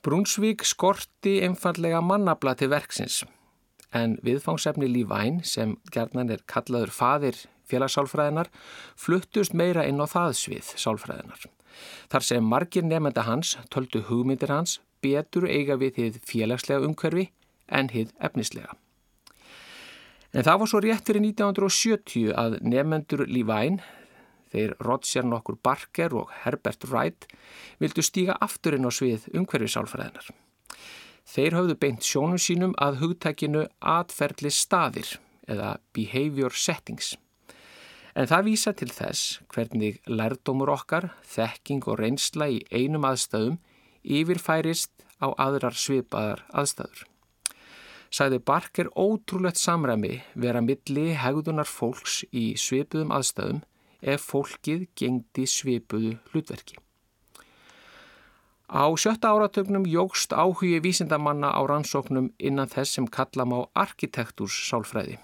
Brúnsvík 0.05 0.67
skorti 0.69 1.39
einfallega 1.47 2.03
mannabla 2.05 2.55
til 2.59 2.69
verksins 2.75 3.23
en 3.95 4.19
viðfangsefni 4.27 4.89
Lífæn 4.91 5.41
sem 5.47 5.77
gerðnan 5.95 6.33
er 6.35 6.43
kallaður 6.51 6.93
fadir 6.93 7.39
félagsálfræðinar 7.71 8.51
fluttust 9.01 9.55
meira 9.57 9.87
inn 9.89 10.03
á 10.03 10.07
það 10.11 10.37
svið 10.41 10.73
sálfræðinar. 10.83 11.47
Þar 12.11 12.27
sem 12.29 12.51
margir 12.51 12.87
nefnda 12.87 13.25
hans 13.29 13.57
töldu 13.73 14.05
hugmyndir 14.09 14.53
hans 14.53 14.81
betur 15.05 15.49
eiga 15.49 15.79
við 15.81 15.99
þið 15.99 16.23
félagslega 16.29 16.87
umhverfi 16.87 17.31
en 17.69 17.91
hið 17.95 18.13
efnislega. 18.21 18.75
En 20.35 20.43
það 20.43 20.57
var 20.61 20.71
svo 20.71 20.81
rétt 20.83 21.07
fyrir 21.07 21.23
1970 21.23 22.33
að 22.35 22.57
nefnendur 22.67 23.23
Lífæn, 23.31 23.77
þeir 24.51 24.73
Roger 24.83 25.27
nokkur 25.31 25.61
Barker 25.63 26.17
og 26.19 26.33
Herbert 26.43 26.87
Wright, 26.91 27.29
vildu 27.79 28.03
stíga 28.03 28.35
aftur 28.43 28.75
inn 28.75 28.89
á 28.89 28.91
svið 28.91 29.29
umhverfisálfræðinar. 29.31 30.33
Þeir 31.25 31.57
höfðu 31.61 31.79
beint 31.79 32.03
sjónum 32.03 32.43
sínum 32.43 32.75
að 32.83 32.99
hugtækinu 33.05 33.63
atferðli 33.79 34.51
staðir 34.51 35.15
eða 35.47 35.77
behavior 35.95 36.59
settings. 36.59 37.15
En 38.19 38.27
það 38.27 38.47
vísa 38.51 38.75
til 38.75 38.91
þess 38.91 39.39
hvernig 39.55 40.03
lærdómur 40.11 40.75
okkar, 40.75 41.13
þekking 41.23 41.87
og 41.87 42.03
reynsla 42.03 42.51
í 42.51 42.63
einum 42.75 43.07
aðstæðum 43.07 43.61
yfirfærist 44.03 44.93
á 45.23 45.31
aðrar 45.39 45.79
svipaðar 45.79 46.43
aðstæður. 46.51 47.07
Sæði 48.15 48.39
Barker 48.47 48.89
ótrúlegt 48.95 49.59
samræmi 49.59 50.21
vera 50.39 50.61
milli 50.63 51.09
hegðunar 51.19 51.67
fólks 51.67 52.21
í 52.31 52.53
svipuðum 52.61 53.11
aðstæðum 53.17 53.63
ef 54.15 54.27
fólkið 54.31 54.85
gengdi 55.01 55.47
svipuðu 55.51 56.13
hlutverki. 56.31 56.79
Á 58.71 58.87
sjötta 58.95 59.33
áratögnum 59.35 59.89
jógst 59.91 60.31
áhugi 60.31 60.79
vísindamanna 60.85 61.51
á 61.51 61.61
rannsóknum 61.67 62.31
innan 62.39 62.71
þess 62.71 62.95
sem 62.97 63.11
kallam 63.11 63.57
á 63.59 63.61
arkitektúrs 63.83 64.63
sálfræði. 64.69 65.19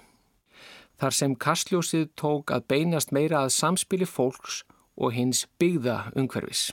Þar 0.99 1.17
sem 1.17 1.35
kastljósið 1.35 2.11
tók 2.19 2.51
að 2.51 2.67
beinast 2.75 3.15
meira 3.15 3.45
að 3.45 3.55
samspili 3.55 4.05
fólks 4.05 4.61
og 4.99 5.15
hins 5.15 5.47
byggða 5.59 6.11
umhverfis. 6.19 6.69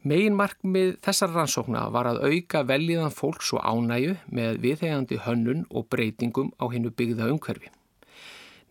Megin 0.00 0.32
markmið 0.32 0.94
þessar 1.04 1.34
rannsókna 1.34 1.82
var 1.92 2.06
að 2.08 2.22
auka 2.24 2.62
veljiðan 2.64 3.12
fólks 3.12 3.50
og 3.52 3.60
ánæju 3.68 4.14
með 4.32 4.62
viðhegandi 4.62 5.18
hönnun 5.26 5.66
og 5.76 5.90
breytingum 5.92 6.54
á 6.56 6.72
hinnu 6.72 6.88
byggða 6.96 7.28
umhverfi. 7.28 7.68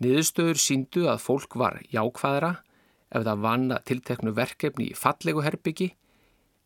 Niðurstöður 0.02 0.58
síndu 0.58 1.06
að 1.12 1.22
fólk 1.22 1.54
var 1.62 1.78
jákvæðra 1.94 2.56
ef 3.14 3.28
það 3.28 3.46
vann 3.46 3.68
að 3.76 3.86
tilteknu 3.92 4.34
verkefni 4.34 4.90
í 4.90 4.98
fallegu 4.98 5.46
herbyggi 5.46 5.92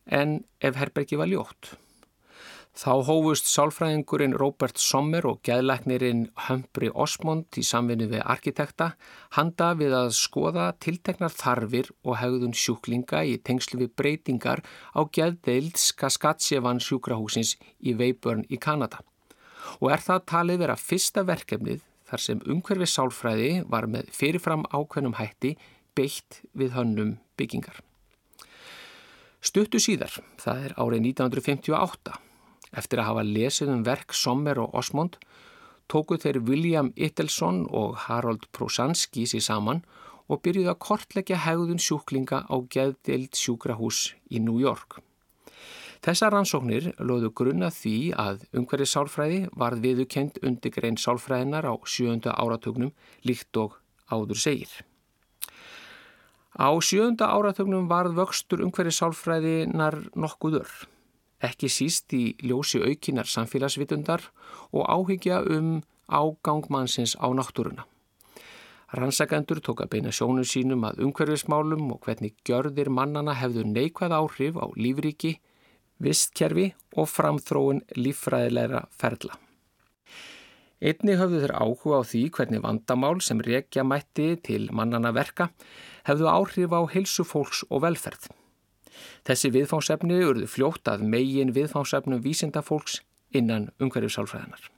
en 0.07 0.39
ef 0.63 0.79
herbyggi 0.79 1.19
var 1.19 1.27
ljótt. 1.33 1.73
Þá 2.73 3.05
hófust 3.05 3.45
sálfræðingurinn 3.51 4.33
Robert 4.33 4.79
Sommer 4.81 5.27
og 5.29 5.43
geðlæknirinn 5.45 6.23
Humphrey 6.47 6.89
Osmond 6.89 7.53
í 7.61 7.61
samvinni 7.61 8.07
við 8.09 8.23
arkitekta 8.25 8.87
handa 9.37 9.67
við 9.77 9.93
að 9.93 10.09
skoða 10.17 10.71
tilteknar 10.81 11.35
þarfir 11.37 11.91
og 12.01 12.17
hegðun 12.17 12.57
sjúklinga 12.57 13.21
í 13.29 13.35
tengslu 13.45 13.83
við 13.83 13.93
breytingar 14.01 14.63
á 14.97 15.05
geðdeild 15.05 15.77
Skaskatsjevan 15.77 16.81
sjúkrahúsins 16.81 17.53
í 17.77 17.93
Veyburn 17.93 18.41
í 18.49 18.57
Kanada. 18.57 19.05
Og 19.77 19.93
er 19.93 20.01
það 20.01 20.25
talið 20.33 20.65
vera 20.65 20.79
fyrsta 20.81 21.27
verkefnið 21.29 21.85
þar 22.09 22.25
sem 22.25 22.43
umhverfi 22.49 22.89
sálfræði 22.89 23.53
var 23.69 23.85
með 23.85 24.09
fyrirfram 24.17 24.65
ákveðnum 24.73 25.19
hætti 25.21 25.55
beitt 25.93 26.41
við 26.57 26.73
hönnum 26.73 27.15
byggingar. 27.37 27.77
Stuttu 29.45 29.77
síðar, 29.77 30.23
það 30.41 30.69
er 30.71 30.79
árið 30.79 31.09
1958, 31.13 32.21
eftir 32.77 33.01
að 33.01 33.09
hafa 33.11 33.25
lesið 33.27 33.71
um 33.73 33.85
verk 33.87 34.15
Sommer 34.17 34.59
og 34.63 34.75
Osmond, 34.79 35.17
tóku 35.91 36.17
þeir 36.17 36.41
William 36.47 36.91
Ittelsson 36.95 37.63
og 37.69 37.95
Harold 38.07 38.49
Prosanski 38.55 39.25
sér 39.29 39.45
saman 39.45 39.83
og 40.31 40.41
byrjuði 40.43 40.71
að 40.71 40.81
kortleggja 40.87 41.39
hegðun 41.45 41.81
sjúklinga 41.81 42.45
á 42.47 42.55
geðdeild 42.71 43.35
sjúkrahús 43.37 44.13
í 44.31 44.39
New 44.43 44.61
York. 44.61 45.01
Þessar 46.03 46.33
rannsóknir 46.35 46.89
loðu 46.99 47.29
grunna 47.31 47.69
því 47.71 48.11
að 48.19 48.41
umhverfið 48.51 48.89
sálfræði 48.91 49.37
varð 49.55 49.85
viðukend 49.85 50.39
undir 50.43 50.73
grein 50.75 50.97
sálfræðinar 50.99 51.63
á 51.63 51.73
sjönda 51.87 52.33
áratugnum 52.35 52.91
líkt 53.23 53.55
og 53.55 53.77
áður 54.11 54.41
segir. 54.41 54.73
Á 56.59 56.69
sjönda 56.83 57.31
áratugnum 57.31 57.87
varð 57.87 58.19
vöxtur 58.19 58.65
umhverfið 58.65 58.97
sálfræðinar 58.99 60.01
nokkuður, 60.19 60.67
ekki 61.43 61.69
síst 61.71 62.13
í 62.15 62.35
ljósi 62.43 62.81
aukinar 62.83 63.29
samfélagsvitundar 63.29 64.29
og 64.71 64.85
áhyggja 64.87 65.41
um 65.55 65.81
ágangmannsins 66.07 67.15
á 67.19 67.27
náttúruna. 67.31 67.85
Rannsakendur 68.93 69.57
tók 69.57 69.81
að 69.81 69.95
beina 69.95 70.11
sjónum 70.13 70.45
sínum 70.45 70.83
að 70.85 70.99
umhverfismálum 71.07 71.87
og 71.95 72.03
hvernig 72.05 72.35
gjörðir 72.45 72.91
mannana 72.93 73.33
hefðu 73.33 73.63
neikvæð 73.65 74.13
áhrif 74.13 74.59
á 74.61 74.69
lífríki, 74.77 75.39
vistkerfi 75.97 76.67
og 76.93 77.09
framþróun 77.09 77.81
líffræðilegra 77.97 78.83
ferla. 78.93 79.39
Einni 80.83 81.15
höfðu 81.17 81.41
þeir 81.41 81.55
áhuga 81.57 82.03
á 82.03 82.09
því 82.11 82.21
hvernig 82.37 82.61
vandamál 82.61 83.17
sem 83.23 83.41
rekja 83.41 83.85
mætti 83.87 84.33
til 84.45 84.67
mannana 84.69 85.13
verka 85.15 85.49
hefðu 86.05 86.29
áhrif 86.29 86.75
á 86.75 86.81
heilsu 86.93 87.25
fólks 87.25 87.63
og 87.71 87.87
velferð. 87.87 88.29
Þessi 89.27 89.51
viðfánsefni 89.55 90.19
urðu 90.27 90.47
fljótt 90.51 90.89
að 90.91 91.05
megin 91.09 91.53
viðfánsefnum 91.55 92.23
vísindafólks 92.23 93.01
innan 93.33 93.69
umhverfisálfræðinar. 93.81 94.69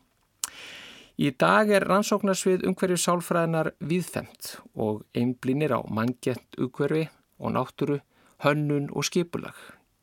Í 1.16 1.32
dag 1.40 1.70
er 1.72 1.86
rannsóknarsvið 1.88 2.66
umhverfisálfræðinar 2.70 3.72
viðfemt 3.80 4.58
og 4.76 5.06
einblínir 5.16 5.72
á 5.72 5.80
manngett 5.88 6.60
umhverfi 6.60 7.08
og 7.40 7.56
náttúru, 7.56 8.02
hönnun 8.44 8.90
og 8.92 9.08
skipulag 9.08 9.56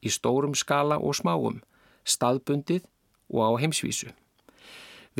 í 0.02 0.10
stórum 0.10 0.56
skala 0.58 0.98
og 0.98 1.14
smáum, 1.16 1.60
staðbundið 2.08 2.86
og 3.32 3.44
á 3.44 3.50
heimsvísu. 3.62 4.10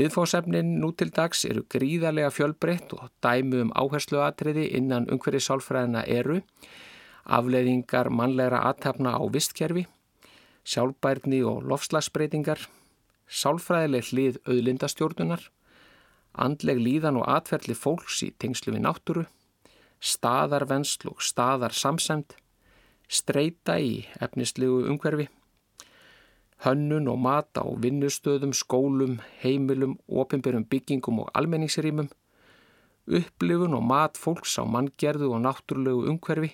Viðfóðsefnin 0.01 0.79
nú 0.81 0.95
til 0.97 1.11
dags 1.13 1.45
eru 1.45 1.67
gríðarlega 1.69 2.33
fjölbreytt 2.33 2.95
og 2.97 3.11
dæmu 3.25 3.67
um 3.67 3.75
áhersluatriði 3.77 4.71
innan 4.79 5.09
umhverfið 5.13 5.45
sálfræðina 5.45 6.07
eru 6.09 6.41
afleiðingar 7.25 8.11
mannlegra 8.11 8.63
aðtapna 8.69 9.15
á 9.15 9.23
vistkerfi, 9.31 9.87
sjálfbærni 10.67 11.43
og 11.47 11.63
lofslagsbreytingar, 11.71 12.67
sálfræðileg 13.27 14.09
hlið 14.11 14.39
auðlindastjórnunar, 14.47 15.47
andleg 16.33 16.81
líðan 16.81 17.21
og 17.21 17.29
atferðli 17.31 17.77
fólks 17.79 18.23
í 18.27 18.33
tengslu 18.43 18.75
við 18.75 18.85
náttúru, 18.87 19.27
staðarvennsl 20.03 21.13
og 21.13 21.23
staðarsamsend, 21.23 22.35
streyta 23.09 23.79
í 23.79 24.03
efnislegu 24.25 24.87
umhverfi, 24.91 25.29
hönnun 26.63 27.11
og 27.11 27.19
mat 27.23 27.59
á 27.59 27.67
vinnustöðum, 27.67 28.55
skólum, 28.55 29.19
heimilum, 29.43 29.97
opinberum 30.09 30.65
byggingum 30.65 31.25
og 31.25 31.31
almenningsrýmum, 31.39 32.11
upplifun 33.07 33.75
og 33.75 33.87
mat 33.87 34.19
fólks 34.19 34.55
á 34.59 34.65
manngerðu 34.67 35.33
og 35.35 35.43
náttúrulegu 35.43 36.07
umhverfi 36.13 36.53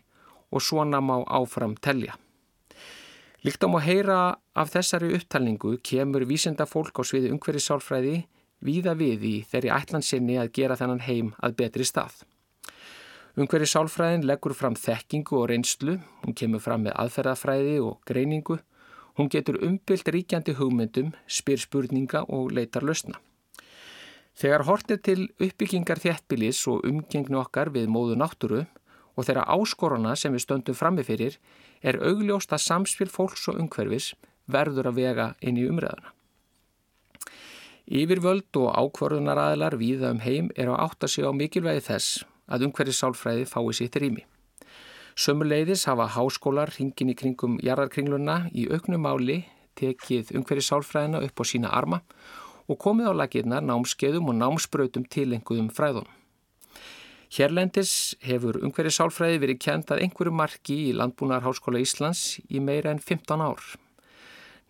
og 0.51 0.65
svona 0.65 1.01
má 1.01 1.21
áfram 1.27 1.77
telja. 1.77 2.17
Líkt 3.45 3.63
á 3.63 3.69
má 3.71 3.79
heyra 3.79 4.37
af 4.55 4.73
þessari 4.75 5.13
upptalningu 5.15 5.79
kemur 5.83 6.27
vísenda 6.27 6.67
fólk 6.67 6.99
á 6.99 7.03
sviði 7.07 7.31
umhverfisálfræði 7.35 8.17
víða 8.67 8.97
við 8.99 9.23
í 9.23 9.37
þeirri 9.47 9.71
ætlansinni 9.71 10.39
að 10.43 10.51
gera 10.59 10.77
þennan 10.77 11.05
heim 11.07 11.31
að 11.39 11.55
betri 11.61 11.87
stað. 11.87 12.25
Umhverfisálfræðin 13.39 14.27
leggur 14.27 14.57
fram 14.59 14.75
þekkingu 14.75 15.37
og 15.39 15.47
reynslu, 15.53 16.01
hún 16.25 16.35
kemur 16.35 16.63
fram 16.65 16.83
með 16.89 16.97
aðferðafræði 17.05 17.77
og 17.87 18.01
greiningu, 18.09 18.59
hún 19.15 19.31
getur 19.31 19.61
umbylt 19.63 20.11
ríkjandi 20.11 20.57
hugmyndum, 20.59 21.13
spyr 21.31 21.63
spurninga 21.63 22.25
og 22.27 22.51
leitar 22.51 22.83
lausna. 22.83 23.21
Þegar 24.39 24.67
hortið 24.67 25.01
til 25.03 25.21
uppbyggingar 25.43 26.03
þéttbilis 26.03 26.65
og 26.71 26.85
umgengnu 26.87 27.39
okkar 27.39 27.71
við 27.75 27.87
móðu 27.91 28.19
náttúru 28.19 28.65
og 29.19 29.27
þeirra 29.27 29.49
áskorana 29.51 30.15
sem 30.17 30.35
við 30.35 30.45
stöndum 30.45 30.79
frammifyrir 30.79 31.41
er 31.83 31.99
augljóst 31.99 32.55
að 32.55 32.63
samspil 32.63 33.11
fólks 33.11 33.49
og 33.51 33.59
umhverfis 33.59 34.13
verður 34.47 34.93
að 34.93 35.01
vega 35.03 35.27
inn 35.43 35.59
í 35.59 35.67
umræðuna. 35.67 36.15
Yfirvöld 37.89 38.57
og 38.61 38.75
ákvörðunaraðilar 38.77 39.79
víða 39.81 40.13
um 40.13 40.21
heim 40.21 40.51
er 40.55 40.71
að 40.71 40.83
átta 40.87 41.09
sig 41.09 41.25
á 41.25 41.33
mikilvægi 41.33 41.87
þess 41.89 42.25
að 42.47 42.69
umhverfissálfræði 42.69 43.47
fái 43.49 43.73
sitt 43.77 43.97
rými. 43.97 44.27
Sömuleiðis 45.19 45.87
hafa 45.89 46.07
háskólar 46.15 46.71
hringin 46.77 47.11
í 47.11 47.17
kringum 47.19 47.57
jarðarkringluna 47.65 48.53
í 48.55 48.69
auknum 48.71 49.03
máli 49.03 49.41
tekið 49.81 50.35
umhverfissálfræðina 50.37 51.25
upp 51.27 51.43
á 51.43 51.45
sína 51.49 51.73
arma 51.75 52.03
og 52.69 52.79
komið 52.85 53.11
á 53.11 53.19
lakirnar 53.25 53.65
námskeiðum 53.65 54.31
og 54.31 54.39
námsbrautum 54.39 55.09
tilenguðum 55.09 55.73
fræðunum. 55.75 56.18
Hérlendis 57.29 58.17
hefur 58.25 58.57
umhverfissálfræði 58.65 59.41
verið 59.43 59.59
kent 59.61 59.91
að 59.93 60.01
einhverju 60.07 60.33
marki 60.33 60.77
í 60.87 60.95
Landbúnarháskóla 60.97 61.83
Íslands 61.85 62.39
í 62.49 62.63
meira 62.65 62.95
en 62.95 63.03
15 63.05 63.45
ár. 63.45 63.61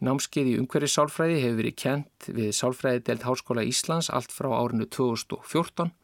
Námskeið 0.02 0.50
í 0.50 0.56
umhverfissálfræði 0.64 1.38
hefur 1.44 1.60
verið 1.60 1.76
kent 1.78 2.28
við 2.34 2.50
Sálfræði 2.58 3.04
delt 3.06 3.28
Háskóla 3.28 3.62
Íslands 3.66 4.10
allt 4.10 4.34
frá 4.34 4.50
árinu 4.58 4.88
2014 4.90 5.94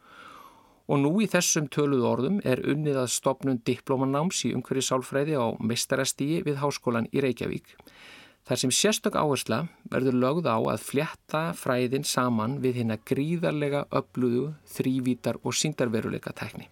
og 0.84 1.00
nú 1.00 1.12
í 1.24 1.28
þessum 1.32 1.66
töluðu 1.74 2.06
orðum 2.10 2.40
er 2.46 2.62
unnið 2.70 3.02
að 3.02 3.12
stopnum 3.16 3.58
diplómanáms 3.66 4.44
í 4.46 4.52
umhverfið 4.54 4.88
sálfræði 4.92 5.38
á 5.40 5.46
meistarastígi 5.58 6.42
við 6.46 6.60
háskólan 6.62 7.10
í 7.10 7.22
Reykjavík. 7.24 7.74
Þar 8.44 8.60
sem 8.60 8.72
sérstök 8.76 9.14
áhersla 9.16 9.62
verður 9.88 10.18
lögð 10.20 10.48
á 10.52 10.60
að 10.60 10.82
fljetta 10.84 11.44
fræðin 11.56 12.04
saman 12.04 12.58
við 12.60 12.82
hérna 12.82 12.98
gríðarlega 13.08 13.86
öflugu, 13.88 14.50
þrývítar 14.68 15.38
og 15.40 15.56
síndarveruleika 15.56 16.34
tækni. 16.36 16.68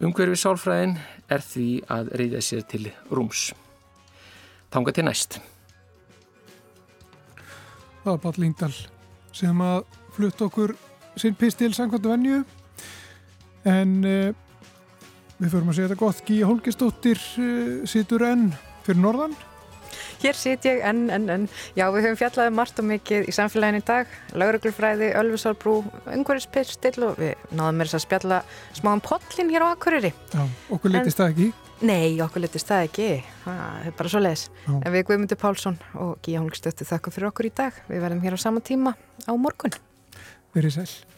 Umhverfið 0.00 0.40
sálfræðin 0.40 0.96
er 1.28 1.44
því 1.44 1.68
að 1.92 2.10
reyða 2.16 2.40
sér 2.40 2.64
til 2.64 2.88
rúms. 3.12 3.50
Tanga 4.72 4.96
til 4.96 5.04
næst. 5.04 5.38
Það 8.00 8.10
var 8.10 8.24
Páll 8.24 8.40
Líndal 8.40 8.72
sem 9.36 9.60
að 9.68 9.84
flutta 10.16 10.48
okkur 10.48 10.78
sinn 11.20 11.36
pistil 11.36 11.74
samkvæmdu 11.76 12.10
venju 12.10 12.42
en 13.68 13.98
uh, 14.00 14.32
við 15.38 15.50
förum 15.52 15.70
að 15.72 15.76
segja 15.76 15.90
þetta 15.90 16.04
gott 16.06 16.24
Gíja 16.24 16.48
Holgistóttir 16.48 17.20
uh, 17.20 17.82
situr 17.88 18.24
enn 18.32 18.54
fyrir 18.86 19.04
norðan 19.04 19.36
Hér 20.24 20.38
sit 20.40 20.64
ég 20.64 20.78
enn, 20.80 21.02
enn, 21.12 21.26
enn. 21.28 21.42
Já, 21.76 21.84
við 21.92 22.06
höfum 22.06 22.16
fjallað 22.22 22.46
um 22.48 22.54
margt 22.56 22.78
og 22.80 22.86
mikið 22.88 23.26
í 23.28 23.34
samfélaginu 23.36 23.82
í 23.82 23.84
dag. 23.84 24.14
Lauruglufræði, 24.40 25.10
Ölfusárbrú, 25.20 25.74
umhverfispistill 26.14 27.04
og 27.10 27.20
við 27.20 27.34
náðum 27.52 27.82
með 27.82 27.90
þess 27.90 27.98
að 27.98 28.04
spjalla 28.06 28.40
smáum 28.78 29.04
pollin 29.04 29.52
hér 29.52 29.66
á 29.68 29.74
Akureyri. 29.74 30.14
Já, 30.32 30.46
okkur 30.72 30.94
litist 30.96 31.20
það 31.20 31.34
ekki 31.34 31.50
Nei, 31.84 32.16
okkur 32.22 32.44
litist 32.46 32.70
það 32.70 32.86
ekki. 32.86 33.08
Það 33.44 33.88
er 33.90 33.96
bara 33.98 34.12
svo 34.12 34.22
leiðis. 34.22 34.44
En 34.72 34.92
við 34.94 35.08
Guðmundur 35.10 35.40
Pálsson 35.40 35.80
og 36.00 36.14
Gíja 36.24 36.40
Holgstöttu 36.40 36.86
þakka 36.88 37.12
fyrir 37.12 37.28
okkur 37.28 37.50
í 37.50 37.52
dag. 37.60 37.82
Við 37.90 38.06
verðum 38.06 38.22
hér 38.24 38.38
á 38.38 38.40
sama 38.40 38.64
tíma 38.64 38.94
á 39.28 39.32
morgun. 39.36 39.76
verið 40.54 40.78
sæl 40.78 41.13